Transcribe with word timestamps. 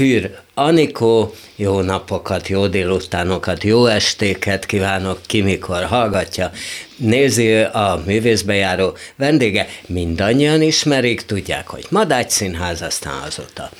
Fűr 0.00 0.30
Anikó, 0.54 1.34
jó 1.56 1.80
napokat, 1.80 2.48
jó 2.48 2.66
délutánokat, 2.66 3.64
jó 3.64 3.86
estéket 3.86 4.66
kívánok, 4.66 5.18
ki 5.26 5.40
mikor 5.40 5.84
hallgatja. 5.84 6.50
Nézi 6.96 7.54
a 7.56 8.02
művészbejáró 8.06 8.96
vendége, 9.16 9.68
mindannyian 9.86 10.62
ismerik, 10.62 11.20
tudják, 11.20 11.68
hogy 11.68 11.86
Madács 11.90 12.30
Színház, 12.30 12.82
aztán 12.82 13.22
azóta 13.26 13.70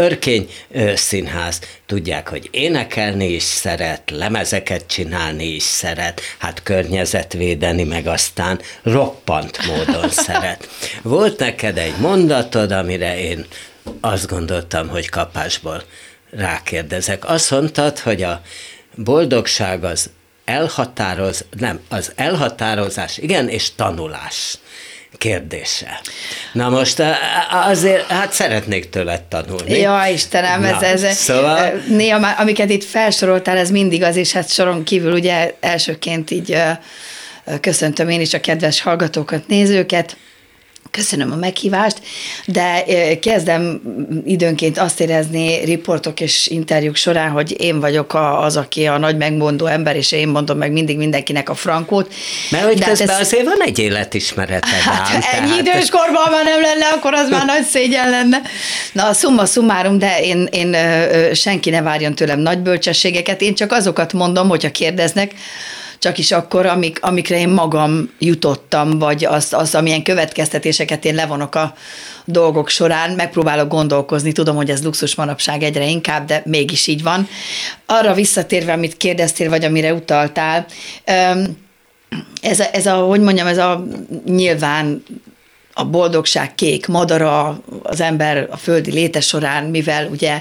Örkény 0.00 0.48
Színház, 0.94 1.60
tudják, 1.86 2.28
hogy 2.28 2.48
énekelni 2.52 3.28
is 3.28 3.42
szeret, 3.42 4.10
lemezeket 4.10 4.86
csinálni 4.86 5.44
is 5.44 5.62
szeret, 5.62 6.20
hát 6.38 6.62
környezetvédeni 6.62 7.84
meg 7.84 8.06
aztán 8.06 8.60
roppant 8.82 9.58
módon 9.66 10.10
szeret. 10.10 10.68
Volt 11.02 11.38
neked 11.38 11.78
egy 11.78 11.96
mondatod, 12.00 12.72
amire 12.72 13.20
én 13.20 13.46
azt 14.00 14.26
gondoltam, 14.26 14.88
hogy 14.88 15.08
kapásból 15.08 15.82
rákérdezek. 16.30 17.28
Azt 17.28 17.50
mondtad, 17.50 17.98
hogy 17.98 18.22
a 18.22 18.42
boldogság 18.94 19.84
az 19.84 20.10
elhatároz, 20.44 21.44
nem, 21.58 21.80
az 21.88 22.12
elhatározás, 22.16 23.18
igen, 23.18 23.48
és 23.48 23.74
tanulás 23.74 24.58
kérdése. 25.18 26.00
Na 26.52 26.68
most 26.68 27.02
azért, 27.50 28.06
hát 28.06 28.32
szeretnék 28.32 28.90
tőled 28.90 29.22
tanulni. 29.22 29.78
Ja, 29.78 30.06
Istenem, 30.12 30.60
Na, 30.60 30.82
ez, 30.82 31.02
ez 31.02 31.16
szóval... 31.16 31.82
néha 31.88 32.18
már, 32.18 32.34
amiket 32.38 32.70
itt 32.70 32.84
felsoroltál, 32.84 33.56
ez 33.56 33.70
mindig 33.70 34.02
az, 34.02 34.16
és 34.16 34.32
hát 34.32 34.50
soron 34.50 34.84
kívül 34.84 35.12
ugye 35.12 35.54
elsőként 35.60 36.30
így 36.30 36.56
köszöntöm 37.60 38.08
én 38.08 38.20
is 38.20 38.34
a 38.34 38.40
kedves 38.40 38.80
hallgatókat, 38.80 39.46
nézőket, 39.46 40.16
Köszönöm 40.90 41.32
a 41.32 41.36
meghívást, 41.36 42.00
de 42.46 42.84
kezdem 43.20 43.80
időnként 44.24 44.78
azt 44.78 45.00
érezni 45.00 45.64
riportok 45.64 46.20
és 46.20 46.46
interjúk 46.46 46.96
során, 46.96 47.30
hogy 47.30 47.60
én 47.60 47.80
vagyok 47.80 48.14
az, 48.40 48.56
aki 48.56 48.86
a 48.86 48.98
nagy 48.98 49.16
megmondó 49.16 49.66
ember, 49.66 49.96
és 49.96 50.12
én 50.12 50.28
mondom 50.28 50.58
meg 50.58 50.72
mindig 50.72 50.96
mindenkinek 50.96 51.48
a 51.48 51.54
frankót. 51.54 52.12
Mert 52.50 52.64
hogy 52.64 52.78
de 52.78 52.84
hát 52.84 52.90
közben 52.96 53.16
ez... 53.16 53.20
azért 53.20 53.44
van 53.44 53.60
egy 53.64 53.78
életismereted 53.78 54.70
hát, 54.70 55.14
ám, 55.14 55.20
ennyi 55.32 55.48
tehát... 55.48 55.60
idős 55.60 55.90
korban 55.90 56.30
már 56.30 56.44
nem 56.44 56.60
lenne, 56.60 56.86
akkor 56.86 57.14
az 57.14 57.28
már 57.28 57.46
nagy 57.46 57.64
szégyen 57.64 58.10
lenne. 58.10 58.42
Na, 58.92 59.12
summa 59.12 59.46
summarum, 59.46 59.98
de 59.98 60.20
én, 60.20 60.48
én 60.50 60.76
senki 61.34 61.70
ne 61.70 61.82
várjon 61.82 62.14
tőlem 62.14 62.38
nagy 62.38 62.58
bölcsességeket, 62.58 63.40
én 63.40 63.54
csak 63.54 63.72
azokat 63.72 64.12
mondom, 64.12 64.48
hogyha 64.48 64.70
kérdeznek, 64.70 65.32
csak 65.98 66.18
is 66.18 66.32
akkor, 66.32 66.66
amik, 66.66 66.98
amikre 67.02 67.38
én 67.38 67.48
magam 67.48 68.10
jutottam, 68.18 68.98
vagy 68.98 69.24
az, 69.24 69.52
az, 69.52 69.74
amilyen 69.74 70.02
következtetéseket 70.02 71.04
én 71.04 71.14
levonok 71.14 71.54
a 71.54 71.74
dolgok 72.24 72.68
során, 72.68 73.10
megpróbálok 73.10 73.68
gondolkozni, 73.68 74.32
tudom, 74.32 74.56
hogy 74.56 74.70
ez 74.70 74.84
luxus 74.84 75.14
manapság 75.14 75.62
egyre 75.62 75.86
inkább, 75.86 76.26
de 76.26 76.42
mégis 76.44 76.86
így 76.86 77.02
van. 77.02 77.28
Arra 77.86 78.14
visszatérve, 78.14 78.72
amit 78.72 78.96
kérdeztél, 78.96 79.48
vagy 79.48 79.64
amire 79.64 79.94
utaltál, 79.94 80.66
ez 82.40 82.60
a, 82.60 82.64
ez 82.72 82.86
a, 82.86 82.94
hogy 82.94 83.20
mondjam, 83.20 83.46
ez 83.46 83.58
a 83.58 83.84
nyilván 84.24 85.02
a 85.78 85.84
boldogság 85.84 86.54
kék 86.54 86.86
madara 86.86 87.60
az 87.82 88.00
ember 88.00 88.46
a 88.50 88.56
földi 88.56 88.90
léte 88.90 89.20
során, 89.20 89.64
mivel 89.64 90.06
ugye 90.06 90.40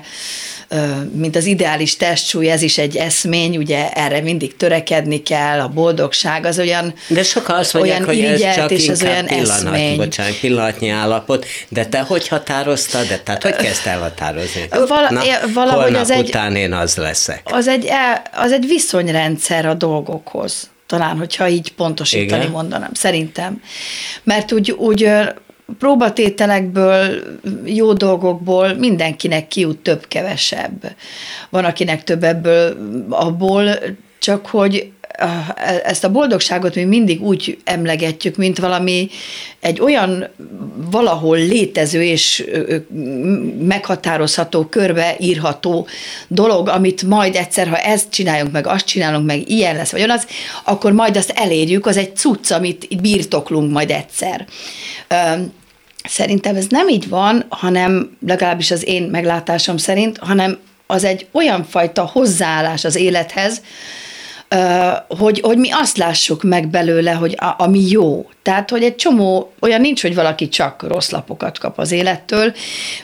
mint 1.11 1.35
az 1.35 1.45
ideális 1.45 1.95
testsúly, 1.95 2.49
ez 2.52 2.61
is 2.61 2.77
egy 2.77 2.95
eszmény, 2.95 3.58
ugye 3.58 3.89
erre 3.89 4.21
mindig 4.21 4.58
törekedni 4.58 5.23
kell, 5.23 5.59
a 5.59 5.67
boldogság 5.67 6.45
az 6.45 6.59
olyan 6.59 6.93
De 7.08 7.23
sokan 7.23 7.55
azt 7.55 7.73
mondják, 7.73 8.05
hogy 8.05 8.19
ez 8.19 8.55
csak 8.55 8.71
és 8.71 8.89
az 8.89 9.03
olyan 9.03 9.25
pillanat, 9.25 9.49
eszmény. 9.49 9.97
bocsánat, 9.97 10.39
pillanatnyi 10.39 10.89
állapot, 10.89 11.45
de 11.69 11.85
te 11.85 11.99
hogy 11.99 12.27
határoztad, 12.27 13.08
de 13.08 13.19
tehát 13.19 13.43
hogy 13.43 13.55
kezdte 13.55 13.89
elhatározni? 13.89 14.67
Val- 14.69 15.09
Na, 15.09 15.21
valahogy 15.53 15.95
az 15.95 16.11
egy, 16.11 16.27
után 16.27 16.55
én 16.55 16.73
az 16.73 16.95
leszek. 16.95 17.42
Az 17.43 17.67
egy, 17.67 17.86
e, 17.86 18.21
az 18.33 18.52
egy 18.52 18.67
viszonyrendszer 18.67 19.65
a 19.65 19.73
dolgokhoz 19.73 20.69
talán, 20.87 21.17
hogyha 21.17 21.48
így 21.48 21.73
pontosítani 21.73 22.42
Igen? 22.42 22.52
mondanám, 22.52 22.93
szerintem. 22.93 23.61
Mert 24.23 24.52
úgy, 24.52 24.71
úgy 24.71 25.09
próbatételekből, 25.80 27.21
jó 27.65 27.93
dolgokból 27.93 28.73
mindenkinek 28.73 29.48
kijut 29.48 29.77
több-kevesebb. 29.77 30.95
Van, 31.49 31.65
akinek 31.65 32.03
több 32.03 32.23
ebből 32.23 32.77
abból, 33.09 33.70
csak 34.20 34.45
hogy 34.45 34.92
ezt 35.83 36.04
a 36.04 36.11
boldogságot 36.11 36.76
mi 36.76 36.83
mindig 36.83 37.23
úgy 37.23 37.58
emlegetjük, 37.64 38.36
mint 38.36 38.60
valami 38.60 39.10
egy 39.60 39.82
olyan 39.82 40.28
valahol 40.92 41.38
létező 41.38 42.04
és 42.04 42.50
meghatározható, 43.60 44.66
körbeírható 44.66 45.88
dolog, 46.28 46.67
amit 46.67 47.04
majd 47.04 47.36
egyszer, 47.36 47.67
ha 47.67 47.78
ezt 47.78 48.10
csináljunk 48.10 48.52
meg, 48.52 48.67
azt 48.67 48.86
csinálunk 48.86 49.26
meg, 49.26 49.50
ilyen 49.50 49.76
lesz, 49.76 49.92
vagy 49.92 50.02
az, 50.02 50.28
akkor 50.64 50.92
majd 50.92 51.17
azt 51.17 51.34
elérjük, 51.36 51.86
az 51.86 51.98
egy 51.98 52.16
cucc, 52.16 52.52
amit 52.52 53.02
birtoklunk 53.02 53.72
majd 53.72 53.92
egyszer. 53.92 54.48
Szerintem 56.04 56.55
ez 56.55 56.66
nem 56.70 56.89
így 56.89 57.10
van, 57.10 57.45
hanem 57.49 58.17
legalábbis 58.28 58.72
az 58.72 58.88
én 58.88 59.04
meglátásom 59.04 59.78
szerint, 59.78 60.17
hanem 60.17 60.58
az 60.88 61.04
egy 61.04 61.28
olyan 61.32 61.64
fajta 61.64 62.05
hozzáállás 62.05 62.86
az 62.86 62.95
élethez, 62.95 63.61
hogy, 65.08 65.39
hogy 65.39 65.58
mi 65.58 65.69
azt 65.71 65.97
lássuk 65.97 66.43
meg 66.43 66.67
belőle, 66.67 67.11
hogy 67.11 67.35
a, 67.39 67.55
ami 67.58 67.89
jó. 67.89 68.30
Tehát, 68.41 68.69
hogy 68.69 68.83
egy 68.83 68.95
csomó, 68.95 69.53
olyan 69.59 69.81
nincs, 69.81 70.02
hogy 70.02 70.15
valaki 70.15 70.49
csak 70.49 70.85
rossz 70.87 71.09
lapokat 71.09 71.58
kap 71.58 71.80
az 71.80 71.91
élettől, 71.91 72.53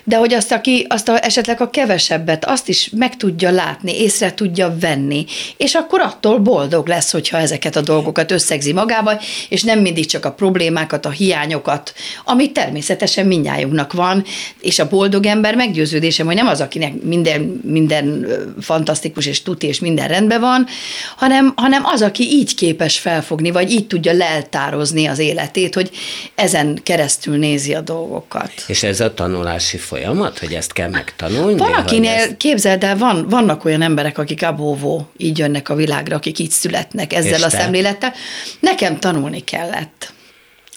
de 0.04 0.16
hogy 0.16 0.34
azt, 0.34 0.52
aki 0.52 0.86
azt 0.90 1.10
a, 1.10 1.26
esetleg 1.26 1.62
a 1.62 1.70
kevesebbet, 1.70 2.46
azt 2.46 2.70
is 2.70 2.90
meg 2.96 3.18
tudja 3.18 3.52
látni, 3.52 4.02
észre 4.02 4.34
tudja 4.34 4.76
venni, 4.80 5.26
és 5.58 5.74
akkor 5.74 6.00
attól 6.00 6.38
boldog 6.38 6.88
lesz, 6.88 7.12
hogyha 7.12 7.38
ezeket 7.38 7.76
a 7.76 7.82
dolgokat 7.82 8.32
összegzi 8.32 8.74
magába, 8.74 9.20
és 9.50 9.64
nem 9.64 9.80
mindig 9.80 10.06
csak 10.06 10.26
a 10.26 10.32
problémákat, 10.32 11.06
a 11.06 11.10
hiányokat, 11.10 11.94
ami 12.26 12.52
természetesen 12.52 13.26
mindnyájunknak 13.26 13.94
van, 13.94 14.24
és 14.60 14.80
a 14.80 14.90
boldog 14.90 15.26
ember 15.26 15.56
meggyőződésem, 15.56 16.26
hogy 16.26 16.36
nem 16.36 16.48
az, 16.48 16.62
akinek 16.62 17.02
minden, 17.02 17.62
minden 17.64 18.28
fantasztikus 18.62 19.26
és 19.26 19.42
tuti, 19.42 19.68
és 19.68 19.80
minden 19.80 20.08
rendben 20.08 20.40
van, 20.40 20.68
hanem, 21.16 21.33
hanem 21.56 21.82
az, 21.86 22.02
aki 22.02 22.24
így 22.24 22.56
képes 22.56 23.00
felfogni, 23.00 23.52
vagy 23.52 23.72
így 23.72 23.88
tudja 23.88 24.14
leltározni 24.14 25.06
az 25.06 25.20
életét, 25.20 25.74
hogy 25.74 25.92
ezen 26.36 26.80
keresztül 26.84 27.38
nézi 27.38 27.74
a 27.74 27.82
dolgokat. 27.82 28.52
És 28.68 28.84
ez 28.84 29.00
a 29.00 29.14
tanulási 29.14 29.78
folyamat, 29.78 30.40
hogy 30.40 30.54
ezt 30.54 30.74
kell 30.74 30.90
megtanulni? 30.90 31.58
Van, 31.58 31.74
akinél, 31.74 32.12
ezt... 32.12 32.38
képzeld 32.38 32.84
el, 32.84 32.98
van, 32.98 33.28
vannak 33.30 33.66
olyan 33.66 33.82
emberek, 33.82 34.18
akik 34.18 34.44
abóvó 34.44 35.08
így 35.18 35.38
jönnek 35.38 35.70
a 35.70 35.76
világra, 35.76 36.16
akik 36.16 36.40
így 36.40 36.52
születnek 36.52 37.14
ezzel 37.14 37.34
És 37.34 37.44
a 37.44 37.50
te? 37.50 37.58
szemlélettel. 37.58 38.14
Nekem 38.60 39.00
tanulni 39.00 39.40
kellett. 39.40 40.14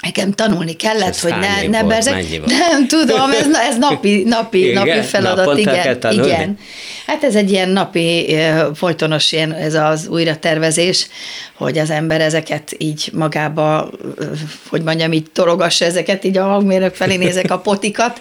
Nekem 0.06 0.33
tanulni 0.33 0.72
kellett, 0.72 1.19
hogy 1.19 1.34
ne, 1.41 1.69
ne 1.69 1.84
berzek. 1.84 2.25
Nem 2.71 2.87
tudom, 2.87 3.31
ez, 3.31 3.47
ez 3.71 3.78
napi, 3.89 4.22
napi, 4.27 4.69
igen, 4.69 4.87
napi 4.87 5.06
feladat, 5.06 5.59
igen. 5.59 5.99
igen. 6.12 6.59
Hát 7.06 7.25
ez 7.25 7.34
egy 7.34 7.50
ilyen 7.50 7.69
napi, 7.69 8.37
folytonos 8.75 9.33
ilyen, 9.33 9.53
ez 9.53 9.75
az 9.75 10.09
újratervezés, 10.09 11.06
hogy 11.55 11.78
az 11.78 11.91
ember 11.91 12.21
ezeket 12.21 12.75
így 12.78 13.11
magába, 13.12 13.91
hogy 14.69 14.83
mondjam, 14.83 15.12
így 15.12 15.31
tologassa 15.33 15.84
ezeket, 15.84 16.25
így 16.25 16.37
a 16.37 16.44
hangmérnök 16.44 16.94
felé 16.94 17.17
nézek 17.17 17.50
a 17.50 17.59
potikat, 17.59 18.21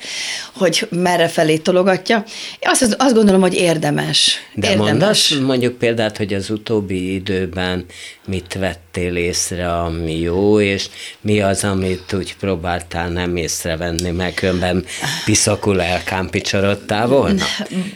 hogy 0.53 0.88
merre 0.90 1.28
felé 1.28 1.57
tologatja. 1.57 2.23
Azt, 2.62 2.96
azt 3.00 3.13
gondolom, 3.13 3.41
hogy 3.41 3.53
érdemes. 3.53 4.38
De 4.53 4.69
érdemes. 4.69 4.90
mondasz 4.90 5.38
mondjuk 5.41 5.78
példát, 5.78 6.17
hogy 6.17 6.34
az 6.34 6.50
utóbbi 6.50 7.13
időben 7.13 7.85
mit 8.25 8.57
vettél 8.95 9.16
észre, 9.16 9.73
ami 9.73 10.19
jó, 10.19 10.59
és 10.59 10.89
mi 11.22 11.41
az, 11.41 11.63
amit 11.63 12.13
úgy 12.13 12.35
próbáltál 12.39 13.09
nem 13.09 13.35
észrevenni, 13.35 14.11
meg 14.11 14.40
önben 14.41 14.85
piszakul 15.25 15.81
elkámpicsarodtál 15.81 17.08
volna? 17.08 17.43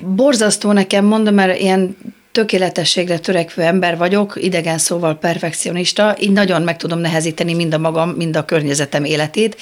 Borzasztó 0.01 0.71
nekem 0.71 1.05
mondom, 1.05 1.33
mert 1.33 1.59
ilyen 1.59 1.97
tökéletességre 2.39 3.17
törekvő 3.17 3.61
ember 3.61 3.97
vagyok, 3.97 4.33
idegen 4.35 4.77
szóval 4.77 5.17
perfekcionista, 5.17 6.15
így 6.19 6.31
nagyon 6.31 6.61
meg 6.61 6.77
tudom 6.77 6.99
nehezíteni 6.99 7.53
mind 7.53 7.73
a 7.73 7.77
magam, 7.77 8.09
mind 8.09 8.35
a 8.35 8.45
környezetem 8.45 9.03
életét, 9.03 9.57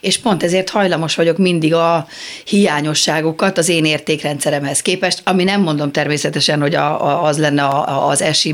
és 0.00 0.18
pont 0.18 0.42
ezért 0.42 0.70
hajlamos 0.70 1.14
vagyok 1.14 1.38
mindig 1.38 1.74
a 1.74 2.06
hiányosságokat 2.44 3.58
az 3.58 3.68
én 3.68 3.84
értékrendszeremhez 3.84 4.82
képest, 4.82 5.20
ami 5.24 5.44
nem 5.44 5.60
mondom 5.60 5.92
természetesen, 5.92 6.60
hogy 6.60 6.74
a, 6.74 7.06
a, 7.06 7.24
az 7.24 7.38
lenne 7.38 7.62
a, 7.62 8.08
az 8.08 8.22
esi 8.22 8.52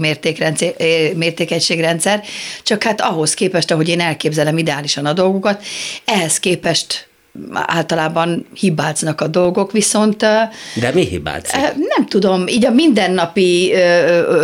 mértékegységrendszer, 1.15 2.23
csak 2.63 2.83
hát 2.83 3.01
ahhoz 3.01 3.35
képest, 3.35 3.71
ahogy 3.71 3.89
én 3.89 4.01
elképzelem 4.01 4.59
ideálisan 4.59 5.07
a 5.07 5.13
dolgokat, 5.13 5.63
ehhez 6.05 6.39
képest 6.39 7.08
általában 7.53 8.47
hibáznak 8.55 9.21
a 9.21 9.27
dolgok, 9.27 9.73
viszont... 9.73 10.17
De 10.75 10.91
mi 10.95 11.05
hibázik? 11.05 11.53
Nem 11.97 12.07
tudom, 12.09 12.47
így 12.47 12.67
a 12.67 12.71
mindennapi 12.71 13.73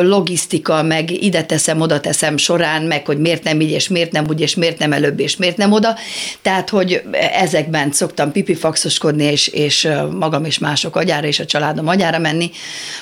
logisztika, 0.01 0.83
meg 0.83 1.23
ide 1.23 1.45
teszem, 1.45 1.81
oda 1.81 2.01
teszem 2.01 2.37
során, 2.37 2.83
meg 2.83 3.07
hogy 3.07 3.19
miért 3.19 3.43
nem 3.43 3.61
így, 3.61 3.71
és 3.71 3.89
miért 3.89 4.13
nem 4.13 4.25
úgy, 4.29 4.41
és 4.41 4.55
miért 4.55 4.79
nem 4.79 4.93
előbb, 4.93 5.21
és 5.21 5.37
miért 5.37 5.57
nem 5.57 5.73
oda. 5.73 5.97
Tehát, 6.43 6.71
hogy 6.71 7.03
ezekben 7.33 7.93
szoktam 7.93 8.33
pipifaxoskodni, 8.33 9.25
és, 9.25 9.47
és 9.47 9.89
magam 10.19 10.45
és 10.45 10.59
mások 10.59 10.97
agyára, 10.97 11.27
és 11.27 11.41
a 11.41 11.45
családom 11.45 11.89
agyára 11.89 12.19
menni, 12.19 12.51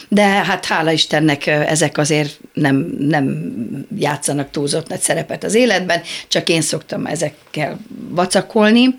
de 0.08 0.22
hát 0.22 0.64
hála 0.64 0.92
Istennek 0.92 1.46
ezek 1.46 1.98
azért 1.98 2.40
nem, 2.52 2.94
nem 2.98 3.52
játszanak 3.98 4.50
túlzott 4.50 4.88
nagy 4.88 5.00
szerepet 5.00 5.44
az 5.44 5.54
életben, 5.54 6.02
csak 6.28 6.48
én 6.48 6.60
szoktam 6.60 7.06
ezekkel 7.06 7.78
vacakolni, 8.08 8.94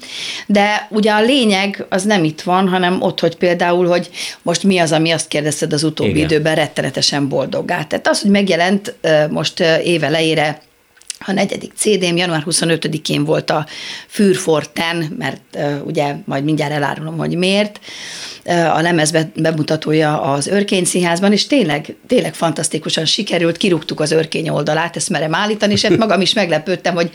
de 0.48 0.73
ugye 0.90 1.12
a 1.12 1.22
lényeg 1.22 1.86
az 1.90 2.04
nem 2.04 2.24
itt 2.24 2.42
van, 2.42 2.68
hanem 2.68 3.02
ott, 3.02 3.20
hogy 3.20 3.36
például, 3.36 3.88
hogy 3.88 4.10
most 4.42 4.64
mi 4.64 4.78
az, 4.78 4.92
ami 4.92 5.12
azt 5.12 5.28
kérdezted 5.28 5.74
az 5.74 5.84
utóbbi 5.84 6.10
Igen. 6.10 6.24
időben 6.24 6.56
rettenetesen 6.56 7.28
boldoggá. 7.28 7.84
Tehát 7.84 8.08
az, 8.08 8.22
hogy 8.22 8.32
megjelent 8.32 8.96
most 9.30 9.60
éve 9.84 10.10
leére 10.10 10.62
a 11.26 11.32
negyedik 11.32 11.72
CD-m 11.76 12.18
január 12.18 12.44
25-én 12.46 13.24
volt 13.24 13.50
a 13.50 13.66
Fűrforten, 14.08 15.16
mert 15.18 15.42
uh, 15.54 15.86
ugye 15.86 16.16
majd 16.26 16.44
mindjárt 16.44 16.72
elárulom, 16.72 17.18
hogy 17.18 17.36
miért, 17.36 17.80
uh, 18.46 18.76
a 18.76 18.82
lemez 18.82 19.14
bemutatója 19.36 20.22
az 20.22 20.48
Örkény 20.48 20.86
Színházban, 20.86 21.32
és 21.32 21.48
tényleg, 21.48 21.96
tényleg 22.08 22.34
fantasztikusan 22.34 23.06
sikerült, 23.06 23.58
kirúgtuk 23.58 24.00
az 24.00 24.12
Örkény 24.12 24.50
oldalát, 24.50 24.96
ezt 24.96 25.10
merem 25.10 25.36
állítani, 25.36 25.74
és 25.74 25.82
hát 25.82 25.98
magam 25.98 26.22
is 26.22 26.34
meglepődtem, 26.34 26.96
hogy 26.96 27.12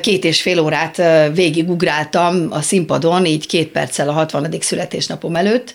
két 0.00 0.24
és 0.24 0.42
fél 0.42 0.60
órát 0.60 1.02
végigugráltam 1.34 2.46
a 2.50 2.60
színpadon, 2.60 3.26
így 3.26 3.46
két 3.46 3.68
perccel 3.68 4.08
a 4.08 4.12
60. 4.12 4.54
születésnapom 4.60 5.36
előtt, 5.36 5.74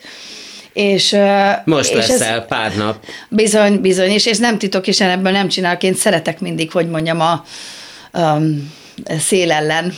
és, 0.75 1.15
Most 1.65 1.91
és 1.91 2.07
leszel 2.07 2.39
ez, 2.39 2.47
pár 2.47 2.75
nap. 2.75 3.05
Bizony, 3.29 3.81
bizony, 3.81 4.09
és, 4.09 4.25
és 4.25 4.37
nem 4.37 4.57
titok, 4.57 4.87
és 4.87 5.01
ebből 5.01 5.31
nem 5.31 5.47
csinálok, 5.47 5.83
én 5.83 5.93
szeretek 5.93 6.39
mindig, 6.39 6.71
hogy 6.71 6.89
mondjam, 6.89 7.19
a, 7.19 7.31
a 8.11 8.39
szél 9.19 9.51
ellen 9.51 9.93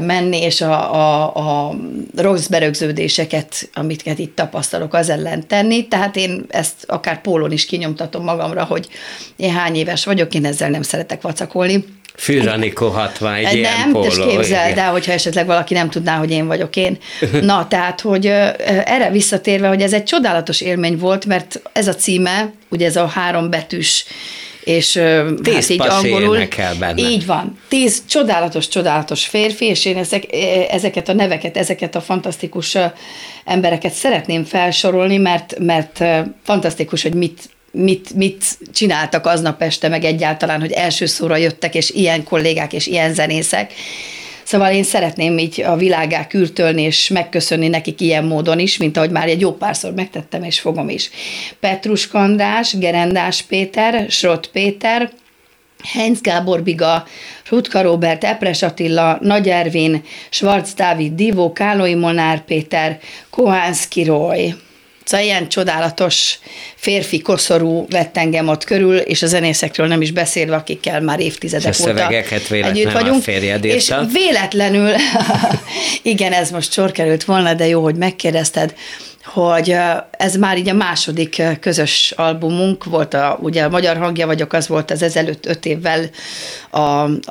menni, 0.00 0.42
és 0.42 0.60
a, 0.60 0.94
a, 0.94 1.34
a 1.68 1.74
rossz 2.16 2.46
berögződéseket, 2.46 3.68
amit 3.74 4.18
itt 4.18 4.36
tapasztalok, 4.36 4.94
az 4.94 5.08
ellen 5.08 5.46
tenni. 5.46 5.88
Tehát 5.88 6.16
én 6.16 6.44
ezt 6.48 6.84
akár 6.86 7.20
pólon 7.20 7.52
is 7.52 7.66
kinyomtatom 7.66 8.24
magamra, 8.24 8.64
hogy 8.64 8.88
én 9.36 9.52
hány 9.52 9.74
éves 9.74 10.04
vagyok, 10.04 10.34
én 10.34 10.44
ezzel 10.44 10.70
nem 10.70 10.82
szeretek 10.82 11.22
vacakolni 11.22 11.84
Fűranikó 12.18 12.88
60, 12.88 13.34
egy 13.34 13.42
nem, 13.44 13.54
ilyen 13.54 13.90
póló. 13.92 14.08
Nem, 14.16 14.28
képzeld 14.28 14.78
el, 14.78 14.90
hogyha 14.90 15.12
esetleg 15.12 15.46
valaki 15.46 15.74
nem 15.74 15.90
tudná, 15.90 16.16
hogy 16.16 16.30
én 16.30 16.46
vagyok 16.46 16.76
én. 16.76 16.98
Na, 17.40 17.68
tehát, 17.68 18.00
hogy 18.00 18.26
erre 18.84 19.10
visszatérve, 19.10 19.68
hogy 19.68 19.82
ez 19.82 19.92
egy 19.92 20.04
csodálatos 20.04 20.60
élmény 20.60 20.98
volt, 20.98 21.26
mert 21.26 21.60
ez 21.72 21.88
a 21.88 21.94
címe, 21.94 22.52
ugye 22.68 22.86
ez 22.86 22.96
a 22.96 23.06
három 23.06 23.50
betűs 23.50 24.04
és 24.64 25.00
tíz 25.42 25.54
hát 25.54 25.68
így 25.68 25.80
angolul. 25.80 26.48
benne. 26.78 27.00
Így 27.00 27.26
van. 27.26 27.58
Tíz 27.68 28.02
csodálatos, 28.08 28.68
csodálatos 28.68 29.26
férfi, 29.26 29.64
és 29.64 29.84
én 29.84 29.96
ezek, 29.96 30.24
ezeket 30.70 31.08
a 31.08 31.12
neveket, 31.12 31.56
ezeket 31.56 31.94
a 31.94 32.00
fantasztikus 32.00 32.76
embereket 33.44 33.92
szeretném 33.92 34.44
felsorolni, 34.44 35.16
mert, 35.16 35.58
mert 35.58 36.04
fantasztikus, 36.44 37.02
hogy 37.02 37.14
mit 37.14 37.50
mit, 37.78 38.14
mit 38.14 38.44
csináltak 38.72 39.26
aznap 39.26 39.62
este, 39.62 39.88
meg 39.88 40.04
egyáltalán, 40.04 40.60
hogy 40.60 40.72
első 40.72 41.06
szóra 41.06 41.36
jöttek, 41.36 41.74
és 41.74 41.90
ilyen 41.90 42.24
kollégák, 42.24 42.72
és 42.72 42.86
ilyen 42.86 43.14
zenészek. 43.14 43.72
Szóval 44.44 44.72
én 44.72 44.82
szeretném 44.82 45.38
így 45.38 45.60
a 45.60 45.76
világá 45.76 46.26
kürtölni, 46.26 46.82
és 46.82 47.08
megköszönni 47.08 47.68
nekik 47.68 48.00
ilyen 48.00 48.24
módon 48.24 48.58
is, 48.58 48.76
mint 48.76 48.96
ahogy 48.96 49.10
már 49.10 49.28
egy 49.28 49.40
jó 49.40 49.52
párszor 49.52 49.92
megtettem, 49.92 50.42
és 50.42 50.60
fogom 50.60 50.88
is. 50.88 51.10
Petrus 51.60 52.08
Kandás, 52.08 52.78
Gerendás 52.78 53.42
Péter, 53.42 54.10
Srot 54.10 54.46
Péter, 54.46 55.10
Heinz 55.92 56.20
Gábor 56.20 56.62
Biga, 56.62 57.06
Rutka 57.48 57.82
Robert, 57.82 58.24
Epres 58.24 58.62
Attila, 58.62 59.18
Nagy 59.20 59.48
Ervin, 59.48 60.02
Schwarz 60.30 60.74
Dávid, 60.74 61.14
Divó, 61.14 61.52
Kálói 61.52 61.94
Molnár 61.94 62.44
Péter, 62.44 62.98
Kohánszki 63.30 64.04
Roy, 64.04 64.54
Szóval 65.08 65.26
ilyen 65.26 65.48
csodálatos 65.48 66.38
férfi 66.74 67.20
koszorú 67.20 67.86
vett 67.90 68.16
engem 68.16 68.48
ott 68.48 68.64
körül, 68.64 68.96
és 68.96 69.22
a 69.22 69.26
zenészekről 69.26 69.86
nem 69.86 70.00
is 70.00 70.10
beszélve, 70.10 70.56
akikkel 70.56 71.00
már 71.00 71.20
évtizedek 71.20 71.74
és 71.74 71.80
óta 71.80 72.08
együtt 72.64 72.92
vagyunk. 72.92 73.26
és 73.62 73.94
véletlenül, 74.12 74.92
igen, 76.02 76.32
ez 76.32 76.50
most 76.50 76.72
sor 76.72 76.92
került 76.92 77.24
volna, 77.24 77.54
de 77.54 77.66
jó, 77.66 77.82
hogy 77.82 77.94
megkérdezted, 77.94 78.74
hogy 79.28 79.76
ez 80.10 80.36
már 80.36 80.58
így 80.58 80.68
a 80.68 80.74
második 80.74 81.42
közös 81.60 82.12
albumunk 82.16 82.84
volt, 82.84 83.14
a, 83.14 83.38
ugye 83.42 83.62
a 83.62 83.68
Magyar 83.68 83.96
Hangja 83.96 84.26
vagyok, 84.26 84.52
az 84.52 84.68
volt 84.68 84.90
az 84.90 85.02
ezelőtt 85.02 85.46
öt 85.46 85.66
évvel 85.66 86.10
a, 86.70 86.78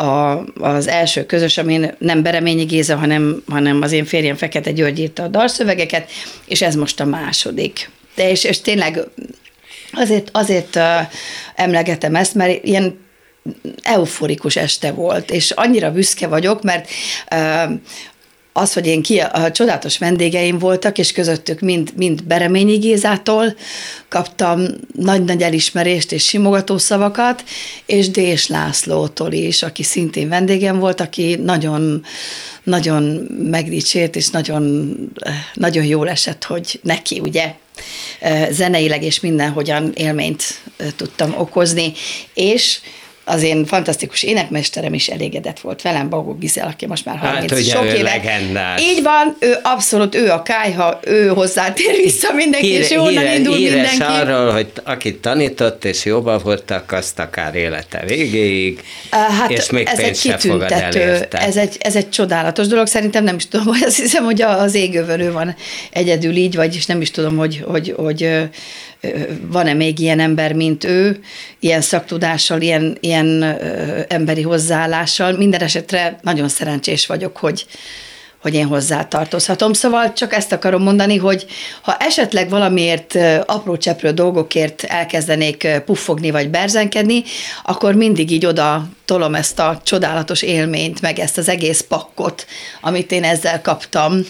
a, 0.01 0.43
az 0.59 0.87
első 0.87 1.25
közös, 1.25 1.57
amin 1.57 1.95
nem 1.97 2.21
Bereményi 2.21 2.63
Géza, 2.63 2.95
hanem, 2.95 3.43
hanem 3.49 3.81
az 3.81 3.91
én 3.91 4.05
férjem 4.05 4.35
Fekete 4.35 4.71
György 4.71 4.99
írta 4.99 5.23
a 5.23 5.27
dalszövegeket, 5.27 6.09
és 6.45 6.61
ez 6.61 6.75
most 6.75 6.99
a 6.99 7.05
második. 7.05 7.89
De 8.15 8.29
és, 8.29 8.43
és 8.43 8.61
tényleg 8.61 8.99
azért, 9.91 10.29
azért 10.31 10.79
emlegetem 11.55 12.15
ezt, 12.15 12.33
mert 12.33 12.63
ilyen 12.63 13.05
euforikus 13.81 14.55
este 14.55 14.91
volt, 14.91 15.31
és 15.31 15.51
annyira 15.51 15.91
büszke 15.91 16.27
vagyok, 16.27 16.63
mert 16.63 16.89
az, 18.57 18.73
hogy 18.73 18.87
én 18.87 19.01
ki, 19.01 19.19
a 19.19 19.51
csodálatos 19.51 19.97
vendégeim 19.97 20.57
voltak, 20.59 20.97
és 20.97 21.11
közöttük 21.11 21.59
mind, 21.59 21.93
mind 21.95 22.23
Bereményi 22.23 22.77
Gézától 22.77 23.55
kaptam 24.09 24.65
nagy-nagy 24.93 25.41
elismerést 25.41 26.11
és 26.11 26.23
simogató 26.23 26.77
szavakat, 26.77 27.43
és 27.85 28.09
Dés 28.09 28.47
Lászlótól 28.47 29.31
is, 29.31 29.63
aki 29.63 29.83
szintén 29.83 30.29
vendégem 30.29 30.79
volt, 30.79 31.01
aki 31.01 31.35
nagyon, 31.35 32.05
nagyon 32.63 33.03
megdicsért, 33.49 34.15
és 34.15 34.29
nagyon, 34.29 34.95
nagyon 35.53 35.85
jól 35.85 36.09
esett, 36.09 36.43
hogy 36.43 36.79
neki 36.83 37.19
ugye 37.19 37.53
zeneileg 38.49 39.03
és 39.03 39.19
mindenhogyan 39.19 39.91
élményt 39.95 40.43
tudtam 40.95 41.33
okozni, 41.37 41.93
és 42.33 42.79
az 43.27 43.43
én 43.43 43.65
fantasztikus 43.65 44.23
énekmesterem 44.23 44.93
is 44.93 45.07
elégedett 45.07 45.59
volt 45.59 45.81
velem, 45.81 46.09
Bagó 46.09 46.33
Gizel, 46.33 46.67
aki 46.67 46.85
most 46.85 47.05
már 47.05 47.17
30 47.17 47.51
hát, 47.51 47.63
sok 47.63 47.85
éve. 47.85 48.01
Legendás. 48.01 48.81
Így 48.81 49.03
van, 49.03 49.37
ő 49.39 49.55
abszolút, 49.63 50.15
ő 50.15 50.31
a 50.31 50.41
kájha, 50.41 50.99
ő 51.03 51.27
hozzátér 51.27 51.95
vissza 51.95 52.33
mindenki, 52.33 52.67
híre, 52.67 52.83
és 52.83 52.89
jónak 52.89 53.09
híre, 53.09 53.35
indul 53.35 53.55
híres 53.55 53.89
mindenki. 53.89 54.19
arról, 54.19 54.51
hogy 54.51 54.71
akit 54.83 55.17
tanított 55.17 55.85
és 55.85 56.05
jóba 56.05 56.39
voltak, 56.39 56.91
azt 56.91 57.19
akár 57.19 57.55
élete 57.55 58.03
végéig, 58.07 58.83
hát 59.09 59.51
és 59.51 59.69
még 59.69 59.87
ez 59.87 59.99
egy 59.99 60.19
kitüntető, 60.19 61.27
ez 61.31 61.55
egy, 61.55 61.77
ez 61.79 61.95
egy 61.95 62.09
csodálatos 62.09 62.67
dolog, 62.67 62.87
szerintem 62.87 63.23
nem 63.23 63.35
is 63.35 63.47
tudom, 63.47 63.65
hogy 63.65 63.83
azt 63.87 63.99
hiszem, 63.99 64.23
hogy 64.23 64.41
az 64.41 64.73
égővörő 64.73 65.31
van 65.31 65.55
egyedül 65.91 66.35
így, 66.35 66.55
vagyis 66.55 66.85
nem 66.85 67.01
is 67.01 67.11
tudom, 67.11 67.37
hogy, 67.37 67.63
hogy, 67.67 67.93
hogy 67.97 68.49
van-e 69.41 69.73
még 69.73 69.99
ilyen 69.99 70.19
ember, 70.19 70.53
mint 70.53 70.83
ő, 70.83 71.19
ilyen 71.59 71.81
szaktudással, 71.81 72.61
ilyen, 72.61 72.97
ilyen 72.99 73.43
emberi 74.07 74.41
hozzáállással. 74.41 75.31
Minden 75.31 75.61
esetre 75.61 76.19
nagyon 76.21 76.49
szerencsés 76.49 77.05
vagyok, 77.05 77.37
hogy, 77.37 77.65
hogy 78.41 78.53
én 78.53 78.65
hozzá 78.65 79.03
tartozhatom. 79.03 79.73
Szóval 79.73 80.13
csak 80.13 80.33
ezt 80.33 80.51
akarom 80.51 80.81
mondani, 80.83 81.17
hogy 81.17 81.45
ha 81.81 81.95
esetleg 81.99 82.49
valamiért 82.49 83.15
apró 83.45 83.77
cseprő 83.77 84.11
dolgokért 84.11 84.83
elkezdenék 84.83 85.67
puffogni 85.85 86.31
vagy 86.31 86.49
berzenkedni, 86.49 87.23
akkor 87.63 87.95
mindig 87.95 88.31
így 88.31 88.45
oda 88.45 88.87
tolom 89.05 89.35
ezt 89.35 89.59
a 89.59 89.81
csodálatos 89.83 90.41
élményt, 90.41 91.01
meg 91.01 91.19
ezt 91.19 91.37
az 91.37 91.49
egész 91.49 91.81
pakkot, 91.81 92.45
amit 92.81 93.11
én 93.11 93.23
ezzel 93.23 93.61
kaptam 93.61 94.21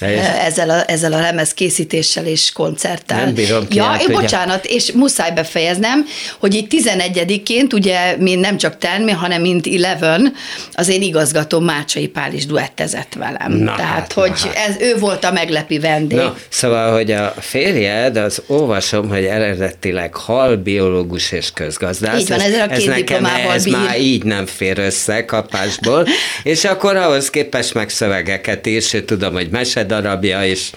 ezzel 0.00 0.70
a, 0.70 0.82
ezzel 0.86 1.12
a 1.12 1.20
lemez 1.20 1.54
készítéssel 1.54 2.26
és 2.26 2.52
koncerttel. 2.52 3.24
Nem 3.24 3.34
bírom 3.34 3.68
ki 3.68 3.76
Ja, 3.76 3.96
én 4.00 4.12
bocsánat, 4.12 4.66
és 4.66 4.92
muszáj 4.92 5.32
befejeznem, 5.32 6.06
hogy 6.38 6.54
itt 6.54 6.72
11-ként, 6.72 7.72
ugye 7.72 8.16
mi 8.16 8.34
nem 8.34 8.56
csak 8.56 8.78
Termi, 8.78 9.10
hanem 9.10 9.40
mint 9.40 9.66
Eleven, 9.66 10.34
az 10.72 10.88
én 10.88 11.02
igazgató 11.02 11.60
Mácsai 11.60 12.06
Pál 12.08 12.32
is 12.32 12.46
duettezett 12.46 13.14
velem. 13.14 13.52
Na 13.52 13.74
Tehát, 13.74 13.92
hát, 13.92 14.12
hogy 14.12 14.42
hát. 14.42 14.68
Ez, 14.68 14.76
ő 14.80 14.96
volt 14.98 15.24
a 15.24 15.32
meglepi 15.32 15.78
vendég. 15.78 16.18
Na, 16.18 16.36
szóval, 16.48 16.92
hogy 16.92 17.10
a 17.10 17.34
férjed, 17.38 18.16
az 18.16 18.42
olvasom, 18.46 19.08
hogy 19.08 19.24
eredetileg 19.24 20.14
halbiológus 20.14 21.32
és 21.32 21.50
közgazdász. 21.54 22.20
Így 22.20 22.28
van, 22.28 22.40
ezzel 22.40 22.68
a 22.68 22.72
ez 22.72 22.84
nekem 22.84 23.24
ez 23.24 23.64
bír. 23.64 23.72
már 23.72 24.00
így 24.00 24.24
nem 24.24 24.46
fér 24.46 24.78
össze 24.78 25.24
kapásból, 25.24 26.06
és 26.42 26.64
akkor 26.64 26.96
ahhoz 26.96 27.30
képest 27.30 27.74
meg 27.74 27.88
szövegeket 27.88 28.66
is, 28.66 28.96
tudom, 29.06 29.32
hogy 29.32 29.48
mesed 29.50 29.89
darabja 29.90 30.44
is 30.44 30.70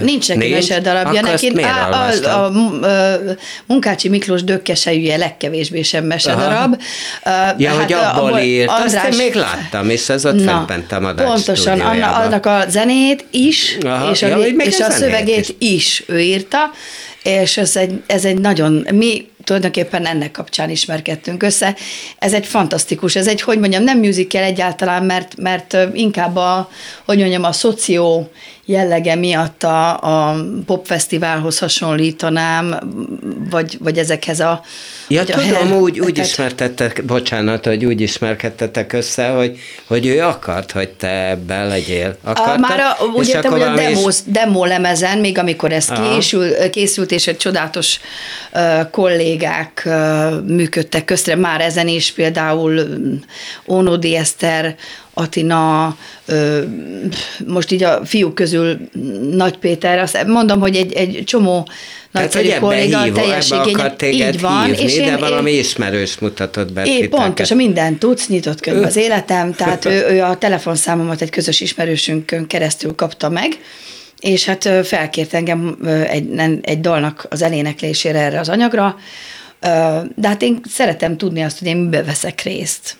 Nincs 0.00 0.28
neki 0.28 0.48
mese 0.48 0.80
darabja, 0.80 1.20
neki 1.20 1.48
a, 1.48 1.92
a, 1.92 2.28
a, 2.28 2.44
a, 2.44 2.52
Munkácsi 3.66 4.08
Miklós 4.08 4.44
dökkesejűje 4.44 5.16
legkevésbé 5.16 5.82
sem 5.82 6.04
mese 6.04 6.34
darab. 6.34 6.80
Ja, 7.58 7.70
hát, 7.70 7.82
hogy 7.82 7.92
abból 7.92 8.32
a, 8.32 8.42
írt, 8.42 8.68
András, 8.68 9.04
azt 9.04 9.12
én 9.12 9.16
még 9.16 9.34
láttam, 9.34 9.90
és 9.90 10.08
ez 10.08 10.26
ott 10.26 10.44
na, 10.44 10.64
fent 10.68 10.92
a 10.92 11.14
Pontosan, 11.14 11.80
annak 11.80 12.46
a 12.46 12.64
zenét 12.68 13.24
is, 13.30 13.78
Aha, 13.80 14.10
és 14.10 14.22
a, 14.22 14.26
ja, 14.26 14.38
és 14.38 14.80
a 14.80 14.90
szövegét 14.90 15.54
is. 15.58 15.70
is 15.72 16.04
ő 16.06 16.20
írta, 16.20 16.70
és 17.22 17.56
ez 17.56 17.76
egy, 17.76 18.02
ez 18.06 18.24
egy 18.24 18.38
nagyon, 18.38 18.86
mi 18.92 19.28
tulajdonképpen 19.48 20.06
ennek 20.06 20.30
kapcsán 20.30 20.70
ismerkedtünk 20.70 21.42
össze. 21.42 21.74
Ez 22.18 22.32
egy 22.32 22.46
fantasztikus, 22.46 23.16
ez 23.16 23.26
egy, 23.26 23.40
hogy 23.40 23.58
mondjam, 23.58 23.82
nem 23.82 23.98
musical 23.98 24.42
egyáltalán, 24.42 25.02
mert, 25.04 25.36
mert 25.36 25.76
inkább 25.92 26.36
a, 26.36 26.70
hogy 27.04 27.18
mondjam, 27.18 27.44
a 27.44 27.52
szoció 27.52 28.30
jellege 28.68 29.14
miatt 29.14 29.62
a, 29.62 30.00
a 30.00 30.44
popfesztiválhoz 30.66 31.58
hasonlítanám, 31.58 32.78
vagy, 33.50 33.76
vagy 33.80 33.98
ezekhez 33.98 34.40
a... 34.40 34.62
Ja, 35.08 35.24
tudom, 35.24 35.72
a 35.72 35.76
úgy, 35.76 36.00
úgy 36.00 36.18
ismertettek, 36.18 37.04
bocsánat, 37.04 37.66
hogy 37.66 37.84
úgy 37.84 38.00
ismerkedtetek 38.00 38.92
össze, 38.92 39.28
hogy, 39.28 39.58
hogy 39.84 40.06
ő 40.06 40.22
akart, 40.22 40.72
hogy 40.72 40.88
te 40.88 41.28
ebben 41.28 41.66
legyél. 41.66 42.16
Akartad, 42.24 42.54
a, 42.54 42.58
már 42.58 42.80
a, 42.80 43.04
úgy 43.04 43.28
értem, 43.28 43.50
hogy 43.50 43.62
a 43.62 43.74
demo, 43.74 44.08
is... 44.08 44.16
demo 44.24 44.64
lemezen, 44.64 45.18
még 45.18 45.38
amikor 45.38 45.72
ez 45.72 45.86
készül, 45.86 46.70
készült, 46.70 47.10
és 47.10 47.26
egy 47.26 47.36
csodálatos 47.36 48.00
uh, 48.52 48.90
kollégák 48.90 49.82
uh, 49.86 50.40
működtek 50.46 51.04
köztre, 51.04 51.36
már 51.36 51.60
ezen 51.60 51.88
is 51.88 52.12
például 52.12 52.82
Ónodi 53.66 54.16
Eszter, 54.16 54.76
Atina, 55.18 55.96
most 57.46 57.70
így 57.70 57.82
a 57.82 58.04
fiúk 58.04 58.34
közül 58.34 58.76
Nagy 59.30 59.58
Péter, 59.58 59.98
azt 59.98 60.24
mondom, 60.26 60.60
hogy 60.60 60.76
egy, 60.76 60.92
egy 60.92 61.22
csomó 61.26 61.68
nagyszerű 62.10 62.48
kolléga 62.60 63.02
hívó, 63.02 63.14
teljességén 63.14 63.92
így 64.00 64.40
van. 64.40 64.64
Hívni, 64.64 64.82
és 64.82 64.96
én, 64.96 65.04
de 65.04 65.16
valami 65.16 65.50
én, 65.50 65.58
ismerős 65.58 66.18
mutatott 66.18 66.72
be. 66.72 66.84
Én 66.84 67.10
pontosan, 67.10 67.56
mindent 67.56 67.98
tudsz, 67.98 68.28
nyitott 68.28 68.60
könyv 68.60 68.82
az 68.82 68.96
életem, 68.96 69.54
tehát 69.54 69.84
ő, 69.84 70.06
ő 70.10 70.22
a 70.22 70.38
telefonszámomat 70.38 71.20
egy 71.20 71.30
közös 71.30 71.60
ismerősünkön 71.60 72.46
keresztül 72.46 72.94
kapta 72.94 73.28
meg, 73.28 73.58
és 74.20 74.44
hát 74.44 74.70
felkért 74.84 75.34
engem 75.34 75.78
egy, 76.08 76.28
egy 76.62 76.80
dalnak 76.80 77.26
az 77.30 77.42
eléneklésére 77.42 78.18
erre 78.18 78.40
az 78.40 78.48
anyagra, 78.48 78.96
de 80.14 80.28
hát 80.28 80.42
én 80.42 80.60
szeretem 80.68 81.16
tudni 81.16 81.42
azt, 81.42 81.58
hogy 81.58 81.68
én 81.68 81.76
mibe 81.76 82.02
veszek 82.02 82.42
részt 82.42 82.96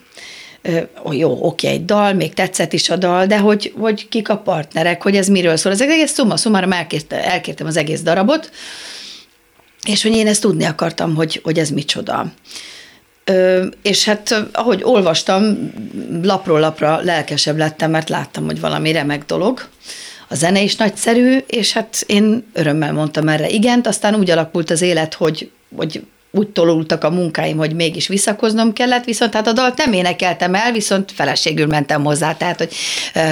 jó, 1.11 1.39
oké, 1.41 1.69
egy 1.69 1.85
dal, 1.85 2.13
még 2.13 2.35
tetszett 2.35 2.73
is 2.73 2.91
a 2.91 2.97
dal, 2.97 3.27
de 3.27 3.39
hogy, 3.39 3.73
hogy 3.79 4.09
kik 4.09 4.29
a 4.29 4.37
partnerek, 4.37 5.03
hogy 5.03 5.17
ez 5.17 5.29
miről 5.29 5.57
szól. 5.57 5.73
Ez 5.73 5.81
egész 5.81 6.13
szumma 6.13 6.37
szumára 6.37 6.73
elkérte, 6.73 7.25
elkértem 7.25 7.67
az 7.67 7.77
egész 7.77 8.03
darabot, 8.03 8.51
és 9.87 10.03
hogy 10.03 10.17
én 10.17 10.27
ezt 10.27 10.41
tudni 10.41 10.65
akartam, 10.65 11.15
hogy, 11.15 11.41
hogy 11.43 11.59
ez 11.59 11.71
micsoda. 11.71 12.33
Ö, 13.25 13.67
és 13.83 14.05
hát 14.05 14.49
ahogy 14.53 14.81
olvastam, 14.83 15.73
lapról 16.23 16.61
lapra 16.61 17.01
lelkesebb 17.03 17.57
lettem, 17.57 17.91
mert 17.91 18.09
láttam, 18.09 18.45
hogy 18.45 18.61
valami 18.61 18.93
remek 18.93 19.25
dolog. 19.25 19.69
A 20.29 20.35
zene 20.35 20.63
is 20.63 20.77
nagyszerű, 20.77 21.39
és 21.47 21.73
hát 21.73 22.05
én 22.07 22.47
örömmel 22.53 22.93
mondtam 22.93 23.29
erre 23.29 23.49
igent, 23.49 23.87
aztán 23.87 24.15
úgy 24.15 24.31
alakult 24.31 24.71
az 24.71 24.83
élet, 24.83 25.15
hogy, 25.15 25.51
hogy 25.77 26.03
úgy 26.39 26.49
tolultak 26.49 27.05
a 27.05 27.11
munkáim, 27.11 27.57
hogy 27.57 27.75
mégis 27.75 28.09
visszakoznom 28.09 28.73
kellett, 28.73 29.05
viszont 29.05 29.35
hát 29.35 29.47
a 29.47 29.53
dalt 29.53 29.77
nem 29.77 29.93
énekeltem 29.93 30.55
el, 30.55 30.73
viszont 30.73 31.13
feleségül 31.15 31.67
mentem 31.67 32.05
hozzá, 32.05 32.35
tehát 32.37 32.59
hogy 32.59 32.73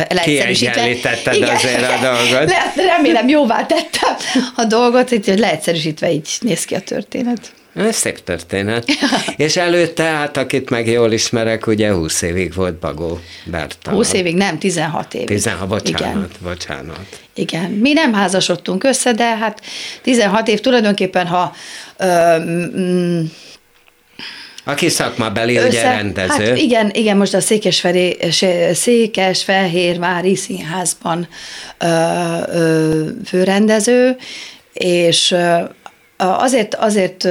leegyszerűsítve. 0.09 0.91
Igen, 1.35 1.49
azért 1.55 1.83
a 1.83 1.99
dolgot. 2.03 2.51
Le, 2.51 2.73
remélem 2.97 3.29
jóvá 3.29 3.67
tettem 3.67 4.17
a 4.57 4.65
dolgot, 4.65 5.09
hogy 5.09 5.35
leegyszerűsítve 5.39 6.13
így 6.13 6.29
néz 6.41 6.65
ki 6.65 6.75
a 6.75 6.81
történet. 6.81 7.53
Ez 7.77 7.97
szép 7.97 8.25
történet. 8.25 8.85
És 9.37 9.57
előtte, 9.57 10.03
hát 10.03 10.37
akit 10.37 10.71
meg 10.71 10.87
jól 10.87 11.13
ismerek, 11.13 11.67
ugye 11.67 11.93
20 11.93 12.23
évig 12.23 12.55
volt 12.55 12.75
Bagó 12.75 13.21
Berta. 13.45 13.91
20 13.91 14.13
évig, 14.13 14.35
nem, 14.35 14.59
16 14.59 15.15
évig. 15.15 15.27
16, 15.27 15.69
bocsánat, 15.69 16.15
Igen. 16.15 16.29
bocsánat. 16.43 17.07
Igen, 17.35 17.71
mi 17.71 17.93
nem 17.93 18.13
házasodtunk 18.13 18.85
össze, 18.85 19.13
de 19.13 19.37
hát 19.37 19.61
16 20.03 20.49
év 20.49 20.61
tulajdonképpen, 20.61 21.27
ha 21.27 21.53
ö, 21.97 22.39
mm, 22.39 23.25
aki 24.65 24.89
szakmabeli, 24.89 25.57
Össze, 25.57 25.67
ugye 25.67 25.83
rendező. 25.83 26.45
Hát 26.45 26.57
igen, 26.57 26.91
igen, 26.93 27.17
most 27.17 27.35
a 27.35 27.41
Székesferi, 27.41 28.17
Székesfehérvári 28.73 30.37
Színházban 30.37 31.29
ö, 31.79 31.87
ö, 32.47 33.05
főrendező, 33.25 34.17
és 34.73 35.35
Azért, 36.17 36.75
azért 36.75 37.29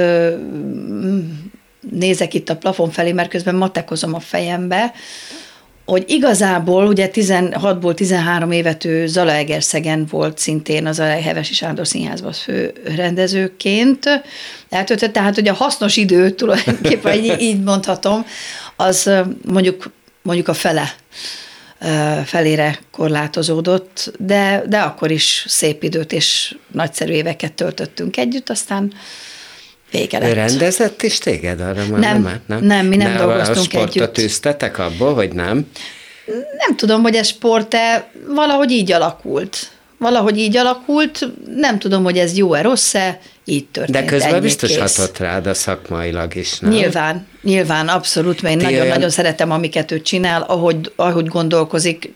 nézek 1.90 2.34
itt 2.34 2.48
a 2.48 2.56
plafon 2.56 2.90
felé, 2.90 3.12
mert 3.12 3.28
közben 3.28 3.54
matekozom 3.54 4.14
a 4.14 4.20
fejembe, 4.20 4.92
hogy 5.84 6.04
igazából 6.06 6.86
ugye 6.86 7.10
16-ból 7.12 7.94
13 7.94 8.50
évet 8.50 8.84
ő 8.84 9.06
Zalaegerszegen 9.06 10.06
volt 10.10 10.38
szintén 10.38 10.86
az 10.86 10.98
a 10.98 11.04
Hevesi 11.04 11.54
Sándor 11.54 11.86
Színházban 11.86 12.32
fő 12.32 12.72
rendezőként. 12.96 14.22
Eltöltött, 14.68 15.12
tehát 15.12 15.34
hogy 15.34 15.48
a 15.48 15.54
hasznos 15.54 15.96
idő 15.96 16.30
tulajdonképpen 16.30 17.24
így, 17.24 17.40
így 17.40 17.62
mondhatom, 17.62 18.26
az 18.76 19.10
mondjuk, 19.44 19.90
mondjuk 20.22 20.48
a 20.48 20.54
fele 20.54 20.94
felére 22.24 22.78
korlátozódott, 22.90 24.12
de, 24.18 24.62
de 24.66 24.78
akkor 24.78 25.10
is 25.10 25.44
szép 25.48 25.82
időt 25.82 26.12
és 26.12 26.56
nagyszerű 26.72 27.12
éveket 27.12 27.52
töltöttünk 27.52 28.16
együtt, 28.16 28.50
aztán 28.50 28.92
vége 29.90 30.18
lett. 30.18 30.34
Rendezett 30.34 31.02
is 31.02 31.18
téged 31.18 31.60
arra 31.60 31.86
már? 31.86 32.00
Nem, 32.00 32.22
nem, 32.22 32.40
nem, 32.46 32.64
nem 32.64 32.86
mi 32.86 32.96
nem 32.96 33.12
ne, 33.12 33.18
dolgoztunk 33.18 33.72
a 33.72 33.86
együtt. 33.86 34.12
tűztetek 34.12 34.78
abból, 34.78 35.14
hogy 35.14 35.32
nem? 35.32 35.66
Nem 36.66 36.76
tudom, 36.76 37.02
hogy 37.02 37.14
ez 37.14 37.26
sport-e, 37.26 38.10
valahogy 38.26 38.70
így 38.70 38.92
alakult. 38.92 39.70
Valahogy 39.98 40.38
így 40.38 40.56
alakult, 40.56 41.28
nem 41.56 41.78
tudom, 41.78 42.04
hogy 42.04 42.18
ez 42.18 42.36
jó-e, 42.36 42.62
rossz-e, 42.62 43.20
így 43.48 43.66
történt. 43.66 43.96
De 43.98 44.04
közben 44.04 44.40
biztos 44.40 44.70
kész. 44.70 44.96
hatott 44.96 45.18
rád 45.18 45.46
a 45.46 45.54
szakmailag 45.54 46.34
is, 46.34 46.58
nem? 46.58 46.70
Nyilván, 46.70 47.26
nyilván, 47.42 47.88
abszolút, 47.88 48.42
mert 48.42 48.54
én 48.54 48.62
nagyon-nagyon 48.62 48.96
olyan... 48.96 49.10
szeretem, 49.10 49.50
amiket 49.50 49.90
ő 49.90 50.02
csinál, 50.02 50.42
ahogy, 50.42 50.92
ahogy 50.96 51.26
gondolkozik, 51.26 52.12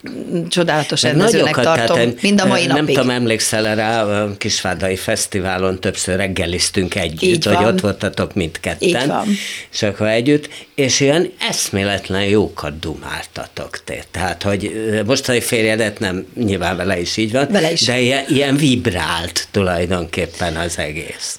csodálatos 0.49 1.03
rendezőnek 1.03 1.55
tartom, 1.55 1.97
tehát, 1.97 2.23
mind 2.23 2.41
a 2.41 2.47
mai 2.47 2.67
nem 2.67 2.77
napig. 2.77 2.95
Nem 2.95 3.03
tudom, 3.05 3.17
emlékszel 3.21 3.75
rá, 3.75 4.03
a 4.05 4.37
Kisvádai 4.39 4.97
Fesztiválon 4.97 5.81
többször 5.81 6.17
reggeliztünk 6.17 6.95
együtt, 6.95 7.23
Így 7.23 7.45
hogy 7.45 7.55
van. 7.55 7.65
ott 7.65 7.81
voltatok 7.81 8.35
mindketten. 8.35 8.89
Így 8.89 9.07
van. 9.07 9.27
És 9.73 9.83
akkor 9.83 10.07
együtt, 10.07 10.49
és 10.75 11.01
ilyen 11.01 11.33
eszméletlen 11.49 12.25
jókat 12.25 12.79
dumáltatok 12.79 13.85
te. 13.85 14.05
Tehát, 14.11 14.43
hogy 14.43 14.73
mostani 15.07 15.41
férjedet 15.41 15.99
nem, 15.99 16.27
nyilván 16.35 16.77
vele 16.77 17.01
is 17.01 17.17
így 17.17 17.33
van, 17.33 17.47
vele 17.51 17.73
is. 17.73 17.85
de 17.85 18.01
ilyen, 18.01 18.25
ilyen 18.29 18.57
vibrált 18.57 19.49
tulajdonképpen 19.51 20.57
az 20.57 20.79
egész 20.79 21.20
egész? 21.21 21.39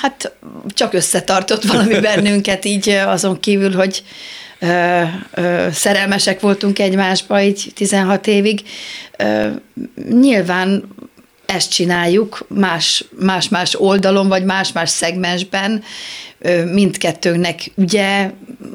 Hát 0.00 0.32
csak 0.68 0.92
összetartott 0.92 1.62
valami 1.62 2.00
bennünket 2.10 2.64
így 2.64 2.88
azon 2.88 3.40
kívül, 3.40 3.74
hogy 3.74 4.02
ö, 4.58 5.02
ö, 5.34 5.66
szerelmesek 5.72 6.40
voltunk 6.40 6.78
egymásba 6.78 7.42
így 7.42 7.72
16 7.74 8.26
évig. 8.26 8.62
Ö, 9.16 9.48
nyilván 10.10 10.84
ezt 11.46 11.70
csináljuk 11.70 12.46
más, 12.48 13.04
más-más 13.18 13.80
oldalon, 13.80 14.28
vagy 14.28 14.44
más-más 14.44 14.90
szegmensben. 14.90 15.82
Mindkettőnknek 16.72 17.70
ugye 17.74 18.30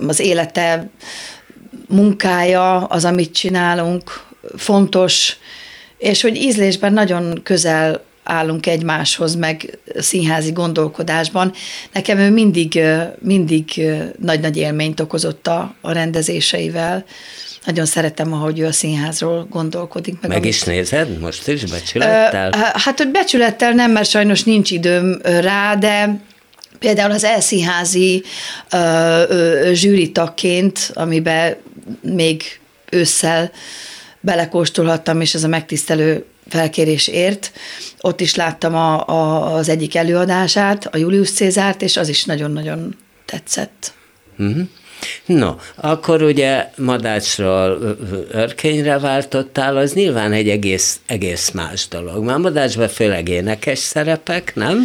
az 0.07 0.19
élete, 0.19 0.89
munkája, 1.87 2.77
az, 2.77 3.05
amit 3.05 3.33
csinálunk, 3.33 4.23
fontos, 4.57 5.37
és 5.97 6.21
hogy 6.21 6.35
ízlésben 6.35 6.93
nagyon 6.93 7.39
közel 7.43 8.03
állunk 8.25 8.65
egymáshoz, 8.65 9.35
meg 9.35 9.77
színházi 9.95 10.51
gondolkodásban. 10.51 11.53
Nekem 11.93 12.17
ő 12.17 12.29
mindig, 12.29 12.81
mindig 13.19 13.81
nagy-nagy 14.19 14.57
élményt 14.57 14.99
okozott 14.99 15.47
a, 15.47 15.75
a 15.81 15.91
rendezéseivel. 15.91 17.05
Nagyon 17.65 17.85
szeretem, 17.85 18.33
ahogy 18.33 18.59
ő 18.59 18.65
a 18.65 18.71
színházról 18.71 19.47
gondolkodik. 19.49 20.21
Meg, 20.21 20.29
meg 20.29 20.45
is 20.45 20.63
nézed 20.63 21.19
most 21.19 21.47
is 21.47 21.63
becsülettel? 21.63 22.51
Hát, 22.73 22.97
hogy 22.97 23.11
becsülettel 23.11 23.71
nem, 23.71 23.91
mert 23.91 24.09
sajnos 24.09 24.43
nincs 24.43 24.71
időm 24.71 25.19
rá, 25.23 25.75
de 25.75 26.19
például 26.79 27.11
az 27.11 27.23
elszínházi 27.23 28.23
zsűritakként, 29.71 30.91
amiben 30.93 31.55
még 32.01 32.59
ősszel 32.89 33.51
belekóstolhattam, 34.19 35.21
és 35.21 35.33
ez 35.33 35.43
a 35.43 35.47
megtisztelő 35.47 36.25
felkérés 36.47 37.07
ért. 37.07 37.51
Ott 38.01 38.21
is 38.21 38.35
láttam 38.35 38.75
a, 38.75 39.07
a, 39.07 39.53
az 39.53 39.69
egyik 39.69 39.95
előadását, 39.95 40.85
a 40.85 40.97
Julius 40.97 41.31
Cézárt, 41.31 41.81
és 41.81 41.97
az 41.97 42.07
is 42.07 42.23
nagyon-nagyon 42.25 42.95
tetszett. 43.25 43.93
Uh-huh. 44.37 44.67
No, 45.25 45.53
akkor 45.75 46.21
ugye 46.21 46.69
madácsról 46.77 47.97
örkényre 48.31 48.99
váltottál, 48.99 49.77
az 49.77 49.93
nyilván 49.93 50.31
egy 50.31 50.49
egész, 50.49 50.99
egész 51.05 51.51
más 51.51 51.87
dolog. 51.87 52.23
Már 52.23 52.37
madácsban 52.37 52.87
főleg 52.87 53.29
énekes 53.29 53.79
szerepek, 53.79 54.55
nem? 54.55 54.83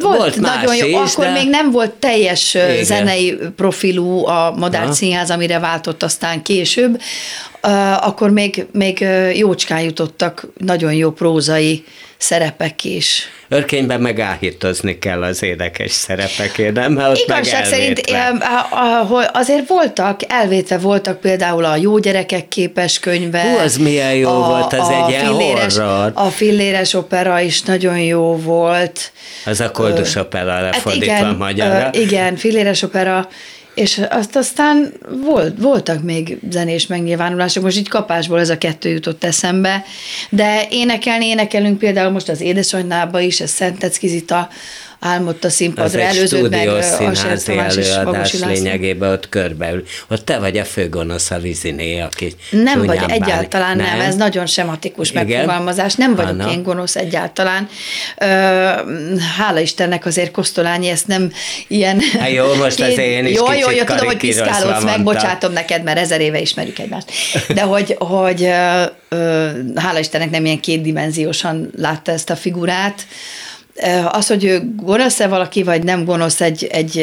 Volt, 0.00 0.16
volt 0.16 0.40
nagyon 0.40 0.76
jó, 0.76 1.02
is, 1.02 1.12
akkor 1.12 1.24
de... 1.24 1.32
még 1.32 1.48
nem 1.48 1.70
volt 1.70 1.90
teljes 1.90 2.54
Igen. 2.54 2.84
zenei 2.84 3.38
profilú 3.56 4.26
a 4.26 4.54
Madács 4.56 4.94
Színház, 4.94 5.30
amire 5.30 5.58
váltott 5.58 6.02
aztán 6.02 6.42
később, 6.42 7.00
akkor 8.00 8.30
még, 8.30 8.66
még 8.72 9.06
jócskán 9.34 9.80
jutottak 9.80 10.46
nagyon 10.58 10.92
jó 10.92 11.10
prózai 11.10 11.84
szerepek 12.16 12.84
is. 12.84 13.28
Örkényben 13.48 14.00
meg 14.00 14.20
áhítozni 14.20 14.98
kell 14.98 15.22
az 15.22 15.42
édekes 15.42 15.90
szerepekért, 15.90 16.74
nem? 16.74 16.92
Mert 16.92 17.18
Igazság 17.18 17.64
szerint 17.64 18.00
azért 19.32 19.68
voltak, 19.68 20.20
elvétve 20.28 20.78
voltak 20.78 21.20
például 21.20 21.64
a 21.64 21.76
Jó 21.76 21.98
gyerekek 21.98 22.48
képes 22.48 22.98
könyve. 22.98 23.42
Hú, 23.42 23.58
az 23.58 23.76
milyen 23.76 24.14
jó 24.14 24.28
a, 24.28 24.48
volt, 24.48 24.72
az 24.72 24.88
a 24.88 25.06
egy 25.06 25.14
filléres, 25.14 25.76
horror. 25.76 26.12
A 26.14 26.28
filléres 26.28 26.94
opera 26.94 27.40
is 27.40 27.62
nagyon 27.62 27.98
jó 27.98 28.36
volt. 28.36 29.12
Az 29.44 29.60
a 29.60 29.70
koldus 29.70 30.14
opera 30.14 30.60
lefordítva 30.60 31.12
hát 31.12 31.22
igen, 31.22 31.34
magyarra. 31.36 31.90
Igen, 31.92 32.36
filléres 32.36 32.82
opera 32.82 33.28
és 33.74 34.00
azt 34.10 34.36
aztán 34.36 34.92
volt, 35.24 35.58
voltak 35.58 36.02
még 36.02 36.38
zenés 36.50 36.86
megnyilvánulások, 36.86 37.62
most 37.62 37.78
így 37.78 37.88
kapásból 37.88 38.40
ez 38.40 38.50
a 38.50 38.58
kettő 38.58 38.88
jutott 38.88 39.24
eszembe, 39.24 39.84
de 40.30 40.66
énekelni 40.70 41.26
énekelünk 41.26 41.78
például 41.78 42.10
most 42.10 42.28
az 42.28 42.40
Édesanynába 42.40 43.20
is, 43.20 43.40
ez 43.40 43.50
Szentecki 43.50 44.06
Zita, 44.06 44.48
álmodta 45.04 45.50
színpadra 45.50 46.00
előződ 46.00 46.50
meg 46.50 46.68
a 46.68 46.82
előadás 46.82 48.32
lényegében 48.32 49.10
ott 49.10 49.28
körbeül. 49.28 49.84
Ott 50.08 50.24
te 50.24 50.38
vagy 50.38 50.58
a 50.58 50.64
főgonosz 50.64 51.30
a 51.30 51.36
Liziné, 51.36 52.00
aki 52.00 52.34
Nem 52.50 52.84
vagy, 52.84 53.00
egyáltalán 53.06 53.76
nem. 53.76 53.86
nem, 53.86 54.00
ez 54.00 54.16
nagyon 54.16 54.46
sematikus 54.46 55.10
Igen? 55.10 55.26
megfogalmazás, 55.26 55.94
nem 55.94 56.14
vagyok 56.14 56.30
Anna. 56.30 56.50
én 56.50 56.62
gonosz 56.62 56.96
egyáltalán. 56.96 57.68
Hála 59.36 59.60
Istennek 59.60 60.06
azért 60.06 60.30
Kosztolányi 60.30 60.88
ezt 60.88 61.06
nem 61.06 61.32
ilyen... 61.68 62.00
Há, 62.18 62.28
jó, 62.28 62.54
most 62.54 62.80
az 62.80 62.98
én 63.16 63.26
is 63.26 63.36
Jó, 63.36 63.52
jó, 63.52 63.70
jó, 63.70 63.84
tudom, 63.84 64.06
hogy 64.06 64.16
piszkálódsz 64.16 64.84
meg, 64.84 65.02
bocsátom 65.02 65.52
neked, 65.52 65.82
mert 65.82 65.98
ezer 65.98 66.20
éve 66.20 66.40
ismerjük 66.40 66.78
egymást. 66.78 67.10
De 67.48 67.62
hogy, 67.62 67.96
hogy 67.98 68.48
hála 69.74 69.98
Istennek 69.98 70.30
nem 70.30 70.44
ilyen 70.44 70.60
kétdimenziósan 70.60 71.70
látta 71.76 72.12
ezt 72.12 72.30
a 72.30 72.36
figurát, 72.36 73.06
az, 74.10 74.26
hogy 74.26 74.60
gonosz-e 74.76 75.26
valaki, 75.26 75.62
vagy 75.62 75.82
nem 75.82 76.04
gonosz 76.04 76.40
egy, 76.40 76.64
egy, 76.64 76.98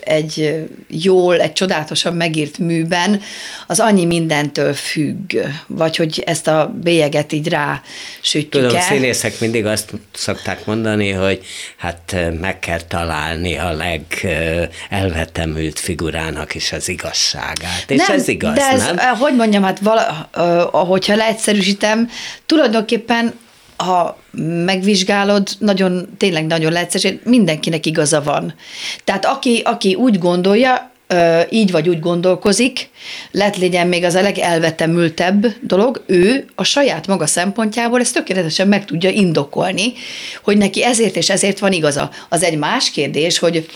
egy 0.00 0.64
jól, 0.88 1.40
egy 1.40 1.52
csodálatosan 1.52 2.14
megírt 2.14 2.58
műben, 2.58 3.20
az 3.66 3.80
annyi 3.80 4.04
mindentől 4.04 4.74
függ, 4.74 5.36
vagy 5.66 5.96
hogy 5.96 6.22
ezt 6.26 6.46
a 6.46 6.74
bélyeget 6.82 7.32
így 7.32 7.48
rá 7.48 7.82
sütjük 8.20 8.50
Tudom, 8.50 8.76
el. 8.76 8.82
színészek 8.82 9.40
mindig 9.40 9.66
azt 9.66 9.92
szokták 10.12 10.66
mondani, 10.66 11.10
hogy 11.10 11.44
hát 11.76 12.16
meg 12.40 12.58
kell 12.58 12.80
találni 12.80 13.56
a 13.56 13.72
legelvetemült 13.72 15.78
figurának 15.78 16.54
is 16.54 16.72
az 16.72 16.88
igazságát. 16.88 17.84
És 17.86 18.06
nem, 18.06 18.16
ez 18.16 18.28
igaz, 18.28 18.54
de 18.54 18.70
ez, 18.70 18.84
nem? 18.84 19.16
hogy 19.16 19.34
mondjam, 19.34 19.62
hát 19.62 19.78
vala, 19.78 20.30
hogyha 20.70 21.16
leegyszerűsítem, 21.16 22.10
tulajdonképpen 22.46 23.34
ha 23.76 24.18
megvizsgálod, 24.64 25.48
nagyon, 25.58 26.08
tényleg 26.18 26.46
nagyon 26.46 26.72
leegyszerűen, 26.72 27.20
mindenkinek 27.24 27.86
igaza 27.86 28.22
van. 28.22 28.54
Tehát 29.04 29.24
aki, 29.24 29.62
aki 29.64 29.94
úgy 29.94 30.18
gondolja, 30.18 30.92
így 31.50 31.70
vagy 31.70 31.88
úgy 31.88 32.00
gondolkozik, 32.00 32.88
lett 33.30 33.56
legyen 33.56 33.86
még 33.86 34.04
az 34.04 34.14
a 34.14 34.22
legelvetemültebb 34.22 35.46
dolog, 35.60 36.02
ő 36.06 36.44
a 36.54 36.64
saját 36.64 37.06
maga 37.06 37.26
szempontjából 37.26 38.00
ezt 38.00 38.14
tökéletesen 38.14 38.68
meg 38.68 38.84
tudja 38.84 39.10
indokolni, 39.10 39.92
hogy 40.42 40.56
neki 40.56 40.84
ezért 40.84 41.16
és 41.16 41.30
ezért 41.30 41.58
van 41.58 41.72
igaza. 41.72 42.10
Az 42.28 42.42
egy 42.42 42.58
más 42.58 42.90
kérdés, 42.90 43.38
hogy 43.38 43.66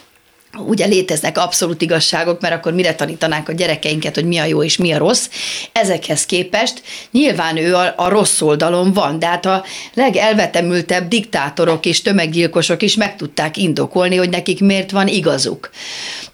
ugye 0.57 0.87
léteznek 0.87 1.39
abszolút 1.39 1.83
igazságok, 1.83 2.41
mert 2.41 2.55
akkor 2.55 2.73
mire 2.73 2.95
tanítanánk 2.95 3.49
a 3.49 3.53
gyerekeinket, 3.53 4.15
hogy 4.15 4.25
mi 4.25 4.39
a 4.39 4.45
jó 4.45 4.63
és 4.63 4.77
mi 4.77 4.93
a 4.93 4.99
rossz. 4.99 5.29
Ezekhez 5.73 6.27
képest 6.27 6.83
nyilván 7.11 7.57
ő 7.57 7.75
a, 7.75 7.95
a 7.97 8.09
rossz 8.09 8.41
oldalon 8.41 8.93
van, 8.93 9.19
de 9.19 9.27
hát 9.27 9.47
a 9.47 9.65
legelvetemültebb 9.95 11.09
diktátorok 11.09 11.87
és 11.87 12.03
tömeggyilkosok 12.03 12.83
is 12.83 12.95
meg 12.95 13.17
tudták 13.17 13.57
indokolni, 13.57 14.17
hogy 14.17 14.31
nekik 14.31 14.61
miért 14.61 14.91
van 14.91 15.09
igazuk. 15.09 15.71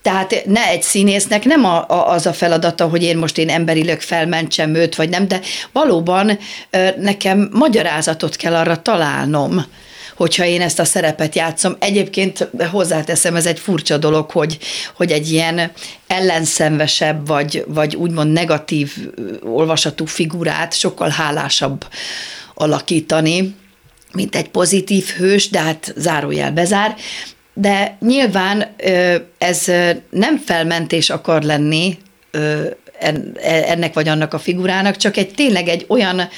Tehát 0.03 0.45
ne 0.47 0.67
egy 0.67 0.83
színésznek 0.83 1.45
nem 1.45 1.65
a, 1.65 1.89
a, 1.89 2.11
az 2.11 2.27
a 2.27 2.33
feladata, 2.33 2.89
hogy 2.89 3.03
én 3.03 3.17
most 3.17 3.39
én 3.39 3.49
emberileg 3.49 4.01
felmentsem 4.01 4.75
őt, 4.75 4.95
vagy 4.95 5.09
nem, 5.09 5.29
de 5.29 5.41
valóban 5.73 6.39
nekem 6.99 7.49
magyarázatot 7.53 8.37
kell 8.37 8.55
arra 8.55 8.83
találnom, 8.83 9.65
hogyha 10.17 10.45
én 10.45 10.61
ezt 10.61 10.79
a 10.79 10.85
szerepet 10.85 11.35
játszom. 11.35 11.77
Egyébként 11.79 12.49
hozzáteszem, 12.71 13.37
ez 13.37 13.47
egy 13.47 13.59
furcsa 13.59 13.99
dolog, 13.99 14.31
hogy, 14.31 14.59
hogy 14.97 15.13
egy 15.13 15.33
ilyen 15.33 15.73
ellenszenvesebb, 16.07 17.27
vagy, 17.27 17.65
vagy 17.69 17.97
úgymond 17.97 18.33
negatív 18.33 18.93
olvasatú 19.43 20.05
figurát 20.07 20.75
sokkal 20.75 21.09
hálásabb 21.09 21.87
alakítani, 22.55 23.55
mint 24.13 24.37
egy 24.37 24.49
pozitív 24.49 25.07
hős, 25.07 25.49
de 25.49 25.61
hát 25.61 25.93
zárójel 25.97 26.53
bezár. 26.53 26.95
De 27.55 27.97
nyilván 28.01 28.75
ez 29.39 29.65
nem 30.11 30.39
felmentés 30.47 31.11
akar 31.11 31.43
lenni 31.43 31.99
ennek 33.43 33.95
vagy 33.95 34.09
annak 34.09 34.35
a 34.35 34.39
figurának, 34.39 34.97
csak 34.97 35.17
egy 35.17 35.35
tényleg 35.35 35.69
egy 35.69 35.85
olyan 35.89 36.29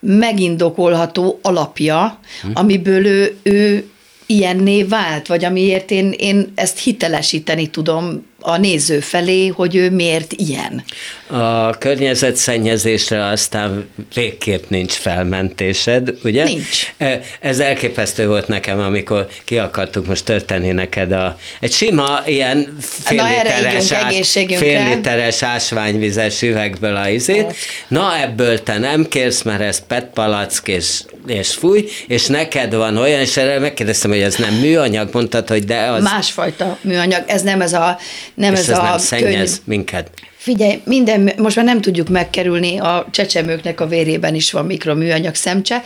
megindokolható 0.00 1.38
alapja, 1.42 2.18
hm. 2.42 2.50
amiből 2.54 3.06
ő, 3.06 3.36
ő 3.42 3.90
ilyenné 4.26 4.82
vált, 4.82 5.26
vagy 5.26 5.44
amiért 5.44 5.90
én, 5.90 6.14
én 6.18 6.52
ezt 6.54 6.78
hitelesíteni 6.78 7.66
tudom 7.66 8.26
a 8.40 8.56
néző 8.56 9.00
felé, 9.00 9.46
hogy 9.46 9.76
ő 9.76 9.90
miért 9.90 10.32
ilyen. 10.32 10.84
A 11.26 11.78
környezetszennyezésre 11.78 13.24
aztán 13.24 13.88
végképp 14.14 14.62
nincs 14.68 14.92
felmentésed, 14.92 16.14
ugye? 16.24 16.44
Nincs. 16.44 16.92
E, 16.96 17.20
ez 17.40 17.58
elképesztő 17.58 18.26
volt 18.26 18.48
nekem, 18.48 18.78
amikor 18.78 19.28
ki 19.44 19.58
akartuk 19.58 20.06
most 20.06 20.24
történni 20.24 20.70
neked 20.70 21.12
a, 21.12 21.38
egy 21.60 21.72
sima 21.72 22.22
ilyen 22.26 22.76
fél, 22.80 23.22
Na, 23.22 23.28
literes, 23.28 23.92
ás, 23.92 24.38
fél 24.56 24.94
literes 24.94 25.42
ásványvizes 25.42 26.42
üvegből 26.42 26.96
a 26.96 27.08
izét. 27.08 27.54
Na 27.88 28.18
ebből 28.20 28.62
te 28.62 28.78
nem 28.78 29.08
kérsz, 29.08 29.42
mert 29.42 29.60
ez 29.60 29.86
petpalack 29.86 30.68
és, 30.68 31.00
és 31.26 31.54
fúj, 31.54 31.88
és 32.06 32.26
neked 32.26 32.74
van 32.74 32.96
olyan, 32.96 33.20
és 33.20 33.36
erre 33.36 33.58
megkérdeztem, 33.58 34.10
hogy 34.10 34.20
ez 34.20 34.34
nem 34.34 34.54
műanyag, 34.54 35.08
mondtad, 35.12 35.48
hogy 35.48 35.64
de 35.64 35.78
az... 35.78 36.02
Másfajta 36.02 36.78
műanyag, 36.80 37.24
ez 37.26 37.42
nem 37.42 37.60
ez 37.60 37.72
a 37.72 37.98
nem 38.38 38.52
és 38.52 38.58
ez, 38.58 38.68
ez 38.68 38.78
a 38.78 38.82
nem 38.82 38.98
szennyez 38.98 39.50
könyv. 39.50 39.60
minket. 39.64 40.10
Figyelj, 40.36 40.80
minden, 40.84 41.32
most 41.36 41.56
már 41.56 41.64
nem 41.64 41.80
tudjuk 41.80 42.08
megkerülni, 42.08 42.78
a 42.78 43.06
csecsemőknek 43.10 43.80
a 43.80 43.86
vérében 43.86 44.34
is 44.34 44.52
van 44.52 44.66
mikroműanyag 44.66 45.34
szemcse. 45.34 45.84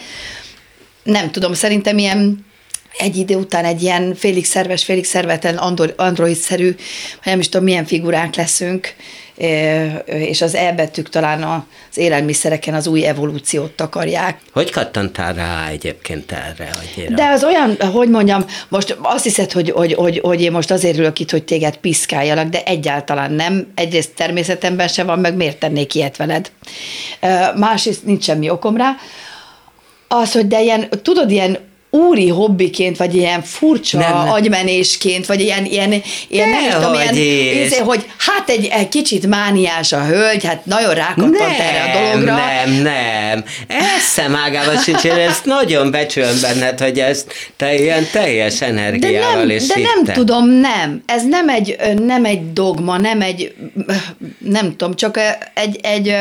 Nem 1.03 1.31
tudom, 1.31 1.55
szerintem 1.55 1.99
ilyen 1.99 2.47
egy 2.99 3.17
idő 3.17 3.37
után 3.37 3.65
egy 3.65 3.83
ilyen 3.83 4.15
félig 4.15 4.45
szerves, 4.45 4.85
félig 4.85 5.05
szervetlen 5.05 5.57
android-szerű, 5.97 6.75
nem 7.25 7.38
is 7.38 7.49
tudom 7.49 7.67
milyen 7.67 7.85
figurák 7.85 8.35
leszünk, 8.35 8.95
és 10.05 10.43
az 10.43 10.55
elbettük 10.55 11.09
talán 11.09 11.43
az 11.43 11.99
élelmiszereken 11.99 12.75
az 12.75 12.87
új 12.87 13.07
evolúciót 13.07 13.73
takarják. 13.73 14.39
Hogy 14.53 14.71
kattantál 14.71 15.35
rá 15.35 15.69
egyébként 15.69 16.33
erre? 16.33 16.71
Hogy 16.95 17.15
De 17.15 17.29
az 17.29 17.45
olyan, 17.45 17.77
hogy 17.93 18.09
mondjam, 18.09 18.45
most 18.69 18.97
azt 19.03 19.25
hiszed, 19.25 19.53
hogy, 19.53 19.71
hogy, 19.71 19.93
hogy, 19.93 20.21
hogy 20.23 20.41
én 20.41 20.53
most 20.53 20.71
azért 20.71 20.99
ülök 20.99 21.19
itt, 21.19 21.31
hogy 21.31 21.45
téged 21.45 21.77
piszkáljalak, 21.77 22.49
de 22.49 22.63
egyáltalán 22.63 23.33
nem. 23.33 23.73
Egyrészt 23.75 24.15
természetemben 24.15 24.89
se 24.89 25.05
van, 25.05 25.19
meg 25.19 25.35
miért 25.35 25.59
tennék 25.59 25.95
ilyet 25.95 26.17
veled. 26.17 26.51
Másrészt 27.57 28.05
nincs 28.05 28.25
semmi 28.25 28.51
okom 28.51 28.77
rá. 28.77 28.97
Az, 30.09 30.33
hogy 30.33 30.47
de 30.47 30.63
ilyen, 30.63 30.89
tudod, 31.03 31.31
ilyen 31.31 31.59
úri 31.95 32.29
hobbiként, 32.29 32.97
vagy 32.97 33.15
ilyen 33.15 33.43
furcsa 33.43 33.99
nem, 33.99 34.17
nem. 34.17 34.29
agymenésként, 34.29 35.27
vagy 35.27 35.41
ilyen, 35.41 35.65
ilyen, 35.65 36.03
ilyen 36.29 36.49
nem 36.49 36.65
is 36.69 36.75
tudom, 36.75 36.95
ilyen, 36.95 37.15
izé, 37.65 37.79
hogy 37.79 38.07
hát 38.19 38.49
egy, 38.49 38.67
egy 38.67 38.89
kicsit 38.89 39.27
mániás 39.27 39.93
a 39.93 40.05
hölgy, 40.05 40.45
hát 40.45 40.67
nagyon 40.67 40.95
rákattant 40.95 41.59
erre 41.59 41.83
a 41.83 42.13
dologra. 42.13 42.35
Nem, 42.35 42.83
nem, 42.83 43.45
eszem 43.67 44.37
ágában 44.37 44.77
sincs, 44.79 45.05
én 45.05 45.13
ezt 45.13 45.45
nagyon 45.45 45.91
becsülöm 45.91 46.41
benned, 46.41 46.81
hogy 46.81 46.99
ezt 46.99 47.33
te 47.57 47.75
ilyen 47.75 48.07
teljes 48.13 48.61
energiával 48.61 49.31
de 49.31 49.37
nem, 49.37 49.51
és 49.51 49.67
De 49.67 49.75
nem 49.95 50.15
tudom, 50.15 50.49
nem. 50.49 51.03
Ez 51.07 51.29
nem 51.29 51.49
egy, 51.49 51.77
nem 52.05 52.25
egy 52.25 52.53
dogma, 52.53 52.97
nem 52.99 53.21
egy, 53.21 53.55
nem 54.39 54.77
tudom, 54.77 54.95
csak 54.95 55.21
egy, 55.55 55.79
egy 55.83 56.15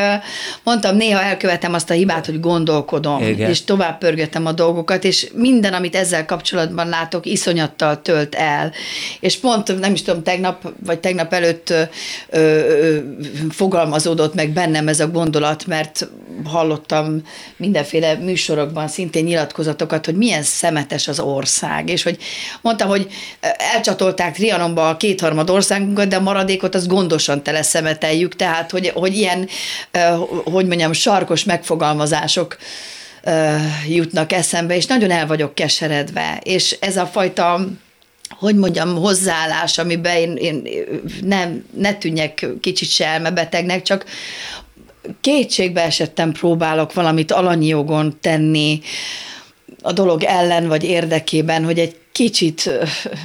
mondtam, 0.64 0.96
néha 0.96 1.22
elkövetem 1.22 1.74
azt 1.74 1.90
a 1.90 1.94
hibát, 1.94 2.26
hogy 2.26 2.40
gondolkodom, 2.40 3.28
Igen. 3.28 3.50
és 3.50 3.64
tovább 3.64 3.98
pörgetem 3.98 4.46
a 4.46 4.52
dolgokat, 4.52 5.04
és 5.04 5.28
mind 5.34 5.61
minden, 5.62 5.80
amit 5.80 5.96
ezzel 5.96 6.26
kapcsolatban 6.26 6.90
látok, 6.90 7.26
iszonyattal 7.26 8.02
tölt 8.02 8.36
el. 8.36 8.72
És 9.20 9.38
pont, 9.38 9.80
nem 9.80 9.94
is 9.94 10.02
tudom, 10.02 10.24
tegnap 10.24 10.68
vagy 10.86 11.00
tegnap 11.00 11.34
előtt 11.34 11.70
ö, 11.70 11.82
ö, 12.30 12.98
fogalmazódott 13.50 14.34
meg 14.34 14.50
bennem 14.50 14.88
ez 14.88 15.00
a 15.00 15.08
gondolat, 15.08 15.66
mert 15.66 16.10
hallottam 16.46 17.22
mindenféle 17.58 18.14
műsorokban 18.14 18.88
szintén 18.88 19.24
nyilatkozatokat, 19.24 20.06
hogy 20.06 20.16
milyen 20.16 20.44
szemetes 20.44 21.08
az 21.08 21.20
ország, 21.20 21.90
és 21.90 22.04
hogy 22.04 22.18
mondta, 22.62 22.86
hogy 22.86 23.08
elcsatolták 23.74 24.34
Trianonba 24.34 24.90
a 24.90 24.98
kétharmad 24.98 25.50
országunkat, 25.50 26.08
de 26.08 26.16
a 26.16 26.22
maradékot 26.22 26.76
az 26.76 26.88
gondosan 26.88 27.44
tele 27.44 27.62
szemeteljük, 27.62 28.36
tehát 28.36 28.72
hogy, 28.72 28.92
hogy 28.94 29.16
ilyen, 29.16 29.48
hogy 30.44 30.68
mondjam, 30.68 30.94
sarkos 30.94 31.44
megfogalmazások 31.44 32.58
jutnak 33.88 34.32
eszembe, 34.32 34.76
és 34.76 34.86
nagyon 34.86 35.12
el 35.12 35.28
vagyok 35.28 35.56
keseredve, 35.56 36.40
és 36.44 36.78
ez 36.80 36.98
a 36.98 37.06
fajta 37.06 37.68
hogy 38.40 38.56
mondjam, 38.56 38.96
hozzáállás, 38.96 39.78
amiben 39.78 40.18
én, 40.18 40.36
én 40.36 40.64
nem, 41.24 41.66
ne 41.74 41.94
tűnjek 41.94 42.46
kicsit 42.62 42.90
se 42.90 43.06
elmebetegnek, 43.06 43.82
csak 43.82 44.06
kétségbe 45.22 45.82
esettem 45.82 46.32
próbálok 46.32 46.94
valamit 46.94 47.32
alanyi 47.32 47.68
jogon 47.68 48.18
tenni 48.22 48.82
a 49.82 49.92
dolog 49.92 50.24
ellen 50.24 50.68
vagy 50.68 50.84
érdekében, 50.84 51.64
hogy 51.64 51.80
egy 51.80 51.96
kicsit, 52.22 52.70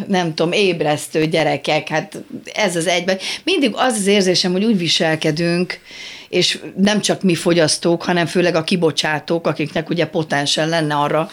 nem 0.07 0.35
tudom, 0.35 0.53
ébresztő 0.53 1.27
gyerekek, 1.27 1.89
hát 1.89 2.23
ez 2.55 2.77
az 2.77 2.87
egyben. 2.87 3.19
Mindig 3.45 3.71
az 3.75 3.97
az 3.99 4.07
érzésem, 4.07 4.53
hogy 4.53 4.65
úgy 4.65 4.79
viselkedünk, 4.79 5.81
és 6.29 6.59
nem 6.77 7.01
csak 7.01 7.23
mi 7.23 7.35
fogyasztók, 7.35 8.03
hanem 8.03 8.27
főleg 8.27 8.55
a 8.55 8.65
kibocsátók, 8.65 9.47
akiknek 9.47 9.91
ugye 9.91 10.07
potensen 10.07 10.69
lenne 10.69 10.95
arra 10.95 11.29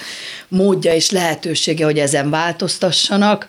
módja 0.48 0.94
és 0.94 1.10
lehetősége, 1.12 1.86
hogy 1.86 2.00
ezen 2.00 2.30
változtassanak, 2.30 3.48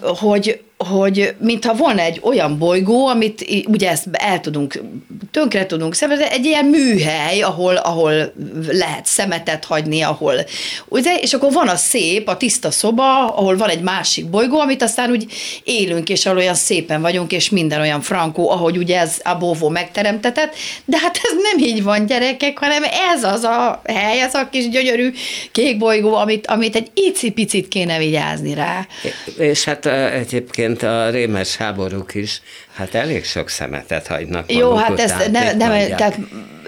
hogy, 0.00 0.62
hogy 0.88 1.34
mintha 1.38 1.74
volna 1.74 2.00
egy 2.00 2.20
olyan 2.22 2.58
bolygó, 2.58 3.06
amit 3.06 3.64
ugye 3.66 3.90
ezt 3.90 4.06
el 4.12 4.40
tudunk, 4.40 4.82
tönkre 5.30 5.66
tudunk 5.66 5.94
szemezni, 5.94 6.24
egy 6.30 6.44
ilyen 6.44 6.64
műhely, 6.64 7.40
ahol, 7.40 7.76
ahol 7.76 8.32
lehet 8.68 9.06
szemetet 9.06 9.64
hagyni, 9.64 10.02
ahol, 10.02 10.34
ugye, 10.88 11.14
és 11.14 11.32
akkor 11.32 11.52
van 11.52 11.68
a 11.68 11.76
szép, 11.76 12.28
a 12.28 12.36
tiszta 12.36 12.70
szoba, 12.70 13.26
ahol 13.26 13.56
van 13.56 13.68
egy 13.68 13.80
másik 13.80 14.26
bolygó, 14.26 14.60
amit 14.60 14.82
aztán 14.82 15.10
úgy 15.10 15.26
élünk, 15.64 16.08
és 16.08 16.26
ahol 16.26 16.38
olyan 16.38 16.54
szépen 16.54 17.00
vagyunk, 17.00 17.32
és 17.32 17.50
minden 17.50 17.80
olyan 17.80 18.00
frankó, 18.00 18.50
ahogy 18.50 18.76
ugye 18.76 18.98
ez 18.98 19.20
a 19.24 19.34
bóvó 19.34 19.68
megteremtetett, 19.68 20.54
de 20.84 20.98
hát 20.98 21.16
ez 21.22 21.32
nem 21.52 21.68
így 21.68 21.82
van, 21.82 22.06
gyerekek, 22.06 22.58
hanem 22.58 22.82
ez 23.14 23.24
az 23.24 23.42
a 23.42 23.82
hely, 23.84 24.20
ez 24.20 24.34
a 24.34 24.48
kis 24.50 24.68
gyönyörű 24.68 25.12
kék 25.52 25.78
bolygó, 25.78 26.14
amit, 26.14 26.46
amit 26.46 26.76
egy 26.76 26.90
icipicit 26.94 27.68
kéne 27.68 27.98
vigyázni 27.98 28.54
rá. 28.54 28.86
És 29.38 29.64
hát 29.64 29.86
egyébként 29.86 30.69
egyébként 30.70 30.92
a 30.92 31.10
rémes 31.10 31.56
háborúk 31.56 32.14
is, 32.14 32.42
hát 32.74 32.94
elég 32.94 33.24
sok 33.24 33.48
szemetet 33.48 34.06
hagynak 34.06 34.52
Jó, 34.52 34.74
hát 34.74 34.90
után, 34.90 35.10
ez 35.10 35.30
ne, 35.30 35.52
nem, 35.52 35.96
tehát 35.96 36.18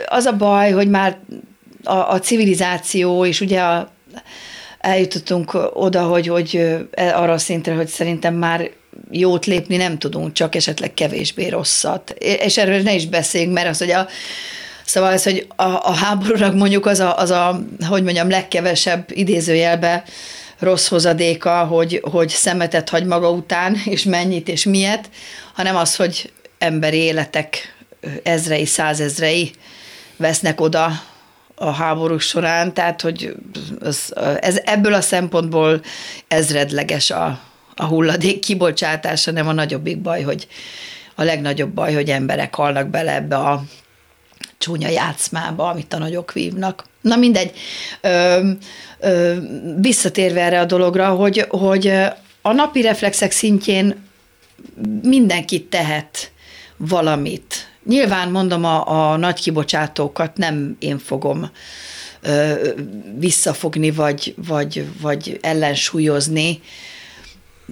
az 0.07 0.25
a 0.25 0.37
baj, 0.37 0.71
hogy 0.71 0.89
már 0.89 1.19
a, 1.85 1.97
a 1.97 2.19
civilizáció, 2.19 3.25
és 3.25 3.41
ugye 3.41 3.61
a, 3.61 3.91
eljutottunk 4.79 5.59
oda, 5.73 6.03
hogy, 6.03 6.27
hogy 6.27 6.79
arra 6.97 7.33
a 7.33 7.39
szintre, 7.39 7.75
hogy 7.75 7.89
szerintem 7.89 8.35
már 8.35 8.71
jót 9.11 9.47
lépni 9.47 9.77
nem 9.77 9.99
tudunk, 9.99 10.33
csak 10.33 10.55
esetleg 10.55 10.95
kevésbé 10.95 11.49
rosszat. 11.49 12.11
És 12.19 12.59
erről 12.59 12.83
ne 12.83 12.95
is 12.95 13.07
beszéljünk, 13.07 13.55
mert 13.55 13.69
az, 13.69 13.79
hogy 13.79 13.91
a 13.91 14.09
Szóval 14.85 15.13
ez, 15.13 15.23
hogy 15.23 15.47
a, 15.57 15.63
a 15.63 15.93
háborúnak 15.93 16.55
mondjuk 16.55 16.87
az 16.87 17.01
a, 17.01 17.17
az 17.17 17.31
a, 17.31 17.63
hogy 17.89 18.03
mondjam, 18.03 18.31
legkevesebb 18.31 19.05
idézőjelbe 19.09 20.05
rossz 20.63 20.89
hozadéka, 20.89 21.65
hogy, 21.65 22.01
hogy 22.11 22.29
szemetet 22.29 22.89
hagy 22.89 23.05
maga 23.05 23.31
után, 23.31 23.77
és 23.85 24.03
mennyit, 24.03 24.49
és 24.49 24.65
miért, 24.65 25.11
hanem 25.53 25.77
az, 25.77 25.97
hogy 25.97 26.33
emberi 26.59 26.97
életek 26.97 27.77
ezrei, 28.23 28.65
százezrei 28.65 29.51
vesznek 30.17 30.61
oda 30.61 31.03
a 31.55 31.71
háborúk 31.71 32.21
során, 32.21 32.75
tehát 32.75 33.01
hogy 33.01 33.35
az, 33.81 34.13
ez, 34.41 34.61
ebből 34.65 34.95
a 34.95 35.01
szempontból 35.01 35.81
ezredleges 36.29 37.11
a, 37.11 37.41
a 37.75 37.85
hulladék 37.85 38.41
kibocsátása, 38.41 39.31
nem 39.31 39.49
a 39.49 39.53
nagyobbik 39.53 39.99
baj, 39.99 40.23
hogy 40.23 40.47
a 41.15 41.23
legnagyobb 41.23 41.71
baj, 41.71 41.95
hogy 41.95 42.11
emberek 42.11 42.55
halnak 42.55 42.89
bele 42.89 43.15
ebbe 43.15 43.37
a 43.37 43.63
csúnya 44.63 44.89
játszmába, 44.89 45.69
amit 45.69 45.93
a 45.93 45.99
nagyok 45.99 46.33
vívnak. 46.33 46.85
Na 47.01 47.17
mindegy, 47.17 47.53
ö, 48.01 48.51
ö, 49.01 49.37
visszatérve 49.81 50.41
erre 50.41 50.61
a 50.61 50.65
dologra, 50.65 51.09
hogy, 51.09 51.47
hogy 51.49 51.87
a 52.43 52.53
napi 52.53 52.81
reflexek 52.81 53.33
szintjén 53.33 54.05
mindenki 55.03 55.65
tehet 55.65 56.33
valamit. 56.77 57.71
Nyilván 57.85 58.31
mondom, 58.31 58.65
a, 58.65 59.11
a 59.11 59.17
nagy 59.17 59.41
kibocsátókat 59.41 60.37
nem 60.37 60.77
én 60.79 60.99
fogom 60.99 61.51
ö, 62.21 62.69
visszafogni, 63.19 63.91
vagy, 63.91 64.35
vagy, 64.47 64.87
vagy 65.01 65.39
ellensúlyozni, 65.41 66.61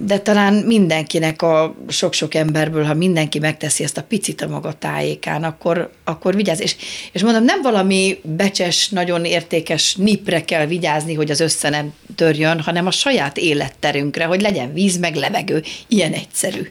de 0.05 0.19
talán 0.19 0.53
mindenkinek 0.53 1.41
a 1.41 1.75
sok-sok 1.87 2.33
emberből, 2.33 2.83
ha 2.83 2.93
mindenki 2.93 3.39
megteszi 3.39 3.83
ezt 3.83 3.97
a 3.97 4.03
picit 4.03 4.41
a 4.41 4.47
maga 4.47 4.73
tájékán, 4.73 5.43
akkor, 5.43 5.91
akkor 6.03 6.35
vigyázz. 6.35 6.59
És, 6.59 6.75
és 7.11 7.23
mondom, 7.23 7.43
nem 7.43 7.61
valami 7.61 8.19
becses, 8.23 8.89
nagyon 8.89 9.25
értékes 9.25 9.95
nipre 9.95 10.45
kell 10.45 10.65
vigyázni, 10.65 11.13
hogy 11.13 11.31
az 11.31 11.39
össze 11.39 11.69
nem 11.69 11.93
törjön, 12.15 12.59
hanem 12.59 12.87
a 12.87 12.91
saját 12.91 13.37
életterünkre, 13.37 14.25
hogy 14.25 14.41
legyen 14.41 14.73
víz, 14.73 14.97
meg 14.97 15.15
levegő. 15.15 15.63
Ilyen 15.87 16.13
egyszerű. 16.13 16.61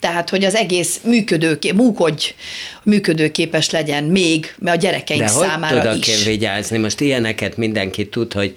Tehát, 0.00 0.30
hogy 0.30 0.44
az 0.44 0.54
egész 0.54 1.00
működőkép, 1.04 1.74
múkodj, 1.74 2.34
működőképes 2.82 3.70
legyen 3.70 4.04
még, 4.04 4.54
mert 4.58 4.76
a 4.76 4.80
gyerekeink 4.80 5.22
De 5.22 5.28
számára 5.28 5.80
tudok 5.80 6.06
is. 6.06 6.18
én 6.18 6.24
vigyázni? 6.24 6.78
Most 6.78 7.00
ilyeneket 7.00 7.56
mindenki 7.56 8.08
tud, 8.08 8.32
hogy 8.32 8.56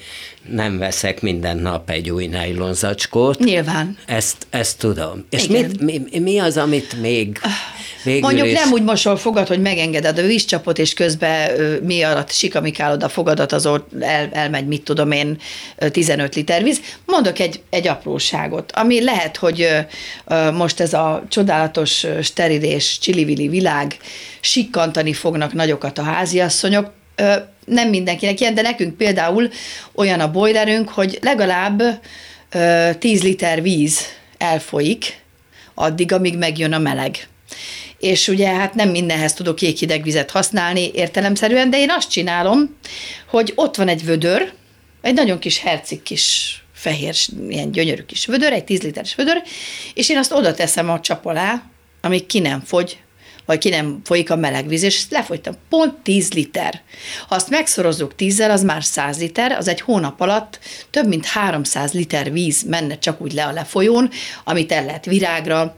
nem 0.49 0.77
veszek 0.77 1.21
minden 1.21 1.57
nap 1.57 1.89
egy 1.89 2.09
új 2.09 2.25
nájlonzacskót. 2.25 3.39
Nyilván. 3.39 3.97
Ezt, 4.05 4.47
ezt 4.49 4.77
tudom. 4.77 5.25
És 5.29 5.47
mit, 5.47 5.81
mi, 5.81 6.01
mi 6.19 6.39
az, 6.39 6.57
amit 6.57 7.01
még 7.01 7.39
végül 8.03 8.21
Mondjuk 8.21 8.47
is... 8.47 8.53
nem 8.53 8.71
úgy 8.71 8.83
mosol 8.83 9.17
fogad, 9.17 9.47
hogy 9.47 9.61
megengeded 9.61 10.19
a 10.19 10.21
vízcsapot, 10.21 10.77
és 10.77 10.93
közben 10.93 11.51
mi 11.83 12.03
alatt 12.03 12.31
sikamikálod 12.31 13.03
a 13.03 13.09
fogadat, 13.09 13.51
az 13.51 13.65
el, 13.99 14.29
elmegy, 14.31 14.67
mit 14.67 14.83
tudom 14.83 15.11
én, 15.11 15.37
15 15.91 16.35
liter 16.35 16.63
víz. 16.63 16.81
Mondok 17.05 17.39
egy, 17.39 17.61
egy 17.69 17.87
apróságot, 17.87 18.71
ami 18.71 19.03
lehet, 19.03 19.37
hogy 19.37 19.67
most 20.53 20.79
ez 20.79 20.93
a 20.93 21.23
csodálatos 21.29 22.05
sterilés, 22.21 22.99
csilivili 22.99 23.47
világ 23.47 23.97
sikkantani 24.39 25.13
fognak 25.13 25.53
nagyokat 25.53 25.97
a 25.97 26.03
háziasszonyok, 26.03 26.91
nem 27.65 27.89
mindenkinek 27.89 28.39
ilyen, 28.39 28.53
de 28.53 28.61
nekünk 28.61 28.97
például 28.97 29.49
olyan 29.95 30.19
a 30.19 30.31
boilerünk, 30.31 30.89
hogy 30.89 31.19
legalább 31.21 31.81
10 32.99 33.23
liter 33.23 33.61
víz 33.61 33.99
elfolyik 34.37 35.19
addig, 35.73 36.11
amíg 36.11 36.37
megjön 36.37 36.73
a 36.73 36.79
meleg. 36.79 37.27
És 38.01 38.27
ugye 38.27 38.47
hát 38.47 38.73
nem 38.73 38.89
mindenhez 38.89 39.33
tudok 39.33 39.61
jéghideg 39.61 40.03
vizet 40.03 40.31
használni 40.31 40.91
értelemszerűen, 40.93 41.69
de 41.69 41.79
én 41.79 41.89
azt 41.89 42.09
csinálom, 42.09 42.77
hogy 43.29 43.53
ott 43.55 43.75
van 43.75 43.87
egy 43.87 44.05
vödör, 44.05 44.53
egy 45.01 45.13
nagyon 45.13 45.39
kis 45.39 45.59
hercik 45.59 46.03
kis 46.03 46.55
fehér, 46.73 47.15
ilyen 47.49 47.71
gyönyörű 47.71 48.01
kis 48.01 48.25
vödör, 48.25 48.53
egy 48.53 48.63
10 48.63 48.81
literes 48.81 49.15
vödör, 49.15 49.41
és 49.93 50.09
én 50.09 50.17
azt 50.17 50.31
oda 50.31 50.53
teszem 50.53 50.89
a 50.89 50.99
csap 50.99 51.25
alá, 51.25 51.63
amíg 52.01 52.25
ki 52.25 52.39
nem 52.39 52.61
fogy, 52.65 52.97
vagy 53.45 53.57
ki 53.57 53.69
nem 53.69 54.01
folyik 54.03 54.29
a 54.29 54.35
meleg 54.35 54.67
víz, 54.67 54.83
és 54.83 54.97
ezt 54.97 55.11
lefolytam. 55.11 55.53
Pont 55.69 55.93
10 55.93 56.31
liter. 56.33 56.81
Ha 57.27 57.35
azt 57.35 57.49
megszorozzuk 57.49 58.15
10 58.15 58.39
az 58.39 58.63
már 58.63 58.83
100 58.83 59.19
liter, 59.19 59.51
az 59.51 59.67
egy 59.67 59.81
hónap 59.81 60.21
alatt 60.21 60.59
több 60.89 61.07
mint 61.07 61.25
300 61.25 61.91
liter 61.91 62.31
víz 62.31 62.63
menne 62.63 62.97
csak 62.97 63.21
úgy 63.21 63.33
le 63.33 63.45
a 63.45 63.51
lefolyón, 63.51 64.09
amit 64.43 64.71
el 64.71 64.85
lehet 64.85 65.05
virágra, 65.05 65.75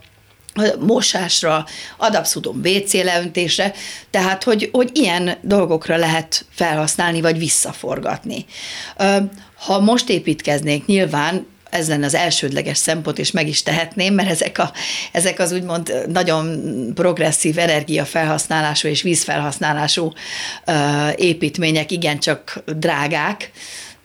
mosásra, 0.78 1.66
ad 1.96 2.14
abszurdum 2.14 2.60
WC 2.64 2.92
leöntésre, 2.92 3.72
tehát 4.10 4.42
hogy, 4.42 4.68
hogy 4.72 4.90
ilyen 4.92 5.36
dolgokra 5.40 5.96
lehet 5.96 6.46
felhasználni, 6.50 7.20
vagy 7.20 7.38
visszaforgatni. 7.38 8.46
Ha 9.56 9.80
most 9.80 10.08
építkeznék, 10.08 10.86
nyilván 10.86 11.46
ez 11.74 11.88
lenne 11.88 12.06
az 12.06 12.14
elsődleges 12.14 12.78
szempont, 12.78 13.18
és 13.18 13.30
meg 13.30 13.48
is 13.48 13.62
tehetném, 13.62 14.14
mert 14.14 14.30
ezek, 14.30 14.58
a, 14.58 14.72
ezek 15.12 15.38
az 15.38 15.52
úgymond 15.52 16.04
nagyon 16.08 16.60
progresszív 16.94 17.58
energiafelhasználású 17.58 18.88
és 18.88 19.02
vízfelhasználású 19.02 20.12
építmények 21.16 21.90
igencsak 21.90 22.62
drágák, 22.76 23.50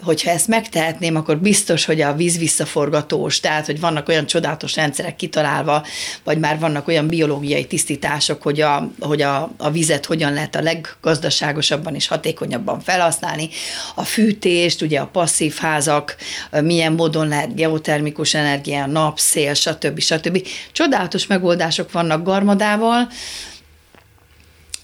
hogyha 0.03 0.29
ezt 0.31 0.47
megtehetném, 0.47 1.15
akkor 1.15 1.37
biztos, 1.37 1.85
hogy 1.85 2.01
a 2.01 2.13
víz 2.13 2.37
visszaforgatós, 2.37 3.39
tehát, 3.39 3.65
hogy 3.65 3.79
vannak 3.79 4.07
olyan 4.07 4.25
csodálatos 4.25 4.75
rendszerek 4.75 5.15
kitalálva, 5.15 5.85
vagy 6.23 6.39
már 6.39 6.59
vannak 6.59 6.87
olyan 6.87 7.07
biológiai 7.07 7.65
tisztítások, 7.65 8.41
hogy 8.41 8.61
a, 8.61 8.91
hogy 8.99 9.21
a, 9.21 9.51
a 9.57 9.71
vizet 9.71 10.05
hogyan 10.05 10.33
lehet 10.33 10.55
a 10.55 10.61
leggazdaságosabban 10.61 11.95
és 11.95 12.07
hatékonyabban 12.07 12.79
felhasználni. 12.79 13.49
A 13.95 14.03
fűtést, 14.03 14.81
ugye 14.81 14.99
a 14.99 15.07
passzív 15.07 15.55
házak, 15.55 16.15
milyen 16.61 16.93
módon 16.93 17.27
lehet 17.27 17.55
geotermikus 17.55 18.33
energia, 18.33 18.85
nap, 18.85 19.19
szél, 19.19 19.53
stb. 19.53 19.99
stb. 19.99 20.47
Csodálatos 20.71 21.27
megoldások 21.27 21.91
vannak 21.91 22.23
garmadával, 22.23 23.07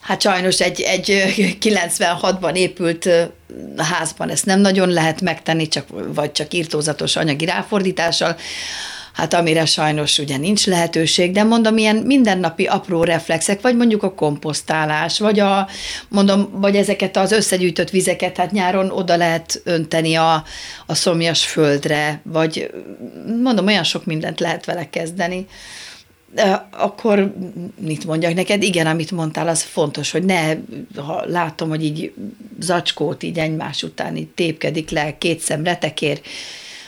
Hát 0.06 0.22
sajnos 0.22 0.60
egy, 0.60 0.82
egy 0.82 1.34
96-ban 1.62 2.56
épült 2.56 3.10
házban 3.78 4.30
ezt 4.30 4.46
nem 4.46 4.60
nagyon 4.60 4.90
lehet 4.90 5.22
megtenni, 5.22 5.68
csak, 5.68 5.86
vagy 6.14 6.32
csak 6.32 6.54
írtózatos 6.54 7.16
anyagi 7.16 7.46
ráfordítással, 7.46 8.36
hát 9.14 9.34
amire 9.34 9.66
sajnos 9.66 10.18
ugye 10.20 10.38
nincs 10.38 10.66
lehetőség, 10.66 11.32
de 11.32 11.44
mondom, 11.44 11.78
ilyen 11.78 11.96
mindennapi 11.96 12.66
apró 12.66 13.04
reflexek, 13.04 13.62
vagy 13.62 13.76
mondjuk 13.76 14.04
a 14.04 14.14
komposztálás, 14.14 15.20
vagy 15.20 15.40
a, 15.40 15.68
mondom, 16.08 16.50
vagy 16.52 16.76
ezeket 16.76 17.18
az 17.18 17.32
összegyűjtött 17.32 17.90
vizeket, 17.90 18.38
hát 18.38 18.52
nyáron 18.52 18.92
oda 18.92 19.16
lehet 19.16 19.62
önteni 19.64 20.16
a, 20.16 20.44
a 20.86 20.96
szomjas 20.96 21.46
földre, 21.46 22.22
vagy 22.24 22.72
mondom, 23.44 23.66
olyan 23.66 23.84
sok 23.84 24.06
mindent 24.06 24.40
lehet 24.40 24.66
vele 24.66 24.90
kezdeni 24.90 25.48
akkor 26.72 27.34
mit 27.80 28.06
mondjak 28.06 28.34
neked? 28.34 28.64
Igen, 28.64 28.88
amit 28.88 29.12
mondtál, 29.12 29.48
az 29.48 29.62
fontos, 29.62 30.12
hogy 30.12 30.24
ne, 30.24 30.56
ha 30.96 31.24
látom, 31.28 31.70
hogy 31.70 31.84
így 31.84 32.14
zacskót 32.60 33.24
így 33.24 33.40
egymás 33.40 33.84
után 33.84 34.16
így 34.16 34.28
tépkedik 34.28 34.90
le 34.90 35.18
két 35.18 35.40
szem 35.40 35.64
retekér, 35.64 36.22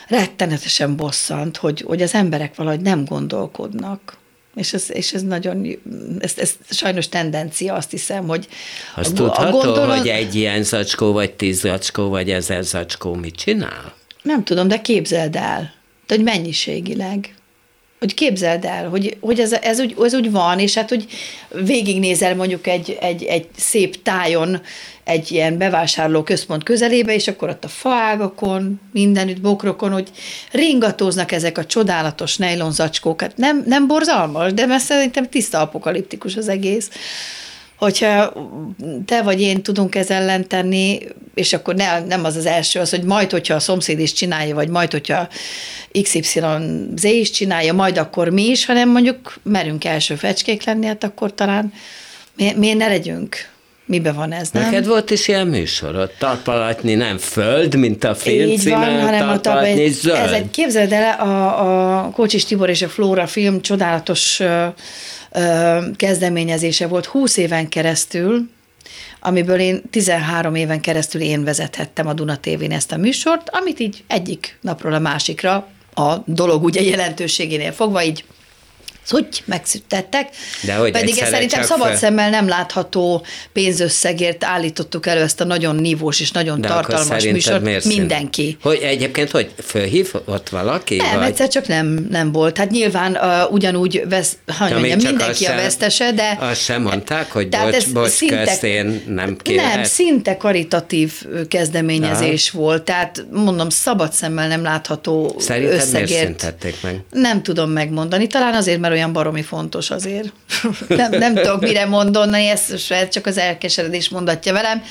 rettenetesen 0.07 0.95
bosszant, 0.95 1.57
hogy, 1.57 1.81
hogy 1.81 2.01
az 2.01 2.13
emberek 2.13 2.55
valahogy 2.55 2.81
nem 2.81 3.05
gondolkodnak. 3.05 4.17
És 4.55 4.73
ez, 4.73 4.85
és 4.91 5.13
ez 5.13 5.21
nagyon, 5.21 5.79
ez, 6.19 6.33
ez 6.37 6.55
sajnos 6.69 7.09
tendencia, 7.09 7.73
azt 7.73 7.91
hiszem, 7.91 8.27
hogy 8.27 8.47
Azt 8.95 9.11
a, 9.11 9.13
tudható, 9.13 9.59
a 9.59 9.63
gondolon... 9.63 9.97
hogy 9.97 10.07
egy 10.07 10.35
ilyen 10.35 10.63
zacskó, 10.63 11.11
vagy 11.11 11.33
tíz 11.33 11.59
zacskó, 11.59 12.09
vagy 12.09 12.29
ezer 12.29 12.63
zacskó 12.63 13.13
mit 13.13 13.35
csinál? 13.35 13.93
Nem 14.21 14.43
tudom, 14.43 14.67
de 14.67 14.81
képzeld 14.81 15.35
el, 15.35 15.73
de 16.07 16.15
hogy 16.15 16.23
mennyiségileg 16.23 17.36
hogy 17.99 18.13
képzeld 18.13 18.65
el, 18.65 18.89
hogy, 18.89 19.17
hogy 19.19 19.39
ez, 19.39 19.51
ez, 19.51 19.79
úgy, 19.79 19.95
ez 20.03 20.13
úgy 20.13 20.31
van, 20.31 20.59
és 20.59 20.73
hát, 20.73 20.89
hogy 20.89 21.05
végignézel 21.63 22.35
mondjuk 22.35 22.67
egy, 22.67 22.97
egy, 23.01 23.23
egy 23.23 23.47
szép 23.55 24.03
tájon, 24.03 24.61
egy 25.03 25.31
ilyen 25.31 25.57
bevásárló 25.57 26.23
központ 26.23 26.63
közelébe, 26.63 27.13
és 27.13 27.27
akkor 27.27 27.49
ott 27.49 27.63
a 27.63 27.67
faágakon, 27.67 28.79
mindenütt 28.91 29.41
bokrokon, 29.41 29.91
hogy 29.91 30.07
ringatóznak 30.51 31.31
ezek 31.31 31.57
a 31.57 31.65
csodálatos 31.65 32.37
nejlonzacskók. 32.37 33.21
Hát 33.21 33.37
nem, 33.37 33.63
nem 33.65 33.87
borzalmas, 33.87 34.53
de 34.53 34.65
mert 34.65 34.83
szerintem 34.83 35.29
tiszta 35.29 35.59
apokaliptikus 35.59 36.35
az 36.35 36.47
egész 36.47 36.89
hogyha 37.77 38.33
te 39.05 39.21
vagy 39.21 39.41
én 39.41 39.61
tudunk 39.61 39.95
ez 39.95 40.09
ellen 40.09 40.47
tenni, 40.47 40.99
és 41.33 41.53
akkor 41.53 41.75
ne, 41.75 41.99
nem 41.99 42.23
az 42.23 42.35
az 42.35 42.45
első, 42.45 42.79
az, 42.79 42.89
hogy 42.89 43.03
majd, 43.03 43.31
hogyha 43.31 43.53
a 43.53 43.59
szomszéd 43.59 43.99
is 43.99 44.13
csinálja, 44.13 44.55
vagy 44.55 44.69
majd, 44.69 44.91
hogyha 44.91 45.27
XYZ 46.01 47.03
is 47.03 47.29
csinálja, 47.29 47.73
majd 47.73 47.97
akkor 47.97 48.29
mi 48.29 48.43
is, 48.43 48.65
hanem 48.65 48.89
mondjuk 48.89 49.35
merünk 49.43 49.85
első 49.85 50.15
fecskék 50.15 50.65
lenni, 50.65 50.85
hát 50.85 51.03
akkor 51.03 51.33
talán 51.33 51.73
mi, 52.35 52.53
miért 52.55 52.77
ne 52.77 52.87
legyünk? 52.87 53.35
Mibe 53.85 54.11
van 54.11 54.31
ez, 54.31 54.49
nem? 54.49 54.63
Neked 54.63 54.85
volt 54.85 55.09
is 55.09 55.27
ilyen 55.27 55.47
műsorod, 55.47 56.11
talpalatni 56.19 56.93
nem 56.93 57.17
föld, 57.17 57.75
mint 57.75 58.03
a 58.03 58.15
film 58.15 58.49
Így 58.49 58.59
címe, 58.59 58.75
van, 58.75 59.01
hanem 59.01 59.29
a 59.29 59.39
talpalatni 59.39 59.89
zöld. 59.89 60.17
Ez 60.17 60.31
egy, 60.31 60.49
képzeld 60.49 60.91
el, 60.91 61.19
a, 61.19 62.05
a 62.05 62.09
Kocsis 62.09 62.45
Tibor 62.45 62.69
és 62.69 62.81
a 62.81 62.89
Flóra 62.89 63.27
film 63.27 63.61
csodálatos 63.61 64.41
kezdeményezése 65.95 66.87
volt 66.87 67.05
20 67.05 67.37
éven 67.37 67.69
keresztül, 67.69 68.49
amiből 69.19 69.59
én 69.59 69.81
13 69.89 70.55
éven 70.55 70.81
keresztül 70.81 71.21
én 71.21 71.43
vezethettem 71.43 72.07
a 72.07 72.13
Duna 72.13 72.37
tévén 72.37 72.71
ezt 72.71 72.91
a 72.91 72.97
műsort, 72.97 73.49
amit 73.49 73.79
így 73.79 74.03
egyik 74.07 74.57
napról 74.61 74.93
a 74.93 74.99
másikra 74.99 75.67
a 75.93 76.15
dolog 76.25 76.63
ugye 76.63 76.81
jelentőségénél 76.81 77.71
fogva 77.71 78.03
így 78.03 78.23
hogy 79.09 79.27
megszüntettek. 79.45 80.29
De 80.61 80.73
hogy 80.75 80.91
Pedig 80.91 81.17
ez 81.17 81.29
szerintem 81.29 81.63
szabad 81.63 81.87
fel... 81.87 81.97
szemmel 81.97 82.29
nem 82.29 82.47
látható 82.47 83.25
pénzösszegért 83.53 84.43
állítottuk 84.43 85.05
elő 85.05 85.21
ezt 85.21 85.41
a 85.41 85.43
nagyon 85.45 85.75
nívós 85.75 86.19
és 86.19 86.31
nagyon 86.31 86.61
De 86.61 86.67
tartalmas 86.67 87.23
műsort. 87.23 87.85
Mindenki. 87.85 88.57
Hogy 88.61 88.79
egyébként, 88.81 89.31
hogy 89.31 89.49
fölhív 89.65 90.13
ott 90.25 90.49
valaki? 90.49 90.95
Nem, 90.95 91.17
vagy? 91.19 91.27
egyszer 91.27 91.47
csak 91.47 91.67
nem, 91.67 92.07
nem 92.09 92.31
volt. 92.31 92.57
Hát 92.57 92.69
nyilván 92.69 93.11
uh, 93.11 93.51
ugyanúgy 93.53 94.03
vesz, 94.09 94.37
hogy 94.57 94.69
Ja, 94.69 94.77
mondjam, 94.77 94.97
mindenki 94.99 95.45
a 95.45 95.47
sem- 95.47 95.55
vesztese, 95.55 96.11
de... 96.11 96.37
Azt 96.39 96.61
sem 96.63 96.81
mondták, 96.81 97.31
hogy 97.31 97.49
Tehát 97.49 97.65
bocs, 97.65 97.75
ez 97.75 97.91
bocs, 97.91 98.09
szinte- 98.09 98.43
közt, 98.43 98.63
én 98.63 99.03
nem 99.07 99.37
kérek. 99.37 99.73
Nem, 99.75 99.83
szinte 99.83 100.37
karitatív 100.37 101.13
kezdeményezés 101.47 102.49
volt, 102.51 102.83
tehát 102.83 103.25
mondom, 103.31 103.69
szabad 103.69 104.11
szemmel 104.13 104.47
nem 104.47 104.63
látható 104.63 105.35
Szerinted 105.39 105.71
miért 105.73 105.87
összegért. 105.87 106.25
szüntették 106.25 106.75
meg? 106.81 106.99
Nem 107.11 107.43
tudom 107.43 107.69
megmondani, 107.69 108.27
talán 108.27 108.53
azért, 108.53 108.79
mert 108.79 108.93
olyan 108.97 109.13
baromi 109.13 109.41
fontos 109.41 109.89
azért. 109.91 110.33
nem, 110.87 111.11
nem 111.11 111.33
tudok 111.33 111.61
mire 111.61 111.85
mondani, 111.85 112.47
ezt 112.47 112.87
csak 113.11 113.25
az 113.25 113.37
elkeseredés 113.37 114.09
mondatja 114.09 114.53
velem. 114.53 114.83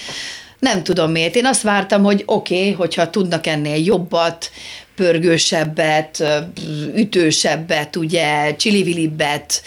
Nem 0.59 0.83
tudom 0.83 1.11
miért. 1.11 1.35
Én 1.35 1.47
azt 1.47 1.63
vártam, 1.63 2.03
hogy 2.03 2.23
oké, 2.27 2.59
okay, 2.59 2.73
hogyha 2.73 3.11
tudnak 3.11 3.47
ennél 3.47 3.85
jobbat, 3.85 4.51
pörgősebbet, 4.95 6.25
ütősebbet, 6.97 7.97
ugye, 7.97 8.57
csilivilibbet, 8.57 9.63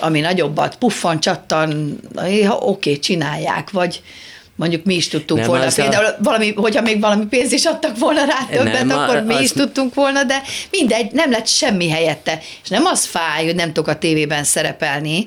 ami 0.00 0.20
nagyobbat, 0.20 0.76
puffan, 0.76 1.20
csattan, 1.20 2.00
oké, 2.14 2.46
okay, 2.48 2.98
csinálják, 2.98 3.70
vagy 3.70 4.02
mondjuk 4.62 4.84
mi 4.84 4.94
is 4.94 5.08
tudtunk 5.08 5.40
Nem, 5.40 5.48
volna. 5.48 5.64
az 5.64 5.78
a- 5.78 5.82
Például 5.82 6.14
valami, 6.18 6.52
hogyha 6.56 6.82
még 6.82 7.00
valami 7.00 7.24
pénzt 7.26 7.52
is 7.52 7.64
adtak 7.64 7.98
volna 7.98 8.24
rá 8.24 8.56
többet, 8.56 8.84
Nem, 8.84 8.98
akkor 8.98 9.22
mi 9.22 9.34
az- 9.34 9.40
is 9.40 9.52
tudtunk 9.52 9.94
volna, 9.94 10.24
de 10.24 10.42
mindegy, 10.70 11.12
nem 11.12 11.30
lett 11.30 11.46
semmi 11.46 11.88
helyette. 11.88 12.38
És 12.62 12.68
nem 12.68 12.84
az 12.84 13.04
fáj, 13.04 13.44
hogy 13.44 13.54
nem 13.54 13.66
tudok 13.72 13.88
a 13.88 13.98
tévében 13.98 14.44
szerepelni, 14.44 15.26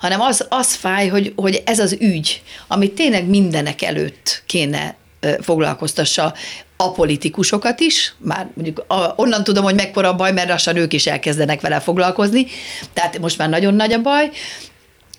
hanem 0.00 0.20
az, 0.20 0.46
az 0.48 0.74
fáj, 0.74 1.08
hogy, 1.08 1.32
hogy 1.36 1.62
ez 1.66 1.78
az 1.78 1.96
ügy, 2.00 2.42
amit 2.68 2.92
tényleg 2.92 3.26
mindenek 3.26 3.82
előtt 3.82 4.42
kéne 4.46 4.94
foglalkoztassa 5.40 6.34
a 6.76 6.90
politikusokat 6.92 7.80
is, 7.80 8.14
már 8.18 8.46
mondjuk 8.54 8.84
a, 8.88 9.12
onnan 9.16 9.44
tudom, 9.44 9.64
hogy 9.64 9.74
mekkora 9.74 10.08
a 10.08 10.14
baj, 10.16 10.32
mert 10.32 10.48
lassan 10.48 10.76
ők 10.76 10.92
is 10.92 11.06
elkezdenek 11.06 11.60
vele 11.60 11.80
foglalkozni, 11.80 12.46
tehát 12.92 13.18
most 13.18 13.38
már 13.38 13.48
nagyon 13.48 13.74
nagy 13.74 13.92
a 13.92 14.00
baj, 14.00 14.30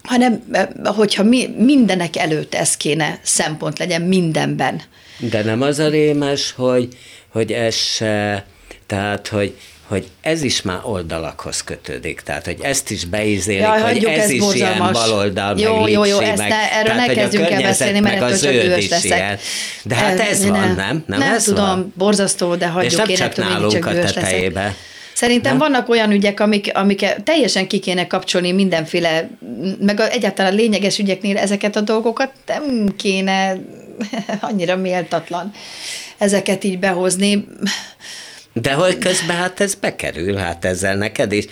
hanem 0.03 0.43
hogyha 0.83 1.23
mi, 1.23 1.47
mindenek 1.57 2.15
előtt 2.17 2.53
ez 2.53 2.77
kéne 2.77 3.19
szempont 3.21 3.79
legyen 3.79 4.01
mindenben. 4.01 4.81
De 5.17 5.43
nem 5.43 5.61
az 5.61 5.79
a 5.79 5.87
rémes, 5.89 6.53
hogy, 6.55 6.87
hogy 7.29 7.51
ez 7.51 7.75
se, 7.75 8.45
tehát, 8.87 9.27
hogy, 9.27 9.57
hogy 9.87 10.07
ez 10.21 10.43
is 10.43 10.61
már 10.61 10.79
oldalakhoz 10.83 11.63
kötődik, 11.63 12.21
tehát, 12.21 12.45
hogy 12.45 12.57
ezt 12.61 12.91
is 12.91 13.05
beizélik, 13.05 13.61
Jaj, 13.61 13.81
hogy 13.81 14.05
ez 14.05 14.19
ez 14.23 14.29
is 14.29 14.39
borzalmas. 14.39 14.77
ilyen 14.77 14.91
baloldal, 14.93 15.59
Jó, 15.59 15.79
meg 15.81 15.91
jó, 15.91 16.05
jó, 16.05 16.19
ezt 16.19 16.37
meg, 16.37 16.49
ne- 16.49 16.71
erről 16.71 16.93
tehát, 16.93 17.07
ne 17.07 17.13
kezdjünk 17.13 17.49
el 17.49 17.61
beszélni, 17.61 17.99
mert 17.99 18.21
ettől 18.21 18.39
csak 18.39 18.51
dühös 18.51 18.89
leszek. 18.89 19.17
ilyen. 19.17 19.37
De 19.83 19.95
hát 19.95 20.19
ez 20.19 20.39
nem, 20.39 20.51
van, 20.51 20.61
nem? 20.75 21.03
Nem, 21.07 21.19
nem 21.19 21.33
ez 21.33 21.43
tudom, 21.43 21.65
van? 21.65 21.93
borzasztó, 21.97 22.55
de 22.55 22.67
hagyjuk, 22.67 22.91
És 22.91 22.97
nem 22.97 23.07
én 23.09 23.15
csak 23.15 23.35
nálunk 23.35 23.85
a 23.85 23.91
dühös 23.91 24.13
leszek. 24.13 24.51
Szerintem 25.13 25.57
Nem? 25.57 25.71
vannak 25.71 25.89
olyan 25.89 26.11
ügyek, 26.11 26.39
amik, 26.39 26.71
amik 26.73 27.05
teljesen 27.23 27.67
ki 27.67 27.79
kéne 27.79 28.07
kapcsolni 28.07 28.51
mindenféle, 28.51 29.29
meg 29.79 29.99
a, 29.99 30.09
egyáltalán 30.09 30.55
lényeges 30.55 30.99
ügyeknél 30.99 31.37
ezeket 31.37 31.75
a 31.75 31.81
dolgokat 31.81 32.31
nem 32.45 32.95
kéne 32.97 33.57
annyira 34.41 34.75
méltatlan 34.75 35.53
ezeket 36.17 36.63
így 36.63 36.79
behozni. 36.79 37.47
De 38.53 38.73
hogy 38.73 38.97
közben 38.97 39.35
hát 39.35 39.59
ez 39.59 39.75
bekerül, 39.75 40.35
hát 40.35 40.65
ezzel 40.65 40.95
neked 40.95 41.31
is. 41.31 41.45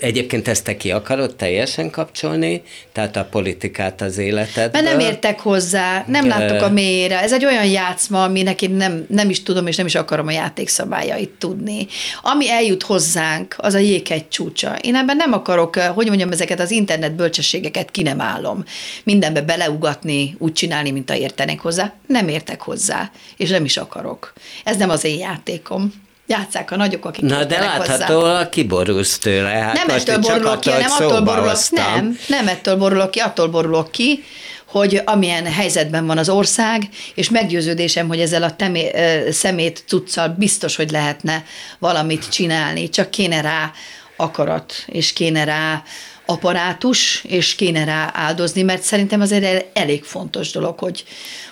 Egyébként 0.00 0.48
ezt 0.48 0.64
te 0.64 0.76
ki 0.76 0.90
akarod 0.90 1.36
teljesen 1.36 1.90
kapcsolni, 1.90 2.62
tehát 2.92 3.16
a 3.16 3.24
politikát 3.24 4.00
az 4.00 4.18
életedből? 4.18 4.82
Mert 4.82 4.96
nem 4.96 5.08
értek 5.08 5.40
hozzá, 5.40 6.04
nem 6.06 6.24
Ö. 6.24 6.28
látok 6.28 6.62
a 6.62 6.70
mélyére. 6.70 7.22
Ez 7.22 7.32
egy 7.32 7.44
olyan 7.44 7.66
játszma, 7.66 8.24
aminek 8.24 8.62
én 8.62 8.70
nem, 8.70 9.06
nem 9.08 9.30
is 9.30 9.42
tudom, 9.42 9.66
és 9.66 9.76
nem 9.76 9.86
is 9.86 9.94
akarom 9.94 10.26
a 10.26 10.30
játékszabályait 10.30 11.30
tudni. 11.38 11.86
Ami 12.22 12.50
eljut 12.50 12.82
hozzánk, 12.82 13.54
az 13.58 13.74
a 13.74 13.78
jéghegy 13.78 14.28
csúcsa. 14.28 14.76
Én 14.80 14.94
ebben 14.94 15.16
nem 15.16 15.32
akarok, 15.32 15.76
hogy 15.76 16.06
mondjam, 16.06 16.32
ezeket 16.32 16.60
az 16.60 16.70
internet 16.70 17.14
bölcsességeket 17.14 17.90
ki 17.90 18.02
nem 18.02 18.20
állom. 18.20 18.64
Mindenbe 19.04 19.42
beleugatni, 19.42 20.36
úgy 20.38 20.52
csinálni, 20.52 20.90
mint 20.90 21.10
a 21.10 21.16
értenek 21.16 21.60
hozzá. 21.60 21.92
Nem 22.06 22.28
értek 22.28 22.60
hozzá, 22.60 23.10
és 23.36 23.50
nem 23.50 23.64
is 23.64 23.76
akarok. 23.76 24.32
Ez 24.64 24.76
nem 24.76 24.90
az 24.90 25.04
én 25.04 25.18
játékom. 25.18 26.06
Játsszák 26.28 26.70
a 26.70 26.76
nagyok, 26.76 27.04
akik 27.04 27.24
Na, 27.24 27.44
de 27.44 27.54
értenek 27.54 27.86
hozzá. 27.86 28.48
kiborulsz 28.48 29.18
tőle. 29.18 29.48
Hát 29.48 29.86
nem 29.86 29.96
ettől 29.96 30.18
borulok 30.18 30.60
ki, 30.60 30.70
nem 30.70 30.90
attól 30.90 31.20
borulok, 31.20 31.48
hoztam. 31.48 31.94
nem, 31.94 32.18
nem 32.28 32.48
ettől 32.48 32.76
borulok 32.76 33.10
ki, 33.10 33.18
attól 33.18 33.48
borulok 33.48 33.90
ki, 33.90 34.24
hogy 34.64 35.02
amilyen 35.04 35.46
helyzetben 35.46 36.06
van 36.06 36.18
az 36.18 36.28
ország, 36.28 36.88
és 37.14 37.30
meggyőződésem, 37.30 38.08
hogy 38.08 38.20
ezzel 38.20 38.42
a 38.42 38.56
temé, 38.56 38.90
szemét 39.30 39.84
cuccal 39.86 40.28
biztos, 40.28 40.76
hogy 40.76 40.90
lehetne 40.90 41.44
valamit 41.78 42.28
csinálni, 42.28 42.88
csak 42.88 43.10
kéne 43.10 43.40
rá 43.40 43.72
akarat, 44.16 44.74
és 44.86 45.12
kéne 45.12 45.44
rá 45.44 45.82
apparátus, 46.30 47.24
és 47.24 47.54
kéne 47.54 47.84
rá 47.84 48.10
áldozni, 48.14 48.62
mert 48.62 48.82
szerintem 48.82 49.20
az 49.20 49.32
egy 49.32 49.66
elég 49.72 50.04
fontos 50.04 50.50
dolog, 50.50 50.78
hogy, 50.78 51.04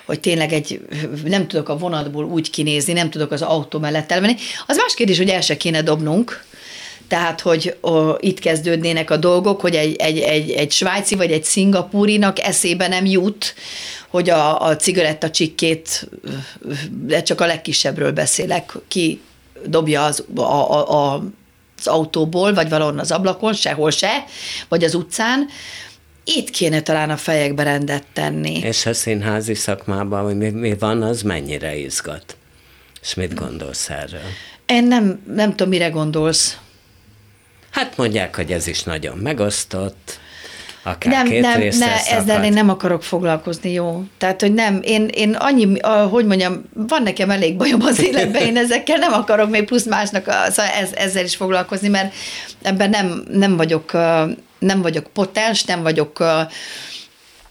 hogy 0.04 0.20
tényleg 0.20 0.52
egy, 0.52 0.80
nem 1.24 1.48
tudok 1.48 1.68
a 1.68 1.78
vonatból 1.78 2.24
úgy 2.24 2.50
kinézni, 2.50 2.92
nem 2.92 3.10
tudok 3.10 3.30
az 3.30 3.42
autó 3.42 3.78
mellett 3.78 4.12
elmenni. 4.12 4.34
Az 4.66 4.76
más 4.76 4.94
kérdés, 4.94 5.16
hogy 5.16 5.28
el 5.28 5.40
se 5.40 5.56
kéne 5.56 5.82
dobnunk, 5.82 6.44
tehát, 7.08 7.40
hogy 7.40 7.76
ó, 7.82 8.10
itt 8.20 8.38
kezdődnének 8.38 9.10
a 9.10 9.16
dolgok, 9.16 9.60
hogy 9.60 9.74
egy, 9.74 9.96
egy, 9.96 10.18
egy, 10.18 10.50
egy 10.50 10.72
svájci 10.72 11.14
vagy 11.14 11.32
egy 11.32 11.44
szingapúrinak 11.44 12.40
eszébe 12.40 12.88
nem 12.88 13.04
jut, 13.04 13.54
hogy 14.08 14.30
a, 14.30 14.60
a 14.60 14.76
cigaretta 14.76 15.30
csikkét, 15.30 16.08
de 16.90 17.22
csak 17.22 17.40
a 17.40 17.46
legkisebbről 17.46 18.12
beszélek, 18.12 18.72
ki 18.88 19.20
dobja 19.66 20.04
az, 20.04 20.24
a, 20.34 20.40
a, 20.40 21.12
a 21.12 21.22
az 21.78 21.86
autóból, 21.86 22.54
vagy 22.54 22.68
valahol 22.68 22.98
az 22.98 23.10
ablakon, 23.10 23.52
sehol 23.54 23.90
se, 23.90 24.24
vagy 24.68 24.84
az 24.84 24.94
utcán, 24.94 25.48
itt 26.24 26.50
kéne 26.50 26.80
talán 26.80 27.10
a 27.10 27.16
fejekbe 27.16 27.62
rendet 27.62 28.04
tenni. 28.12 28.58
És 28.58 28.86
a 28.86 28.94
színházi 28.94 29.54
szakmában, 29.54 30.24
hogy 30.24 30.36
mi, 30.36 30.48
mi 30.48 30.76
van, 30.78 31.02
az 31.02 31.22
mennyire 31.22 31.76
izgat? 31.76 32.36
És 33.02 33.14
mit 33.14 33.34
gondolsz 33.34 33.90
erről? 33.90 34.20
Én 34.66 34.84
nem, 34.84 35.22
nem 35.34 35.50
tudom, 35.50 35.68
mire 35.68 35.88
gondolsz. 35.88 36.58
Hát 37.70 37.96
mondják, 37.96 38.36
hogy 38.36 38.52
ez 38.52 38.66
is 38.66 38.82
nagyon 38.82 39.18
megosztott, 39.18 40.20
akár 40.86 41.12
nem, 41.12 41.28
két 41.28 41.40
nem, 41.40 41.60
részre 41.60 41.86
ne, 41.86 41.96
szakad. 41.96 42.22
ezzel 42.22 42.44
én 42.44 42.52
nem 42.52 42.68
akarok 42.68 43.02
foglalkozni, 43.02 43.72
jó? 43.72 44.04
Tehát, 44.18 44.40
hogy 44.40 44.54
nem, 44.54 44.80
én, 44.82 45.08
én 45.14 45.34
annyi, 45.34 45.78
hogy 46.10 46.26
mondjam, 46.26 46.64
van 46.72 47.02
nekem 47.02 47.30
elég 47.30 47.56
bajom 47.56 47.82
az 47.82 48.02
életben, 48.08 48.42
én 48.42 48.56
ezekkel 48.56 48.96
nem 48.98 49.12
akarok 49.12 49.50
még 49.50 49.64
plusz 49.64 49.84
másnak 49.84 50.24
szóval 50.24 50.72
ez, 50.72 50.92
ezzel 50.92 51.24
is 51.24 51.36
foglalkozni, 51.36 51.88
mert 51.88 52.14
ebben 52.62 52.90
nem, 52.90 53.24
nem 53.30 53.56
vagyok, 53.56 53.92
nem 54.58 54.82
vagyok 54.82 55.06
potens, 55.12 55.64
nem 55.64 55.82
vagyok 55.82 56.24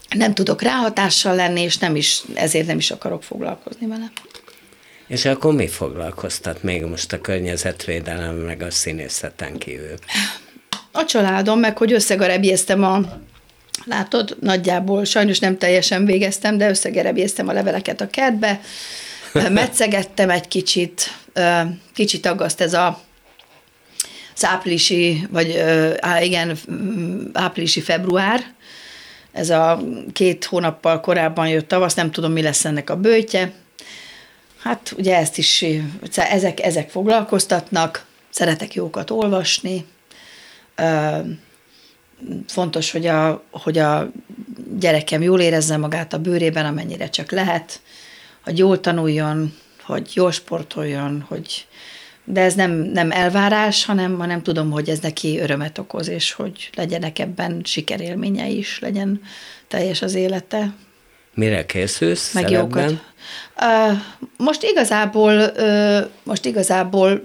nem 0.09 0.33
tudok 0.33 0.61
ráhatással 0.61 1.35
lenni, 1.35 1.61
és 1.61 1.77
nem 1.77 1.95
is, 1.95 2.23
ezért 2.33 2.67
nem 2.67 2.77
is 2.77 2.91
akarok 2.91 3.23
foglalkozni 3.23 3.87
vele. 3.87 4.11
És 5.07 5.25
akkor 5.25 5.53
mi 5.53 5.67
foglalkoztat 5.67 6.63
még 6.63 6.83
most 6.83 7.13
a 7.13 7.21
környezetvédelem, 7.21 8.35
meg 8.35 8.61
a 8.61 8.71
színészeten 8.71 9.57
kívül? 9.57 9.95
A 10.95 11.05
családom, 11.05 11.59
meg 11.59 11.77
hogy 11.77 11.93
összegarebjeztem 11.93 12.83
a 12.83 13.01
Látod, 13.85 14.37
nagyjából 14.39 15.03
sajnos 15.03 15.39
nem 15.39 15.57
teljesen 15.57 16.05
végeztem, 16.05 16.57
de 16.57 16.69
összegerebjeztem 16.69 17.47
a 17.47 17.53
leveleket 17.53 18.01
a 18.01 18.09
kertbe, 18.09 18.59
metszegettem 19.49 20.29
egy 20.29 20.47
kicsit, 20.47 21.11
kicsit 21.93 22.25
aggaszt 22.25 22.61
ez 22.61 22.73
a 22.73 23.03
az 24.35 24.45
áprilisi, 24.45 25.27
vagy 25.31 25.57
á, 25.99 26.21
igen, 26.21 26.57
áprilisi 27.33 27.81
február, 27.81 28.43
ez 29.31 29.49
a 29.49 29.81
két 30.13 30.45
hónappal 30.45 30.99
korábban 30.99 31.47
jött 31.47 31.67
tavasz, 31.67 31.93
nem 31.93 32.11
tudom, 32.11 32.31
mi 32.31 32.41
lesz 32.41 32.65
ennek 32.65 32.89
a 32.89 32.95
bőtje. 32.95 33.53
Hát 34.59 34.93
ugye 34.97 35.15
ezt 35.15 35.37
is, 35.37 35.65
ezek, 36.15 36.61
ezek 36.61 36.89
foglalkoztatnak, 36.89 38.05
szeretek 38.29 38.73
jókat 38.73 39.09
olvasni, 39.09 39.85
fontos, 42.47 42.91
hogy 42.91 43.05
a, 43.05 43.43
hogy 43.51 43.77
a 43.77 44.11
gyerekem 44.79 45.21
jól 45.21 45.39
érezze 45.39 45.77
magát 45.77 46.13
a 46.13 46.19
bőrében, 46.19 46.65
amennyire 46.65 47.09
csak 47.09 47.31
lehet, 47.31 47.79
hogy 48.43 48.57
jól 48.57 48.79
tanuljon, 48.79 49.53
hogy 49.83 50.11
jól 50.13 50.31
sportoljon, 50.31 51.25
hogy 51.27 51.67
de 52.23 52.41
ez 52.41 52.53
nem, 52.53 52.71
nem 52.71 53.11
elvárás, 53.11 53.85
hanem, 53.85 54.17
hanem 54.17 54.41
tudom, 54.41 54.71
hogy 54.71 54.89
ez 54.89 54.99
neki 54.99 55.39
örömet 55.39 55.77
okoz, 55.77 56.07
és 56.07 56.31
hogy 56.31 56.69
legyenek 56.75 57.19
ebben 57.19 57.61
sikerélménye 57.63 58.47
is, 58.47 58.79
legyen 58.79 59.21
teljes 59.67 60.01
az 60.01 60.13
élete. 60.13 60.73
Mire 61.33 61.65
készülsz 61.65 62.33
Meg 62.33 62.47
szerepben? 62.47 62.89
jókat. 62.89 63.03
Most 64.37 64.63
igazából, 64.63 65.51
most 66.23 66.45
igazából 66.45 67.23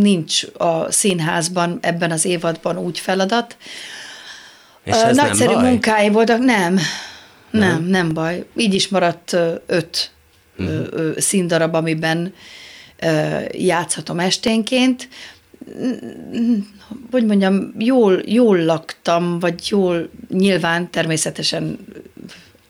nincs 0.00 0.44
a 0.58 0.92
színházban 0.92 1.78
ebben 1.80 2.10
az 2.10 2.24
évadban 2.24 2.78
úgy 2.78 2.98
feladat. 2.98 3.56
És 4.84 4.94
ez 4.94 5.16
Nagyszerű 5.16 5.52
nem 5.52 5.64
munkái 5.64 6.08
voltak, 6.08 6.38
nem, 6.38 6.78
nem, 7.50 7.84
nem 7.84 8.12
baj. 8.14 8.44
Így 8.56 8.74
is 8.74 8.88
maradt 8.88 9.36
öt 9.66 10.10
uh-huh. 10.58 11.18
színdarab, 11.18 11.74
amiben 11.74 12.34
játszhatom 13.50 14.18
esténként. 14.18 15.08
Hogy 17.10 17.26
mondjam, 17.26 17.74
jól, 17.78 18.22
jól 18.24 18.64
laktam, 18.64 19.38
vagy 19.38 19.66
jól, 19.68 20.10
nyilván 20.28 20.90
természetesen 20.90 21.78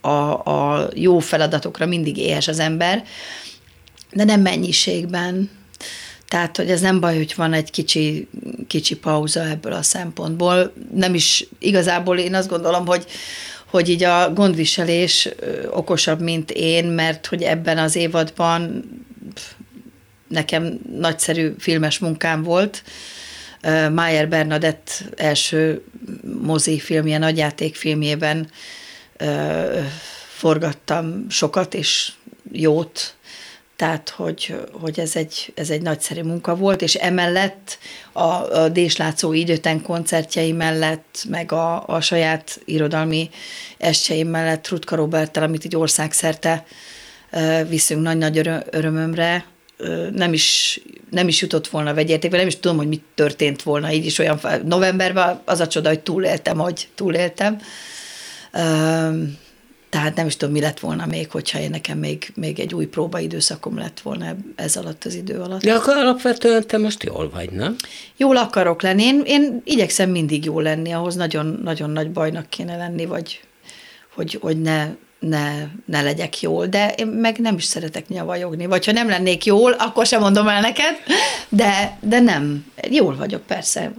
a, 0.01 0.09
a 0.51 0.89
jó 0.95 1.19
feladatokra 1.19 1.87
mindig 1.87 2.17
éhes 2.17 2.49
az 2.49 2.59
ember, 2.59 3.05
de 4.13 4.25
nem 4.25 4.41
mennyiségben. 4.41 5.51
Tehát, 6.33 6.57
hogy 6.57 6.71
ez 6.71 6.81
nem 6.81 7.01
baj, 7.01 7.17
hogy 7.17 7.33
van 7.37 7.53
egy 7.53 7.71
kicsi, 7.71 8.29
kicsi 8.67 8.97
pauza 8.97 9.49
ebből 9.49 9.73
a 9.73 9.83
szempontból. 9.83 10.73
Nem 10.95 11.15
is, 11.15 11.47
igazából 11.59 12.19
én 12.19 12.35
azt 12.35 12.49
gondolom, 12.49 12.87
hogy, 12.87 13.07
hogy 13.67 13.89
így 13.89 14.03
a 14.03 14.33
gondviselés 14.33 15.29
okosabb, 15.71 16.21
mint 16.21 16.51
én, 16.51 16.85
mert 16.85 17.27
hogy 17.27 17.43
ebben 17.43 17.79
az 17.79 17.97
évadban 17.97 18.85
nekem 20.29 20.79
nagyszerű 20.97 21.55
filmes 21.59 21.99
munkám 21.99 22.43
volt. 22.43 22.83
Mayer 23.95 24.29
Bernadett 24.29 25.05
első 25.17 25.85
mozi 26.43 26.79
filmje, 26.79 27.19
nagyjátékfilmjében 27.19 28.51
forgattam 30.29 31.27
sokat 31.29 31.75
és 31.75 32.13
jót, 32.53 33.15
tehát 33.77 34.09
hogy, 34.09 34.55
hogy 34.73 35.01
ez, 35.01 35.17
egy, 35.17 35.53
ez 35.55 35.71
egy 35.71 35.83
nagyszerű 35.83 36.23
munka 36.23 36.57
volt, 36.57 36.83
és 36.83 36.95
emellett 36.95 37.79
a, 38.13 38.23
a 38.23 38.69
Déslátszó 38.69 39.33
időten 39.33 39.83
koncertjei 39.83 40.53
mellett, 40.53 41.25
meg 41.29 41.53
a, 41.53 41.87
a 41.87 42.01
saját 42.01 42.61
irodalmi 42.65 43.31
estjeim 43.79 44.29
mellett 44.29 44.69
Rutka 44.69 44.97
Roberttel, 44.97 45.43
amit 45.43 45.65
így 45.65 45.77
országszerte 45.77 46.65
viszünk 47.69 48.03
nagy-nagy 48.03 48.51
örömömre, 48.71 49.45
nem 50.13 50.33
is, 50.33 50.81
nem 51.11 51.29
is 51.29 51.41
jutott 51.41 51.69
volna 51.69 51.95
vegyértékben, 51.95 52.39
nem 52.39 52.49
is 52.49 52.61
tudom, 52.61 52.77
hogy 52.77 52.89
mit 52.89 53.05
történt 53.15 53.63
volna 53.63 53.93
így 53.93 54.07
is 54.07 54.19
olyan 54.19 54.41
novemberben, 54.65 55.41
az 55.45 55.61
a 55.61 55.67
csoda, 55.67 55.89
hogy 55.89 56.01
túléltem, 56.01 56.59
hogy 56.59 56.89
túléltem. 56.95 57.61
Tehát 59.93 60.15
nem 60.15 60.27
is 60.27 60.37
tudom, 60.37 60.55
mi 60.55 60.61
lett 60.61 60.81
volna 60.81 61.07
még, 61.07 61.31
hogyha 61.31 61.59
én 61.59 61.71
nekem 61.71 61.99
még, 61.99 62.33
még 62.35 62.61
egy 62.61 62.75
új 62.75 62.87
próbaidőszakom 62.87 63.79
lett 63.79 64.01
volna 64.01 64.37
ez 64.57 64.77
alatt 64.77 65.05
az 65.05 65.15
idő 65.15 65.39
alatt. 65.41 65.63
De 65.63 65.75
akkor 65.75 65.97
alapvetően 65.97 66.67
te 66.67 66.79
most 66.79 67.03
jól 67.03 67.31
vagy, 67.31 67.51
nem? 67.51 67.77
Jól 68.17 68.37
akarok 68.37 68.83
lenni. 68.83 69.03
Én, 69.03 69.23
én 69.25 69.61
igyekszem 69.65 70.11
mindig 70.11 70.45
jól 70.45 70.63
lenni, 70.63 70.93
ahhoz 70.93 71.15
nagyon, 71.15 71.61
nagyon 71.63 71.91
nagy 71.91 72.11
bajnak 72.11 72.49
kéne 72.49 72.77
lenni, 72.77 73.07
vagy 73.07 73.41
hogy, 74.15 74.39
hogy 74.41 74.61
ne, 74.61 74.89
ne, 75.19 75.67
ne 75.85 76.03
legyek 76.03 76.41
jól, 76.41 76.67
de 76.67 76.95
én 76.97 77.07
meg 77.07 77.39
nem 77.39 77.57
is 77.57 77.65
szeretek 77.65 78.09
nyavajogni, 78.09 78.67
vagy 78.67 78.85
ha 78.85 78.93
nem 78.93 79.09
lennék 79.09 79.45
jól, 79.45 79.73
akkor 79.73 80.07
sem 80.07 80.21
mondom 80.21 80.49
el 80.49 80.61
neked, 80.61 80.97
de, 81.49 81.99
de 82.01 82.21
nem. 82.21 82.65
Jól 82.91 83.17
vagyok, 83.17 83.43
persze. 83.47 83.93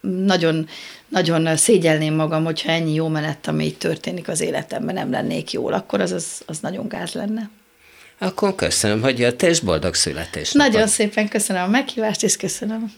Nagyon, 0.00 0.68
nagyon 1.08 1.56
szégyelném 1.56 2.14
magam, 2.14 2.44
hogyha 2.44 2.70
ennyi 2.70 2.94
jó 2.94 3.08
menet, 3.08 3.46
ami 3.46 3.64
így 3.64 3.78
történik 3.78 4.28
az 4.28 4.40
életemben, 4.40 4.94
nem 4.94 5.10
lennék 5.10 5.52
jól, 5.52 5.72
akkor 5.72 6.00
az, 6.00 6.12
az, 6.12 6.42
az 6.46 6.58
nagyon 6.58 6.88
gáz 6.88 7.12
lenne. 7.12 7.50
Akkor 8.18 8.54
köszönöm, 8.54 9.02
hogy 9.02 9.18
jött, 9.18 9.42
és 9.42 9.60
boldog 9.60 9.94
születés. 9.94 10.52
Nagyon 10.52 10.86
szépen 10.86 11.28
köszönöm 11.28 11.62
a 11.62 11.68
meghívást, 11.68 12.22
és 12.22 12.36
köszönöm. 12.36 12.92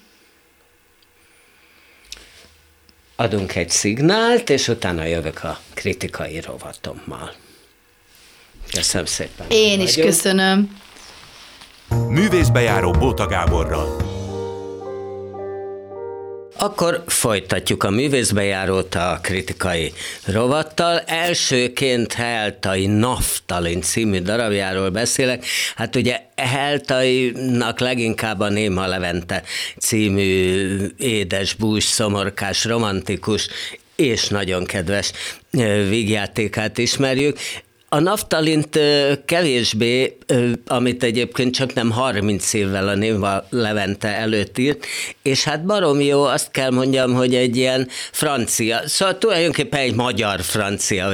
Adunk 3.16 3.54
egy 3.54 3.70
szignált, 3.70 4.50
és 4.50 4.68
utána 4.68 5.04
jövök 5.04 5.44
a 5.44 5.60
kritikai 5.74 6.40
rovatommal. 6.40 7.32
Köszönöm 8.72 9.06
szépen. 9.06 9.46
Én 9.48 9.80
is 9.80 9.94
Vagyunk. 9.94 10.14
köszönöm. 10.14 10.80
Művészbejáró 12.08 12.90
Bóta 12.90 13.26
Gáborral. 13.26 14.09
Akkor 16.62 17.02
folytatjuk 17.06 17.82
a 17.82 17.90
művészbejárót 17.90 18.94
a 18.94 19.18
kritikai 19.22 19.92
rovattal. 20.26 20.98
Elsőként 20.98 22.12
Heltai 22.12 22.86
Naftalin 22.86 23.80
című 23.82 24.18
darabjáról 24.18 24.90
beszélek. 24.90 25.44
Hát 25.76 25.96
ugye 25.96 26.20
Heltainak 26.36 27.80
leginkább 27.80 28.40
a 28.40 28.48
Néma 28.48 28.86
Levente 28.86 29.42
című 29.78 30.86
édes, 30.98 31.54
bús, 31.54 31.84
szomorkás, 31.84 32.64
romantikus 32.64 33.48
és 33.96 34.28
nagyon 34.28 34.64
kedves 34.64 35.12
vígjátékát 35.88 36.78
ismerjük. 36.78 37.38
A 37.92 37.98
naftalint 37.98 38.78
kevésbé, 39.24 40.16
amit 40.66 41.02
egyébként 41.02 41.54
csak 41.54 41.74
nem 41.74 41.90
30 41.90 42.52
évvel 42.52 42.88
a 42.88 42.94
Néva 42.94 43.46
Levente 43.48 44.08
előtt 44.08 44.58
írt, 44.58 44.86
és 45.22 45.44
hát 45.44 45.64
barom 45.64 46.00
jó, 46.00 46.24
azt 46.24 46.50
kell 46.50 46.70
mondjam, 46.70 47.14
hogy 47.14 47.34
egy 47.34 47.56
ilyen 47.56 47.88
francia, 48.12 48.80
szóval 48.84 49.18
tulajdonképpen 49.18 49.80
egy 49.80 49.94
magyar-francia 49.94 51.12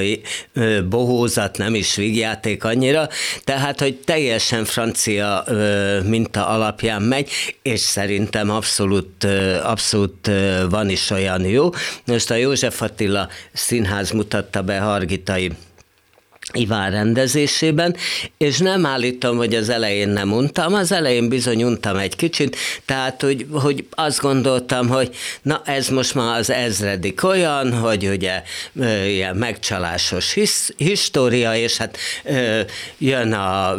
bohózat, 0.89 1.59
nem 1.59 1.75
is 1.75 1.95
vígjáték 1.95 2.65
annyira, 2.65 3.09
tehát, 3.45 3.81
hogy 3.81 3.97
teljesen 3.97 4.65
francia 4.65 5.45
minta 6.05 6.47
alapján 6.47 7.03
megy, 7.03 7.31
és 7.63 7.81
szerintem 7.81 8.51
abszolút, 8.51 9.25
abszolút 9.63 10.31
van 10.71 10.89
is 10.89 11.11
olyan 11.11 11.45
jó. 11.45 11.71
Most 12.07 12.31
a 12.31 12.35
József 12.35 12.83
Attila 12.83 13.29
színház 13.53 14.11
mutatta 14.11 14.63
be 14.63 14.79
Hargitai 14.79 15.53
Iván 16.53 16.91
rendezésében, 16.91 17.97
és 18.39 18.59
nem 18.59 18.87
állítom, 18.87 19.37
hogy 19.37 19.55
az 19.55 19.69
elején 19.69 20.09
nem 20.09 20.33
untam, 20.33 20.75
az 20.75 20.93
elején 20.93 21.29
bizony 21.29 21.63
untam 21.63 21.97
egy 21.97 22.17
kicsit, 22.17 22.57
tehát 22.85 23.23
hogy, 23.23 23.47
hogy 23.53 23.87
azt 23.91 24.21
gondoltam, 24.21 24.89
hogy 24.89 25.17
na 25.43 25.63
ez 25.65 25.89
most 25.89 26.15
már 26.15 26.39
az 26.39 26.51
ezredik 26.51 27.25
olyan, 27.25 27.73
hogy 27.79 28.09
ugye 28.09 28.43
ilyen 29.07 29.37
megcsalásos 29.37 30.33
hisz, 30.33 30.73
história, 30.77 31.57
és 31.57 31.77
hát 31.77 31.99
jön 32.99 33.33
a, 33.33 33.75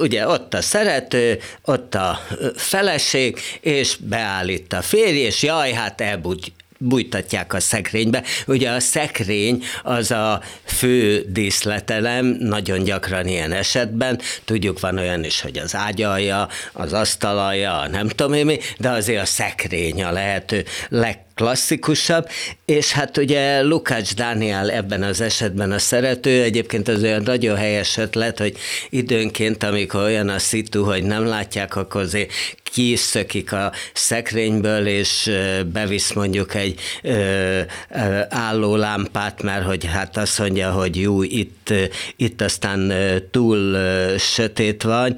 ugye 0.00 0.28
ott 0.28 0.54
a 0.54 0.62
szerető, 0.62 1.38
ott 1.64 1.94
a 1.94 2.20
feleség, 2.56 3.38
és 3.60 3.96
beállít 4.00 4.72
a 4.72 4.82
férj, 4.82 5.18
és 5.18 5.42
jaj, 5.42 5.72
hát 5.72 6.00
elbújt, 6.00 6.52
bújtatják 6.78 7.52
a 7.52 7.60
szekrénybe. 7.60 8.22
Ugye 8.46 8.70
a 8.70 8.80
szekrény 8.80 9.64
az 9.82 10.10
a 10.10 10.42
fő 10.64 11.24
díszletelem, 11.28 12.26
nagyon 12.40 12.82
gyakran 12.82 13.26
ilyen 13.26 13.52
esetben, 13.52 14.20
tudjuk 14.44 14.80
van 14.80 14.98
olyan 14.98 15.24
is, 15.24 15.40
hogy 15.40 15.58
az 15.58 15.74
ágyalja, 15.74 16.48
az 16.72 16.92
asztalja, 16.92 17.86
nem 17.90 18.08
tudom 18.08 18.32
én 18.32 18.44
mi, 18.44 18.58
de 18.78 18.90
azért 18.90 19.22
a 19.22 19.26
szekrény 19.26 20.02
a 20.02 20.12
lehető 20.12 20.64
leg 20.88 21.24
klasszikusabb, 21.36 22.28
és 22.64 22.92
hát 22.92 23.16
ugye 23.16 23.62
Lukács 23.62 24.14
Dániel 24.14 24.70
ebben 24.70 25.02
az 25.02 25.20
esetben 25.20 25.72
a 25.72 25.78
szerető, 25.78 26.42
egyébként 26.42 26.88
az 26.88 27.02
olyan 27.02 27.22
nagyon 27.22 27.56
helyes 27.56 27.96
ötlet, 27.96 28.38
hogy 28.38 28.56
időnként, 28.90 29.62
amikor 29.62 30.02
olyan 30.02 30.28
a 30.28 30.38
szitu, 30.38 30.84
hogy 30.84 31.02
nem 31.02 31.26
látják, 31.26 31.76
akkor 31.76 32.00
azért 32.00 32.32
kiszökik 32.76 33.52
a 33.52 33.72
szekrényből, 33.92 34.86
és 34.86 35.30
bevisz 35.72 36.12
mondjuk 36.12 36.54
egy 36.54 36.80
álló 38.28 38.76
lámpát, 38.76 39.42
mert 39.42 39.64
hogy 39.64 39.84
hát 39.84 40.16
azt 40.16 40.38
mondja, 40.38 40.70
hogy 40.70 40.96
jó, 40.96 41.22
itt, 41.22 41.72
itt 42.16 42.40
aztán 42.40 42.92
túl 43.30 43.76
sötét 44.18 44.82
van, 44.82 45.14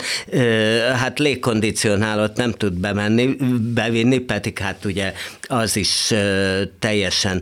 hát 0.94 1.18
légkondicionálót 1.18 2.36
nem 2.36 2.52
tud 2.52 2.72
bemenni, 2.72 3.36
bevinni, 3.74 4.18
pedig 4.18 4.58
hát 4.58 4.84
ugye 4.84 5.12
az 5.42 5.76
is 5.76 6.12
teljesen 6.78 7.40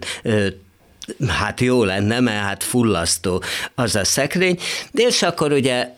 hát 1.28 1.60
jó 1.60 1.84
lenne, 1.84 2.20
mert 2.20 2.44
hát 2.44 2.64
fullasztó 2.64 3.42
az 3.74 3.96
a 3.96 4.04
szekrény, 4.04 4.58
és 4.92 5.22
akkor 5.22 5.52
ugye 5.52 5.88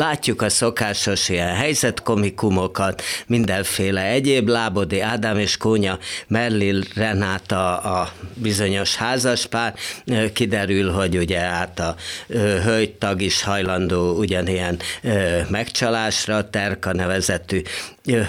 Látjuk 0.00 0.42
a 0.42 0.48
szokásos 0.48 1.28
ilyen 1.28 1.54
helyzetkomikumokat, 1.54 3.02
mindenféle 3.26 4.02
egyéb, 4.02 4.48
Lábodi 4.48 5.00
Ádám 5.00 5.38
és 5.38 5.56
Kónya 5.56 5.98
Merlil 6.26 6.82
Renáta 6.94 7.76
a 7.78 8.12
bizonyos 8.34 8.96
házaspár, 8.96 9.74
kiderül, 10.32 10.90
hogy 10.90 11.16
ugye 11.16 11.38
hát 11.38 11.78
a 11.78 11.94
hölgytag 12.64 13.22
is 13.22 13.42
hajlandó 13.42 14.18
ugyanilyen 14.18 14.78
megcsalásra, 15.48 16.50
Terka 16.50 16.92
nevezetű 16.92 17.62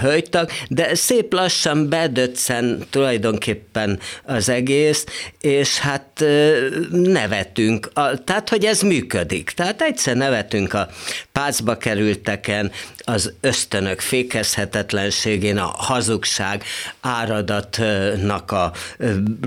hölgytag, 0.02 0.50
de 0.68 0.96
szép 0.96 1.34
lassan 1.34 1.90
bedöccen 1.90 2.84
tulajdonképpen 2.90 4.00
az 4.24 4.50
egész, 4.50 5.06
és 5.42 5.80
hát 5.80 6.24
nevetünk, 6.92 7.92
tehát 8.24 8.50
hogy 8.50 8.66
ez 8.66 8.82
működik. 8.82 9.50
Tehát 9.50 9.82
egyszer 9.82 10.16
nevetünk 10.16 10.74
a 10.74 10.90
pácba 11.62 11.78
kerülteken, 11.78 12.72
az 12.98 13.34
ösztönök 13.42 14.00
fékezhetetlenségén, 14.00 15.58
a 15.58 15.74
hazugság 15.78 16.64
áradatnak 17.02 18.52
a 18.52 18.72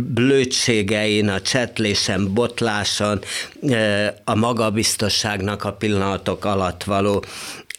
blödségein, 0.01 1.29
a 1.29 1.41
csetlésen, 1.41 2.35
botláson, 2.35 3.21
a 4.25 4.35
magabiztosságnak 4.35 5.65
a 5.65 5.73
pillanatok 5.73 6.45
alatt 6.45 6.85
való 6.85 7.25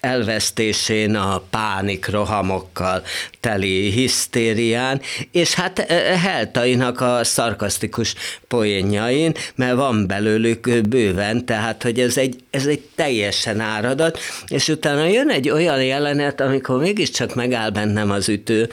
elvesztésén, 0.05 1.15
a 1.15 1.41
pánik 1.49 2.07
rohamokkal 2.09 3.03
teli 3.39 3.91
hisztérián, 3.91 5.01
és 5.31 5.53
hát 5.53 5.79
e, 5.79 5.85
e, 5.93 6.17
Heltainak 6.17 7.01
a 7.01 7.23
szarkasztikus 7.23 8.15
poénjain, 8.47 9.33
mert 9.55 9.75
van 9.75 10.07
belőlük 10.07 10.81
bőven, 10.89 11.45
tehát 11.45 11.83
hogy 11.83 11.99
ez 11.99 12.17
egy, 12.17 12.35
ez 12.49 12.65
egy 12.65 12.81
teljesen 12.95 13.59
áradat, 13.59 14.19
és 14.47 14.67
utána 14.67 15.05
jön 15.05 15.29
egy 15.29 15.49
olyan 15.49 15.83
jelenet, 15.83 16.41
amikor 16.41 16.79
mégiscsak 16.79 17.35
megáll 17.35 17.69
bennem 17.69 18.11
az 18.11 18.29
ütő, 18.29 18.69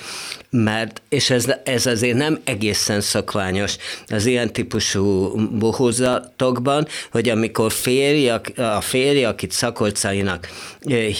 mert, 0.50 1.02
és 1.08 1.30
ez, 1.30 1.52
ez 1.64 1.86
azért 1.86 2.16
nem 2.16 2.40
egészen 2.44 3.00
szokványos 3.00 3.76
az 4.08 4.26
ilyen 4.26 4.52
típusú 4.52 5.34
bohózatokban, 5.58 6.86
hogy 7.10 7.28
amikor 7.28 7.72
férj, 7.72 8.28
a 8.56 8.80
férj, 8.80 9.24
akit 9.24 9.52
szakolcainak 9.52 10.48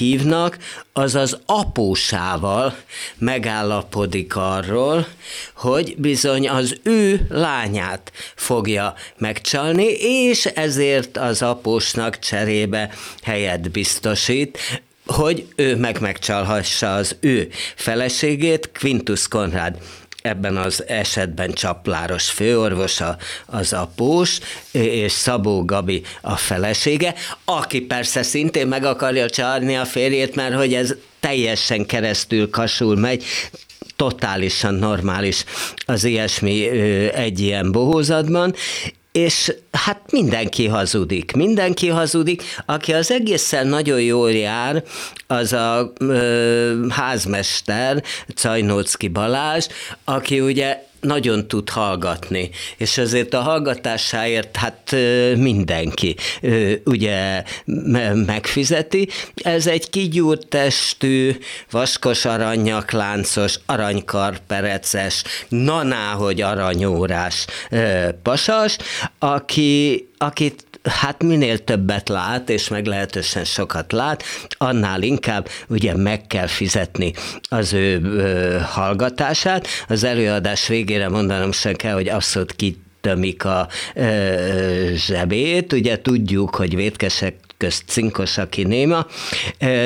hívnak, 0.03 0.59
az 0.93 1.15
az 1.15 1.39
apósával 1.47 2.77
megállapodik 3.19 4.37
arról, 4.37 5.07
hogy 5.55 5.95
bizony 5.99 6.49
az 6.49 6.77
ő 6.83 7.27
lányát 7.29 8.13
fogja 8.35 8.95
megcsalni, 9.19 9.87
és 10.01 10.47
ezért 10.47 11.17
az 11.17 11.43
apósnak 11.43 12.19
cserébe 12.19 12.91
helyet 13.23 13.71
biztosít, 13.71 14.59
hogy 15.07 15.47
ő 15.57 15.77
meg 15.77 16.01
megcsalhassa 16.01 16.95
az 16.95 17.17
ő 17.21 17.49
feleségét, 17.75 18.71
Quintus 18.79 19.29
Konrad 19.29 19.77
ebben 20.23 20.57
az 20.57 20.85
esetben 20.87 21.53
Csapláros 21.53 22.31
főorvosa 22.31 23.17
az 23.47 23.73
após, 23.73 24.39
és 24.71 25.13
Szabó 25.13 25.65
Gabi 25.65 26.03
a 26.21 26.37
felesége, 26.37 27.15
aki 27.45 27.81
persze 27.81 28.23
szintén 28.23 28.67
meg 28.67 28.85
akarja 28.85 29.31
csalni 29.31 29.77
a 29.77 29.85
férjét, 29.85 30.35
mert 30.35 30.55
hogy 30.55 30.75
ez 30.75 30.95
teljesen 31.21 31.87
keresztül 31.87 32.51
kasul 32.51 32.97
megy, 32.97 33.25
totálisan 33.97 34.75
normális 34.75 35.45
az 35.87 36.05
ilyesmi 36.05 36.69
egy 37.09 37.41
ilyen 37.41 37.73
bohózatban, 37.73 38.55
és 39.13 39.55
hát 39.73 40.13
mindenki 40.13 40.67
hazudik, 40.67 41.33
mindenki 41.33 41.89
hazudik, 41.89 42.43
aki 42.67 42.93
az 42.93 43.11
egészen 43.11 43.67
nagyon 43.67 44.01
jól 44.01 44.33
jár, 44.33 44.83
az 45.27 45.53
a 45.53 45.93
ö, 45.99 46.87
házmester, 46.89 48.03
Cajnócki 48.35 49.09
Balázs, 49.09 49.67
aki 50.05 50.41
ugye 50.41 50.91
nagyon 51.03 51.49
tud 51.49 51.69
hallgatni, 51.69 52.51
és 52.77 52.99
azért 52.99 53.35
a 53.35 53.41
hallgatásáért 53.41 54.57
hát 54.57 54.95
mindenki 55.37 56.17
ugye 56.85 57.43
megfizeti. 58.15 59.09
Ez 59.35 59.67
egy 59.67 59.91
kigyúrt 59.91 60.47
testű, 60.47 61.37
vaskos 61.71 62.25
aranyakláncos, 62.25 63.59
aranykarpereces, 63.67 65.25
nanáhogy 65.49 66.41
aranyórás 66.41 67.47
pasas, 68.23 68.77
aki, 69.19 70.09
akit 70.19 70.72
hát 70.85 71.23
minél 71.23 71.59
többet 71.59 72.09
lát, 72.09 72.51
és 72.51 72.69
meglehetősen 72.69 73.45
sokat 73.45 73.93
lát, 73.93 74.23
annál 74.49 75.03
inkább 75.03 75.49
ugye 75.69 75.97
meg 75.97 76.27
kell 76.27 76.47
fizetni 76.47 77.13
az 77.49 77.73
ő 77.73 78.01
ö, 78.03 78.59
hallgatását. 78.59 79.67
Az 79.89 80.05
előadás 80.05 80.67
végére 80.67 81.09
mondanom 81.09 81.53
sem 81.53 81.75
kell, 81.75 81.95
hogy 81.95 82.09
abszolút 82.09 82.57
ki 82.57 82.77
tömik 83.01 83.45
a 83.45 83.69
ö, 83.95 84.91
zsebét. 84.95 85.73
Ugye 85.73 86.01
tudjuk, 86.01 86.55
hogy 86.55 86.77
vétkesek 86.77 87.35
közt 87.63 87.83
cinkos, 87.87 88.39
aki 88.39 88.63
néma, 88.63 89.07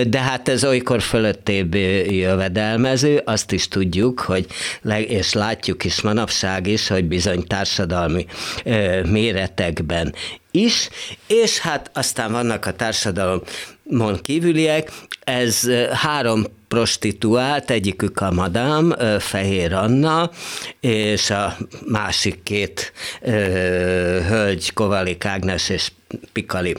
de 0.07 0.19
hát 0.19 0.49
ez 0.49 0.65
olykor 0.65 1.03
fölöttébb 1.03 1.75
jövedelmező, 2.11 3.23
azt 3.25 3.53
is 3.53 3.69
tudjuk, 3.69 4.21
hogy, 4.21 4.47
és 5.07 5.33
látjuk 5.33 5.85
is 5.85 6.01
manapság 6.01 6.67
is, 6.67 6.89
hogy 6.89 7.05
bizony 7.05 7.47
társadalmi 7.47 8.27
méretekben 9.09 10.15
is, 10.51 10.89
és 11.27 11.59
hát 11.59 11.91
aztán 11.95 12.33
vannak 12.33 12.67
a 12.67 12.73
társadalom 12.73 13.41
mon 13.83 14.21
kívüliek, 14.23 14.93
ez 15.25 15.71
három 15.93 16.45
prostituált, 16.69 17.71
egyikük 17.71 18.21
a 18.21 18.31
madám, 18.31 18.95
Fehér 19.19 19.73
Anna, 19.73 20.31
és 20.81 21.31
a 21.31 21.57
másik 21.87 22.43
két 22.43 22.93
hölgy, 24.29 24.73
Kovalik 24.73 25.25
Ágnes 25.25 25.69
és 25.69 25.91
Pikali 26.33 26.77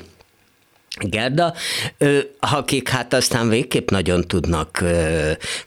Gerda, 0.99 1.53
akik 2.39 2.89
hát 2.89 3.13
aztán 3.13 3.49
végképp 3.49 3.89
nagyon 3.89 4.27
tudnak 4.27 4.83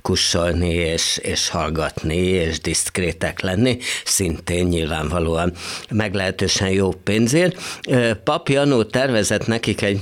kussolni, 0.02 0.74
és, 0.74 1.18
és 1.22 1.48
hallgatni, 1.48 2.16
és 2.16 2.60
diszkrétek 2.60 3.40
lenni, 3.40 3.78
szintén 4.04 4.66
nyilvánvalóan 4.66 5.52
meglehetősen 5.90 6.70
jó 6.70 6.90
pénzért. 6.90 7.56
Pap 8.24 8.48
Janó 8.48 8.82
tervezett 8.82 9.46
nekik 9.46 9.82
egy 9.82 10.00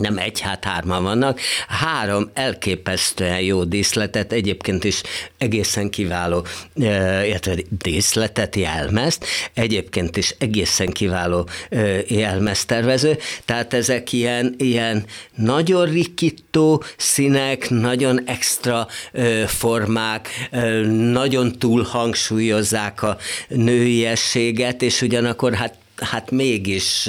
nem 0.00 0.18
egy, 0.18 0.40
hát 0.40 0.64
hárman 0.64 1.02
vannak, 1.02 1.40
három 1.68 2.30
elképesztően 2.34 3.40
jó 3.40 3.64
díszletet, 3.64 4.32
egyébként 4.32 4.84
is 4.84 5.02
egészen 5.38 5.90
kiváló 5.90 6.46
illetve 6.74 7.54
díszletet, 7.82 8.56
jelmezt, 8.56 9.26
egyébként 9.54 10.16
is 10.16 10.34
egészen 10.38 10.90
kiváló 10.90 11.48
jelmeztervező, 12.06 13.18
tehát 13.44 13.74
ezek 13.74 14.12
ilyen, 14.12 14.54
ilyen 14.58 15.04
nagyon 15.34 15.84
rikító 15.84 16.82
színek, 16.96 17.70
nagyon 17.70 18.20
extra 18.24 18.86
formák, 19.46 20.28
nagyon 20.88 21.58
túl 21.58 21.82
hangsúlyozzák 21.82 23.02
a 23.02 23.16
nőiességet, 23.48 24.82
és 24.82 25.02
ugyanakkor 25.02 25.54
hát 25.54 25.74
hát 26.02 26.30
mégis, 26.30 27.08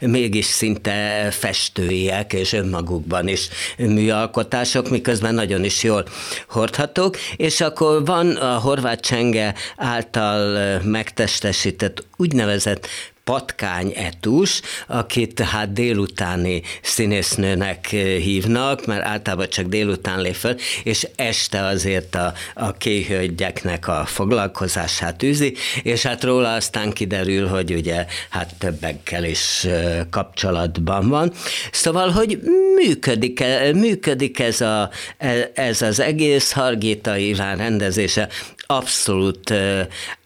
mégis 0.00 0.44
szinte 0.44 1.28
festőiek, 1.30 2.32
és 2.32 2.52
önmagukban 2.52 3.28
is 3.28 3.48
műalkotások, 3.76 4.90
miközben 4.90 5.34
nagyon 5.34 5.64
is 5.64 5.82
jól 5.82 6.04
hordhatók, 6.48 7.16
és 7.36 7.60
akkor 7.60 8.04
van 8.04 8.36
a 8.36 8.58
horvát 8.58 9.00
csenge 9.00 9.54
által 9.76 10.80
megtestesített 10.82 12.04
úgynevezett 12.16 12.86
Patkány 13.24 13.92
Etus, 13.96 14.60
akit 14.86 15.40
hát 15.40 15.72
délutáni 15.72 16.62
színésznőnek 16.82 17.86
hívnak, 17.86 18.86
mert 18.86 19.04
általában 19.04 19.48
csak 19.48 19.66
délután 19.66 20.20
lép 20.20 20.34
föl, 20.34 20.56
és 20.82 21.08
este 21.16 21.64
azért 21.64 22.14
a, 22.14 22.32
a 22.54 22.72
kéhölgyeknek 22.72 23.88
a 23.88 24.04
foglalkozását 24.06 25.22
űzi, 25.22 25.54
és 25.82 26.02
hát 26.02 26.24
róla 26.24 26.54
aztán 26.54 26.92
kiderül, 26.92 27.46
hogy 27.46 27.72
ugye 27.72 28.06
hát 28.28 28.54
többekkel 28.58 29.24
is 29.24 29.66
kapcsolatban 30.10 31.08
van. 31.08 31.32
Szóval, 31.72 32.10
hogy 32.10 32.40
működik, 32.74 33.44
működik 33.74 34.38
ez, 34.38 34.60
a, 34.60 34.90
e, 35.18 35.50
ez 35.54 35.82
az 35.82 36.00
egész 36.00 36.52
Hargita 36.52 37.16
Iván 37.16 37.56
rendezése 37.56 38.28
abszolút 38.70 39.52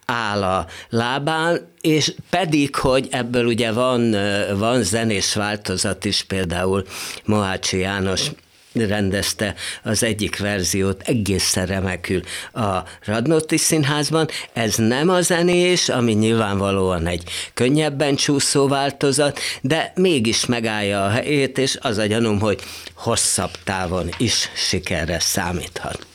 áll 0.07 0.43
a 0.43 0.67
lábán, 0.89 1.73
és 1.81 2.15
pedig, 2.31 2.75
hogy 2.75 3.09
ebből 3.11 3.47
ugye 3.47 3.73
van, 3.73 4.17
van 4.59 4.83
zenés 4.83 5.35
változat 5.35 6.05
is, 6.05 6.23
például 6.23 6.85
Mohácsi 7.25 7.79
János 7.79 8.31
rendezte 8.73 9.55
az 9.83 10.03
egyik 10.03 10.39
verziót 10.39 11.03
egészen 11.03 11.67
remekül 11.67 12.21
a 12.53 12.79
Radnóti 13.05 13.57
Színházban. 13.57 14.29
Ez 14.53 14.75
nem 14.77 15.09
a 15.09 15.21
zenés, 15.21 15.89
ami 15.89 16.13
nyilvánvalóan 16.13 17.07
egy 17.07 17.23
könnyebben 17.55 18.15
csúszó 18.15 18.69
változat, 18.69 19.39
de 19.61 19.93
mégis 19.95 20.47
megállja 20.47 21.05
a 21.05 21.09
helyét, 21.09 21.59
és 21.59 21.79
az 21.81 21.99
a 21.99 22.07
gyanúm, 22.07 22.41
hogy 22.41 22.61
hosszabb 22.95 23.53
távon 23.65 24.09
is 24.19 24.51
sikerre 24.55 25.21
számíthat. 25.21 26.07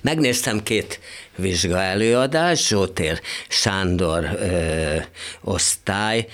Megnéztem 0.00 0.62
két 0.62 1.00
vizsga 1.36 1.82
előadás, 1.82 2.66
Zsótér 2.66 3.20
Sándor 3.48 4.24
ö, 4.24 4.96
osztály, 5.40 6.26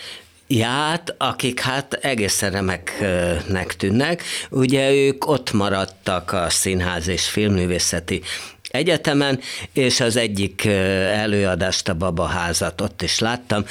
ját, 0.47 1.15
akik 1.19 1.61
hát 1.61 1.93
egészen 1.95 2.51
remeknek 2.51 3.77
tűnnek. 3.77 4.23
Ugye 4.51 4.93
ők 4.93 5.29
ott 5.29 5.53
maradtak 5.53 6.33
a 6.33 6.51
Színház 6.51 7.09
és 7.09 7.29
Filmművészeti 7.29 8.23
egyetemen, 8.71 9.41
és 9.73 10.01
az 10.01 10.17
egyik 10.17 10.65
előadást, 10.65 11.89
a 11.89 11.95
Babaházat 11.95 12.81
ott 12.81 13.03
is 13.03 13.19
láttam, 13.19 13.65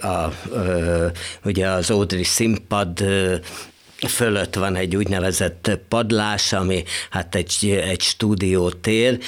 a, 0.00 0.06
a, 0.06 0.32
ugye 1.44 1.68
az 1.68 1.90
Ódri 1.90 2.24
színpad 2.24 3.04
fölött 4.08 4.54
van 4.54 4.76
egy 4.76 4.96
úgynevezett 4.96 5.78
padlás, 5.88 6.52
ami 6.52 6.84
hát 7.10 7.34
egy, 7.34 7.82
egy 7.84 8.00
stúdiótér, 8.00 9.18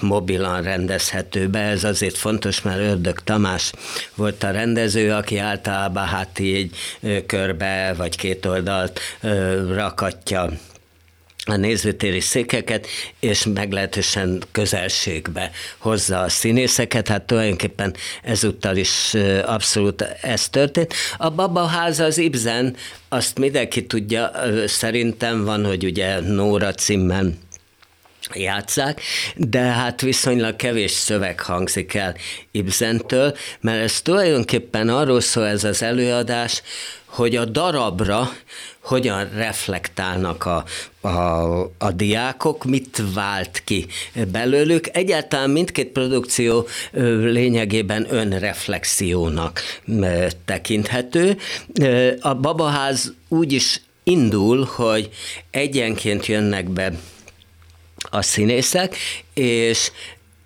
mobilan 0.00 0.62
rendezhető 0.62 1.48
be. 1.48 1.60
Ez 1.60 1.84
azért 1.84 2.16
fontos, 2.16 2.62
mert 2.62 2.80
Ördög 2.80 3.18
Tamás 3.18 3.72
volt 4.14 4.42
a 4.42 4.50
rendező, 4.50 5.12
aki 5.12 5.38
általában 5.38 6.06
hát 6.06 6.38
így 6.38 6.76
körbe 7.26 7.94
vagy 7.96 8.16
két 8.16 8.46
oldalt 8.46 9.00
rakatja 9.74 10.50
a 11.46 11.56
nézőtéri 11.56 12.20
székeket, 12.20 12.86
és 13.20 13.46
meglehetősen 13.54 14.42
közelségbe 14.52 15.50
hozza 15.78 16.20
a 16.20 16.28
színészeket, 16.28 17.08
hát 17.08 17.22
tulajdonképpen 17.22 17.94
ezúttal 18.22 18.76
is 18.76 19.14
abszolút 19.44 20.02
ez 20.20 20.48
történt. 20.48 20.94
A 21.16 21.30
Babaháza 21.30 22.04
az 22.04 22.18
Ibzen, 22.18 22.76
azt 23.08 23.38
mindenki 23.38 23.86
tudja, 23.86 24.30
szerintem 24.66 25.44
van, 25.44 25.64
hogy 25.64 25.84
ugye 25.84 26.20
Nóra 26.20 26.72
címmel 26.72 27.32
játszák, 28.34 29.00
de 29.36 29.60
hát 29.60 30.00
viszonylag 30.00 30.56
kevés 30.56 30.90
szöveg 30.90 31.40
hangzik 31.40 31.94
el 31.94 32.16
Ibzentől, 32.50 33.36
mert 33.60 33.82
ez 33.82 34.00
tulajdonképpen 34.00 34.88
arról 34.88 35.20
szól 35.20 35.46
ez 35.46 35.64
az 35.64 35.82
előadás, 35.82 36.62
hogy 37.14 37.36
a 37.36 37.44
darabra 37.44 38.32
hogyan 38.80 39.28
reflektálnak 39.34 40.44
a, 40.44 40.64
a, 41.08 41.60
a 41.78 41.90
diákok, 41.92 42.64
mit 42.64 43.02
vált 43.14 43.62
ki 43.64 43.86
belőlük. 44.32 44.88
Egyáltalán 44.92 45.50
mindkét 45.50 45.88
produkció 45.88 46.66
lényegében 47.20 48.06
önreflexiónak 48.10 49.60
tekinthető. 50.44 51.36
A 52.20 52.34
babaház 52.34 53.12
úgy 53.28 53.52
is 53.52 53.80
indul, 54.02 54.68
hogy 54.74 55.10
egyenként 55.50 56.26
jönnek 56.26 56.68
be 56.68 56.92
a 58.10 58.22
színészek, 58.22 58.96
és 59.34 59.90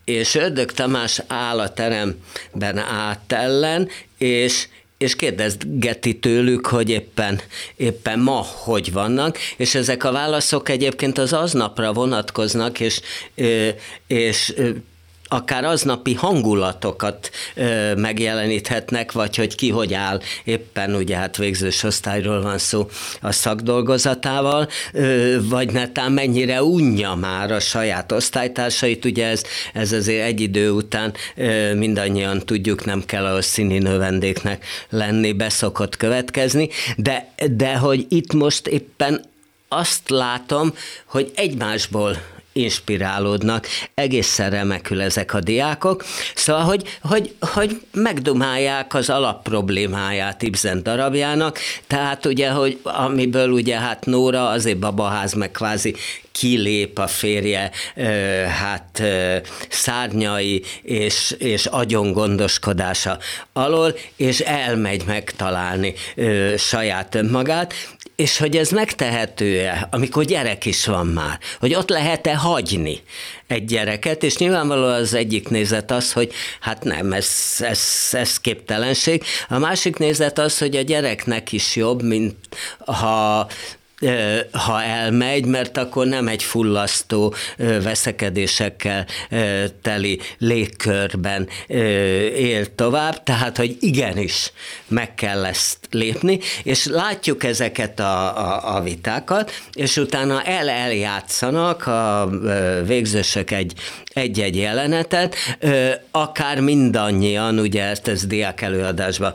és 0.05 0.35
Ördög 0.35 0.73
Tamás 0.73 1.23
áll 1.27 1.61
a 1.61 1.73
teremben 1.73 2.79
átellen, 2.79 3.89
és 4.19 4.69
és 4.99 5.17
kérdezgeti 5.17 6.19
tőlük, 6.19 6.67
hogy 6.67 6.91
éppen, 6.91 7.41
éppen 7.77 8.19
ma 8.19 8.47
hogy 8.65 8.93
vannak, 8.93 9.39
és 9.57 9.75
ezek 9.75 10.05
a 10.05 10.13
válaszok 10.13 10.69
egyébként 10.69 11.19
az 11.19 11.33
aznapra 11.33 11.93
vonatkoznak, 11.93 12.81
és, 12.81 13.01
és 14.07 14.55
akár 15.29 15.65
aznapi 15.65 16.15
hangulatokat 16.15 17.31
megjeleníthetnek, 17.97 19.13
vagy 19.13 19.37
hogy 19.37 19.55
ki 19.55 19.71
hogy 19.71 19.95
áll, 19.95 20.21
éppen 20.45 20.95
ugye 20.95 21.17
hát 21.17 21.37
végzős 21.37 21.83
osztályról 21.83 22.43
van 22.43 22.59
szó 22.59 22.89
a 23.21 23.33
szakdolgozatával, 23.33 24.69
vagy 25.43 25.73
netán 25.73 26.13
mennyire 26.13 26.63
unja 26.63 27.15
már 27.15 27.53
a 27.53 27.61
saját 27.61 28.13
osztálytársait, 28.13 29.05
ugye 29.05 29.27
ez, 29.27 29.43
ez 29.73 29.93
azért 29.93 30.27
egy 30.27 30.41
idő 30.41 30.71
után 30.71 31.15
mindannyian 31.75 32.39
tudjuk, 32.39 32.85
nem 32.85 33.05
kell 33.07 33.25
a 33.25 33.43
színi 33.43 33.79
növendéknek 33.79 34.65
lenni, 34.89 35.33
beszokott 35.33 35.97
következni, 35.97 36.69
de, 36.97 37.33
de 37.51 37.77
hogy 37.77 38.07
itt 38.09 38.33
most 38.33 38.67
éppen 38.67 39.25
azt 39.69 40.11
látom, 40.11 40.75
hogy 41.07 41.33
egymásból 41.35 42.17
inspirálódnak, 42.59 43.67
egészen 43.95 44.51
remekül 44.51 45.01
ezek 45.01 45.35
a 45.35 45.41
diákok, 45.41 46.05
szóval, 46.35 46.63
hogy, 46.63 46.99
hogy, 47.03 47.35
hogy 47.41 47.81
megdumálják 47.93 48.95
az 48.95 49.11
alapproblémáját 49.11 50.43
Ibsen 50.43 50.83
darabjának, 50.83 51.59
tehát 51.87 52.27
ugye, 52.27 52.51
hogy 52.51 52.79
amiből 52.83 53.51
ugye 53.51 53.79
hát 53.79 54.07
Nóra 54.07 54.49
azért 54.49 54.79
babaház 54.79 55.33
meg 55.33 55.51
kvázi 55.51 55.95
kilép 56.39 56.99
a 56.99 57.07
férje 57.07 57.71
hát 58.61 59.03
szárnyai 59.69 60.63
és, 60.83 61.35
és 61.39 61.67
agyon 61.67 62.13
gondoskodása 62.13 63.19
alól, 63.53 63.95
és 64.17 64.41
elmegy 64.41 65.03
megtalálni 65.07 65.95
saját 66.57 67.15
önmagát, 67.15 67.75
és 68.19 68.39
hogy 68.39 68.57
ez 68.57 68.71
megtehető-e, 68.71 69.89
amikor 69.91 70.25
gyerek 70.25 70.65
is 70.65 70.87
van 70.87 71.07
már, 71.07 71.39
hogy 71.61 71.75
ott 71.75 71.89
lehet-e 71.89 72.37
hagyni 72.37 73.03
egy 73.47 73.65
gyereket, 73.65 74.23
és 74.23 74.37
nyilvánvalóan 74.37 74.95
az 74.95 75.15
egyik 75.15 75.49
nézet 75.49 75.91
az, 75.91 76.13
hogy 76.13 76.33
hát 76.61 76.85
nem, 76.85 77.13
ez, 77.13 77.29
ez, 77.59 78.09
ez 78.13 78.41
képtelenség. 78.41 79.23
A 79.49 79.59
másik 79.59 79.97
nézet 79.97 80.39
az, 80.39 80.59
hogy 80.59 80.77
a 80.77 80.83
gyereknek 80.83 81.53
is 81.53 81.77
jobb, 81.77 82.03
mint 82.03 82.37
ha 82.79 83.49
ha 84.53 84.83
elmegy, 84.83 85.45
mert 85.45 85.77
akkor 85.77 86.07
nem 86.07 86.29
egy 86.29 86.43
fullasztó 86.43 87.35
veszekedésekkel 87.57 89.07
teli 89.83 90.21
légkörben 90.39 91.49
él 92.37 92.75
tovább, 92.75 93.23
tehát, 93.23 93.57
hogy 93.57 93.77
igenis 93.81 94.53
meg 94.89 95.15
kell 95.15 95.45
ezt 95.45 95.79
lépni, 95.91 96.39
és 96.63 96.87
látjuk 96.87 97.45
ezeket 97.45 98.01
a, 98.01 98.39
a, 98.39 98.77
a 98.77 98.81
vitákat, 98.81 99.53
és 99.73 99.97
utána 99.97 100.43
el-eljátszanak 100.43 101.87
a 101.87 102.31
végzősök 102.87 103.51
egy, 103.51 103.73
egy-egy 104.19 104.57
jelenetet, 104.57 105.37
akár 106.11 106.61
mindannyian, 106.61 107.59
ugye 107.59 107.85
ezt 107.85 108.09
ez 108.09 108.27
diák 108.27 108.61
előadásban 108.61 109.33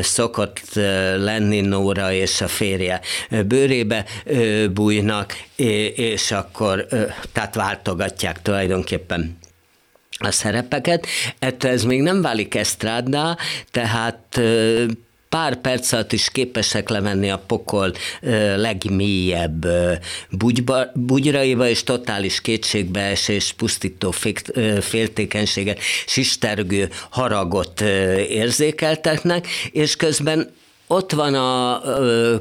szokott 0.00 0.74
lenni 1.16 1.60
Nóra 1.60 2.12
és 2.12 2.40
a 2.40 2.48
férje 2.48 3.00
bőrébe 3.46 4.04
bújnak, 4.72 5.36
és 5.56 6.30
akkor 6.30 6.86
tehát 7.32 7.54
váltogatják 7.54 8.42
tulajdonképpen 8.42 9.38
a 10.18 10.30
szerepeket. 10.30 11.06
Ettől 11.38 11.70
ez 11.70 11.84
még 11.84 12.02
nem 12.02 12.22
válik 12.22 12.54
esztrádná, 12.54 13.36
tehát 13.70 14.40
pár 15.28 15.60
perc 15.60 15.92
alatt 15.92 16.12
is 16.12 16.28
képesek 16.30 16.88
lemenni 16.88 17.30
a 17.30 17.42
pokol 17.46 17.92
legmélyebb 18.56 19.66
bugyraiba, 20.94 21.68
és 21.68 21.82
totális 21.82 22.40
kétségbeesés, 22.40 23.52
pusztító 23.52 24.10
féltékenységet, 24.80 25.78
sistergő 26.06 26.88
haragot 27.10 27.80
érzékeltetnek, 28.28 29.46
és 29.72 29.96
közben 29.96 30.50
ott 30.86 31.12
van 31.12 31.34
a 31.34 31.80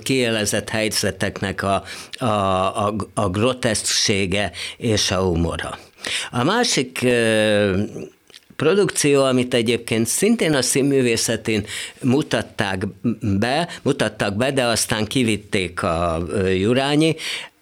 kielezett 0.03 0.69
helyzeteknek 0.69 1.63
a, 1.63 1.83
a, 2.17 2.25
a, 2.25 2.95
a 3.13 3.29
groteszksége 3.29 4.51
és 4.77 5.11
a 5.11 5.19
humora. 5.19 5.77
A 6.31 6.43
másik 6.43 7.05
produkció, 8.58 9.24
amit 9.24 9.53
egyébként 9.53 10.08
szintén 10.08 10.53
a 10.53 10.62
színművészetén 10.62 11.66
mutatták 12.01 12.88
be, 13.22 13.68
mutattak 13.82 14.36
be, 14.36 14.51
de 14.51 14.64
aztán 14.64 15.05
kivitték 15.05 15.84
a 15.84 16.26
Jurányi, 16.58 17.16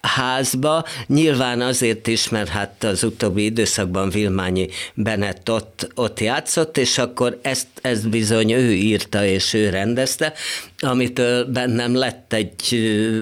házba, 0.06 0.84
nyilván 1.06 1.60
azért 1.60 2.06
is, 2.06 2.28
mert 2.28 2.48
hát 2.48 2.84
az 2.84 3.04
utóbbi 3.04 3.44
időszakban 3.44 4.10
Vilmányi 4.10 4.68
Bennett 4.94 5.50
ott, 5.50 5.88
ott 5.94 6.20
játszott, 6.20 6.76
és 6.78 6.98
akkor 6.98 7.38
ezt, 7.42 7.66
ezt 7.80 8.08
bizony 8.08 8.52
ő 8.52 8.72
írta 8.72 9.24
és 9.24 9.54
ő 9.54 9.68
rendezte, 9.70 10.32
amit 10.78 11.22
bennem 11.52 11.96
lett 11.96 12.32
egy 12.32 12.78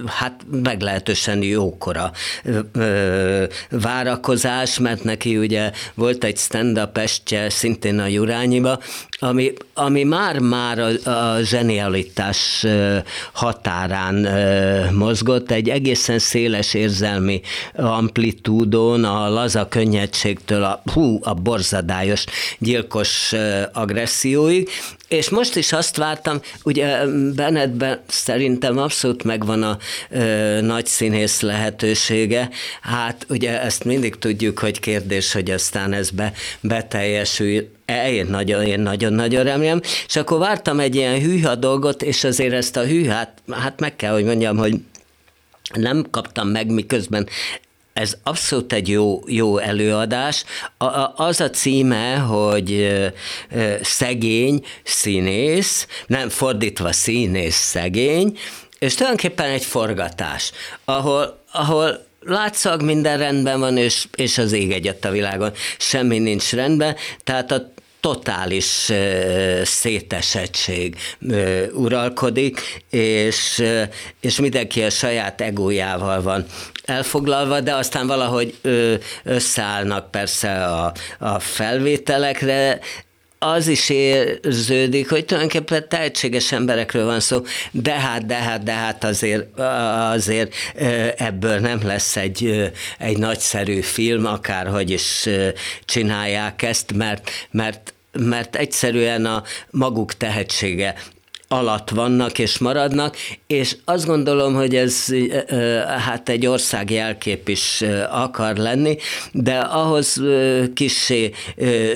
hát 0.06 0.44
meglehetősen 0.62 1.42
jókora 1.42 2.12
várakozás, 3.70 4.78
mert 4.78 5.04
neki 5.04 5.36
ugye 5.38 5.72
volt 5.94 6.24
egy 6.24 6.36
stand-up 6.36 6.98
estje 6.98 7.50
szintén 7.50 7.98
a 7.98 8.06
Jurányiba, 8.06 8.80
ami, 9.18 9.52
ami 9.74 10.02
már-már 10.02 10.78
a, 10.78 11.10
a 11.10 11.40
zsenialitás 11.42 12.66
határán 13.32 14.14
mozgott, 14.92 15.50
egy 15.50 15.68
egészen 15.68 16.18
széles 16.18 16.74
érzelmi 16.74 17.40
amplitúdon, 17.74 19.04
a 19.04 19.28
laza 19.28 19.68
könnyedségtől 19.68 20.62
a, 20.62 20.82
hú, 20.92 21.18
a 21.22 21.34
borzadályos, 21.34 22.24
gyilkos 22.58 23.32
agresszióig, 23.72 24.68
és 25.08 25.28
most 25.28 25.56
is 25.56 25.72
azt 25.72 25.96
vártam, 25.96 26.40
ugye 26.64 27.06
Bennettben 27.34 28.00
szerintem 28.06 28.78
abszolút 28.78 29.24
megvan 29.24 29.62
a 29.62 29.78
ö, 30.10 30.60
nagy 30.60 30.86
színész 30.86 31.40
lehetősége, 31.40 32.48
hát 32.80 33.26
ugye 33.28 33.62
ezt 33.62 33.84
mindig 33.84 34.18
tudjuk, 34.18 34.58
hogy 34.58 34.80
kérdés, 34.80 35.32
hogy 35.32 35.50
aztán 35.50 35.92
ez 35.92 36.10
be, 36.10 36.32
beteljesül, 36.60 37.68
e, 37.84 38.12
én 38.12 38.26
nagyon, 38.26 38.64
én 38.64 38.80
nagyon-nagyon 38.80 39.44
remélem, 39.44 39.80
és 40.06 40.16
akkor 40.16 40.38
vártam 40.38 40.80
egy 40.80 40.94
ilyen 40.94 41.20
hűha 41.20 41.54
dolgot, 41.54 42.02
és 42.02 42.24
azért 42.24 42.52
ezt 42.52 42.76
a 42.76 42.84
hűhát, 42.84 43.42
hát 43.50 43.80
meg 43.80 43.96
kell, 43.96 44.12
hogy 44.12 44.24
mondjam, 44.24 44.56
hogy 44.56 44.74
nem 45.72 46.06
kaptam 46.10 46.48
meg, 46.48 46.70
miközben 46.70 47.28
ez 47.94 48.16
abszolút 48.22 48.72
egy 48.72 48.88
jó, 48.88 49.22
jó 49.26 49.58
előadás. 49.58 50.44
A, 50.78 51.24
az 51.24 51.40
a 51.40 51.50
címe, 51.50 52.16
hogy 52.16 52.98
szegény 53.82 54.64
színész, 54.82 55.86
nem 56.06 56.28
fordítva 56.28 56.92
színész 56.92 57.56
szegény, 57.56 58.38
és 58.78 58.94
tulajdonképpen 58.94 59.50
egy 59.50 59.64
forgatás, 59.64 60.52
ahol, 60.84 61.42
ahol 61.52 62.06
látszag 62.20 62.82
minden 62.82 63.18
rendben 63.18 63.60
van, 63.60 63.76
és, 63.76 64.06
és 64.16 64.38
az 64.38 64.52
ég 64.52 64.72
egyet 64.72 65.04
a 65.04 65.10
világon 65.10 65.52
semmi 65.78 66.18
nincs 66.18 66.52
rendben, 66.52 66.96
tehát 67.24 67.52
a 67.52 67.72
totális 68.00 68.92
szétesettség 69.62 70.96
uralkodik, 71.72 72.84
és, 72.90 73.62
és 74.20 74.38
mindenki 74.38 74.82
a 74.82 74.90
saját 74.90 75.40
egójával 75.40 76.22
van 76.22 76.46
elfoglalva, 76.84 77.60
de 77.60 77.74
aztán 77.74 78.06
valahogy 78.06 78.54
összeállnak 79.22 80.10
persze 80.10 80.64
a, 80.64 80.92
a 81.18 81.38
felvételekre, 81.38 82.80
az 83.38 83.66
is 83.66 83.88
érződik, 83.88 85.10
hogy 85.10 85.24
tulajdonképpen 85.24 85.88
tehetséges 85.88 86.52
emberekről 86.52 87.04
van 87.04 87.20
szó, 87.20 87.42
de 87.70 87.92
hát, 87.92 88.26
de 88.26 88.34
hát, 88.34 88.62
de 88.62 88.72
hát 88.72 89.04
azért, 89.04 89.60
azért 90.10 90.54
ebből 91.16 91.58
nem 91.58 91.80
lesz 91.82 92.16
egy, 92.16 92.70
egy 92.98 93.18
nagyszerű 93.18 93.80
film, 93.80 94.26
akárhogy 94.26 94.90
is 94.90 95.28
csinálják 95.84 96.62
ezt, 96.62 96.92
mert, 96.92 97.30
mert 97.50 97.94
mert 98.18 98.56
egyszerűen 98.56 99.26
a 99.26 99.42
maguk 99.70 100.14
tehetsége 100.14 100.94
alatt 101.54 101.90
vannak 101.90 102.38
és 102.38 102.58
maradnak, 102.58 103.16
és 103.46 103.76
azt 103.84 104.06
gondolom, 104.06 104.54
hogy 104.54 104.76
ez 104.76 105.06
hát 106.04 106.28
egy 106.28 106.46
ország 106.46 106.90
jelkép 106.90 107.48
is 107.48 107.84
akar 108.10 108.56
lenni, 108.56 108.96
de 109.32 109.58
ahhoz 109.58 110.22
kissé 110.74 111.30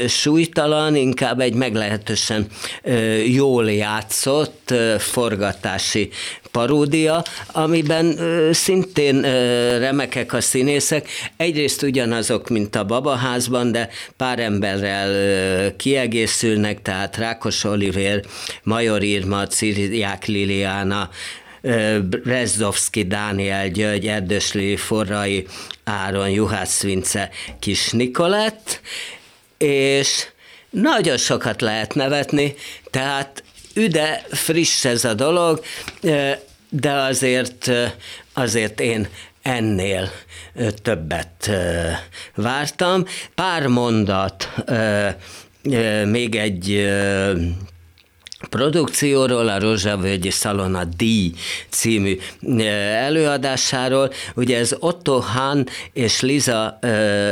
súlytalan, 0.09 0.96
inkább 0.96 1.40
egy 1.40 1.54
meglehetősen 1.54 2.46
jól 3.26 3.72
játszott 3.72 4.74
forgatási 4.98 6.09
paródia, 6.51 7.22
amiben 7.53 8.18
szintén 8.53 9.20
remekek 9.78 10.32
a 10.32 10.40
színészek. 10.40 11.09
Egyrészt 11.36 11.82
ugyanazok, 11.82 12.49
mint 12.49 12.76
a 12.76 12.84
babaházban, 12.84 13.72
de 13.72 13.88
pár 14.16 14.38
emberrel 14.38 15.76
kiegészülnek, 15.76 16.82
tehát 16.82 17.16
Rákos 17.16 17.64
Olivér, 17.64 18.24
Major 18.62 19.03
Irma, 19.03 19.46
Ciriák 19.46 20.26
Liliana, 20.26 21.11
Brezdowski, 22.22 23.03
Dániel 23.03 23.68
György, 23.68 24.07
Erdősli, 24.07 24.76
Forrai, 24.76 25.46
Áron, 25.84 26.28
Juhász 26.30 26.82
Vince, 26.82 27.30
Kis 27.59 27.90
Nikolett, 27.90 28.80
és 29.59 30.26
nagyon 30.70 31.16
sokat 31.16 31.61
lehet 31.61 31.94
nevetni, 31.94 32.55
tehát 32.90 33.42
üde, 33.79 34.24
friss 34.31 34.85
ez 34.85 35.05
a 35.05 35.14
dolog, 35.14 35.62
de 36.70 36.93
azért, 36.93 37.70
azért 38.33 38.81
én 38.81 39.09
ennél 39.43 40.11
többet 40.83 41.51
vártam. 42.35 43.05
Pár 43.35 43.66
mondat, 43.66 44.49
még 46.05 46.35
egy 46.35 46.89
produkcióról, 48.51 49.49
a 49.49 49.59
Rozsavölgyi 49.59 50.30
Szalona 50.30 50.84
D 50.84 51.05
című 51.68 52.18
előadásáról. 52.95 54.12
Ugye 54.34 54.59
ez 54.59 54.74
Otto 54.78 55.18
Hahn 55.18 55.66
és 55.93 56.20
Liza 56.20 56.78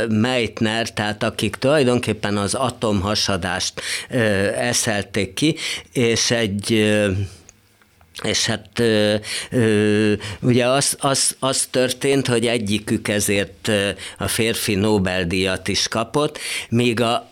Meitner, 0.09 0.93
tehát 0.93 1.23
akik 1.23 1.57
tulajdonképpen 1.57 2.37
az 2.37 2.55
atomhasadást 2.55 3.81
eszelték 4.57 5.35
ki, 5.35 5.57
és 5.93 6.31
egy 6.31 6.95
és 8.23 8.47
hát 8.47 8.83
ugye 10.41 10.67
az, 10.67 10.97
az, 11.01 11.37
az 11.39 11.69
történt, 11.71 12.27
hogy 12.27 12.47
egyikük 12.47 13.09
ezért 13.09 13.71
a 14.19 14.29
férfi 14.29 14.75
Nobel-díjat 14.75 15.69
is 15.69 15.89
kapott, 15.89 16.39
míg 16.69 17.01
a 17.01 17.31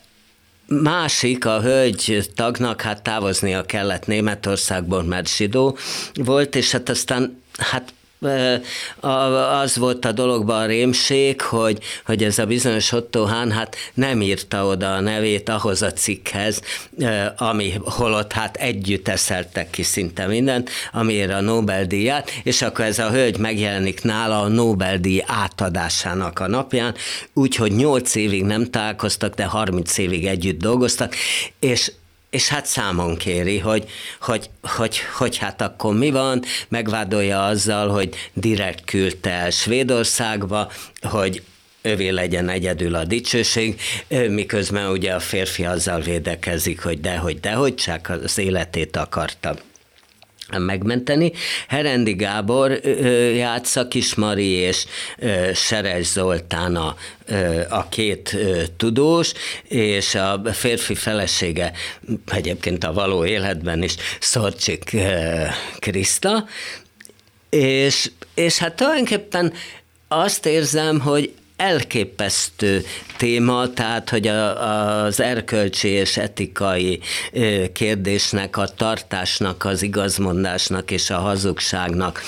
másik, 0.67 1.45
a 1.45 1.61
hölgy 1.61 2.31
tagnak 2.35 2.81
hát 2.81 3.03
távoznia 3.03 3.62
kellett 3.62 4.07
Németországból, 4.07 5.03
mert 5.03 5.37
zsidó 5.37 5.77
volt, 6.15 6.57
és 6.57 6.71
hát 6.71 6.89
aztán 6.89 7.43
hát 7.59 7.93
az 9.62 9.77
volt 9.77 10.05
a 10.05 10.12
dologban 10.12 10.62
a 10.62 10.66
rémség, 10.66 11.41
hogy, 11.41 11.79
hogy 12.07 12.25
ez 12.25 12.39
a 12.39 12.47
bizonyos 12.47 12.93
Otto 12.93 13.25
Hahn 13.25 13.51
hát 13.51 13.77
nem 13.95 14.22
írta 14.22 14.66
oda 14.66 14.95
a 14.95 15.01
nevét 15.01 15.49
ahhoz 15.49 15.83
a 15.83 15.93
cikkhez, 15.93 16.61
ami 17.37 17.72
holott 17.85 18.33
hát 18.33 18.57
együtt 18.57 19.09
eszeltek 19.09 19.70
ki 19.70 19.83
szinte 19.83 20.27
mindent, 20.27 20.70
amire 20.93 21.37
a 21.37 21.41
Nobel-díját, 21.41 22.31
és 22.43 22.62
akkor 22.62 22.85
ez 22.85 22.99
a 22.99 23.11
hölgy 23.11 23.39
megjelenik 23.39 24.03
nála 24.03 24.41
a 24.41 24.49
Nobel-díj 24.49 25.22
átadásának 25.27 26.39
a 26.39 26.49
napján, 26.49 26.95
úgyhogy 27.33 27.72
nyolc 27.72 28.14
évig 28.14 28.45
nem 28.45 28.70
találkoztak, 28.70 29.35
de 29.35 29.45
30 29.45 29.99
évig 29.99 30.27
együtt 30.27 30.59
dolgoztak, 30.59 31.14
és 31.61 31.93
és 32.35 32.49
hát 32.49 32.66
számon 32.66 33.16
kéri, 33.16 33.59
hogy, 33.59 33.85
hogy, 34.20 34.51
hogy, 34.62 34.99
hogy 35.16 35.37
hát 35.37 35.61
akkor 35.61 35.95
mi 35.95 36.11
van, 36.11 36.43
megvádolja 36.68 37.45
azzal, 37.45 37.89
hogy 37.89 38.14
direkt 38.32 38.85
küldte 38.85 39.30
el 39.30 39.51
Svédországba, 39.51 40.72
hogy 41.03 41.43
övé 41.82 42.09
legyen 42.09 42.49
egyedül 42.49 42.95
a 42.95 43.05
dicsőség, 43.05 43.80
miközben 44.28 44.91
ugye 44.91 45.14
a 45.14 45.20
férfi 45.20 45.64
azzal 45.64 46.01
védekezik, 46.01 46.82
hogy 46.82 47.01
dehogy, 47.01 47.41
dehogy, 47.41 47.74
csak 47.74 48.09
az 48.09 48.39
életét 48.39 48.97
akarta 48.97 49.57
megmenteni. 50.59 51.32
Herendi 51.68 52.12
Gábor 52.12 52.70
játsza, 53.34 53.88
Kismari 53.88 54.49
és 54.49 54.84
Seres 55.55 56.07
Zoltán 56.07 56.76
a, 56.76 56.97
a 57.68 57.88
két 57.88 58.36
tudós, 58.76 59.32
és 59.68 60.14
a 60.14 60.40
férfi 60.53 60.95
felesége 60.95 61.72
egyébként 62.26 62.84
a 62.84 62.92
való 62.92 63.24
életben 63.24 63.82
is 63.82 63.95
Szorcsik 64.20 64.97
Kriszta, 65.78 66.47
és, 67.49 68.11
és 68.34 68.59
hát 68.59 68.76
tulajdonképpen 68.76 69.53
azt 70.09 70.47
érzem, 70.47 71.01
hogy 71.01 71.32
elképesztő 71.65 72.85
téma, 73.17 73.73
tehát 73.73 74.11
hogy 74.11 74.27
a, 74.27 75.05
az 75.05 75.21
erkölcsi 75.21 75.89
és 75.89 76.17
etikai 76.17 77.01
kérdésnek, 77.73 78.57
a 78.57 78.67
tartásnak, 78.77 79.65
az 79.65 79.83
igazmondásnak 79.83 80.91
és 80.91 81.11
a 81.11 81.19
hazugságnak 81.19 82.23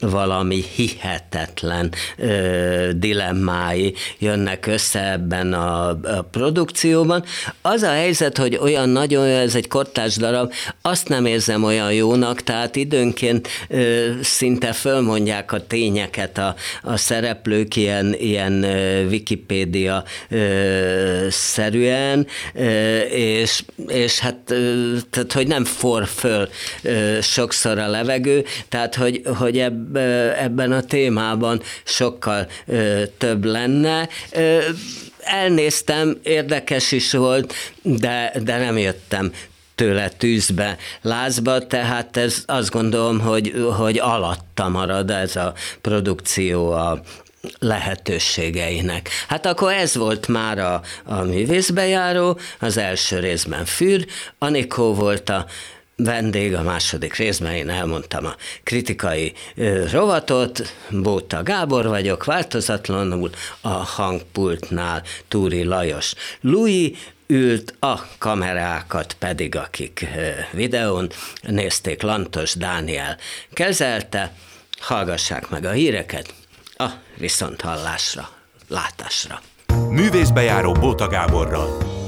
valami 0.00 0.64
hihetetlen 0.74 1.92
ö, 2.16 2.90
dilemmái 2.96 3.94
jönnek 4.18 4.66
össze 4.66 5.12
ebben 5.12 5.52
a, 5.52 5.88
a 5.88 6.26
produkcióban. 6.30 7.24
Az 7.62 7.82
a 7.82 7.90
helyzet, 7.90 8.38
hogy 8.38 8.58
olyan 8.60 8.88
nagyon, 8.88 9.26
ez 9.26 9.54
egy 9.54 9.68
kortás 9.68 10.16
darab, 10.16 10.52
azt 10.82 11.08
nem 11.08 11.26
érzem 11.26 11.64
olyan 11.64 11.92
jónak, 11.92 12.42
tehát 12.42 12.76
időnként 12.76 13.48
ö, 13.68 14.10
szinte 14.22 14.72
fölmondják 14.72 15.52
a 15.52 15.66
tényeket 15.66 16.38
a, 16.38 16.54
a 16.82 16.96
szereplők 16.96 17.76
ilyen, 17.76 18.14
ilyen 18.18 18.64
Wikipédia 19.08 20.04
szerűen, 21.28 22.26
és, 23.10 23.62
és 23.86 24.18
hát, 24.18 24.36
tehát, 25.10 25.32
hogy 25.32 25.46
nem 25.46 25.64
for 25.64 26.06
föl 26.06 26.48
sokszor 27.20 27.78
a 27.78 27.88
levegő, 27.88 28.44
tehát, 28.68 28.94
hogy, 28.94 29.22
hogy 29.38 29.58
ebb, 29.58 29.96
ebben 30.36 30.72
a 30.72 30.82
témában 30.82 31.62
sokkal 31.84 32.46
több 33.18 33.44
lenne. 33.44 34.08
Elnéztem, 35.18 36.18
érdekes 36.22 36.92
is 36.92 37.12
volt, 37.12 37.54
de, 37.82 38.32
de 38.42 38.58
nem 38.58 38.78
jöttem 38.78 39.32
tőle 39.74 40.08
tűzbe, 40.08 40.76
lázba, 41.02 41.66
tehát 41.66 42.16
ez 42.16 42.42
azt 42.46 42.70
gondolom, 42.70 43.20
hogy, 43.20 43.64
hogy 43.76 43.98
alatta 43.98 44.68
marad 44.68 45.10
ez 45.10 45.36
a 45.36 45.52
produkció 45.80 46.70
a, 46.70 47.02
lehetőségeinek. 47.58 49.08
Hát 49.28 49.46
akkor 49.46 49.72
ez 49.72 49.94
volt 49.96 50.28
már 50.28 50.58
a, 50.58 50.82
a 51.04 51.22
művészbejáró, 51.22 52.38
az 52.60 52.76
első 52.76 53.18
részben 53.18 53.64
Fűr, 53.64 54.06
Anikó 54.38 54.94
volt 54.94 55.28
a 55.28 55.46
vendég 55.96 56.54
a 56.54 56.62
második 56.62 57.14
részben, 57.14 57.52
én 57.52 57.68
elmondtam 57.68 58.26
a 58.26 58.36
kritikai 58.62 59.32
rovatot, 59.90 60.74
Bóta 60.90 61.42
Gábor 61.42 61.86
vagyok, 61.86 62.24
változatlanul 62.24 63.30
a 63.60 63.68
hangpultnál 63.68 65.02
Túri 65.28 65.64
Lajos. 65.64 66.14
Louis 66.40 66.98
ült, 67.26 67.74
a 67.78 68.00
kamerákat 68.18 69.16
pedig, 69.18 69.56
akik 69.56 70.06
videón 70.52 71.10
nézték, 71.42 72.02
Lantos 72.02 72.54
Dániel 72.54 73.16
kezelte, 73.52 74.32
hallgassák 74.80 75.48
meg 75.48 75.64
a 75.64 75.70
híreket, 75.70 76.34
a 76.82 76.92
viszonthallásra, 77.18 78.28
látásra. 78.68 79.40
Művészbejáró 79.90 80.72
Bóta 80.72 81.08
Gáborral. 81.08 82.01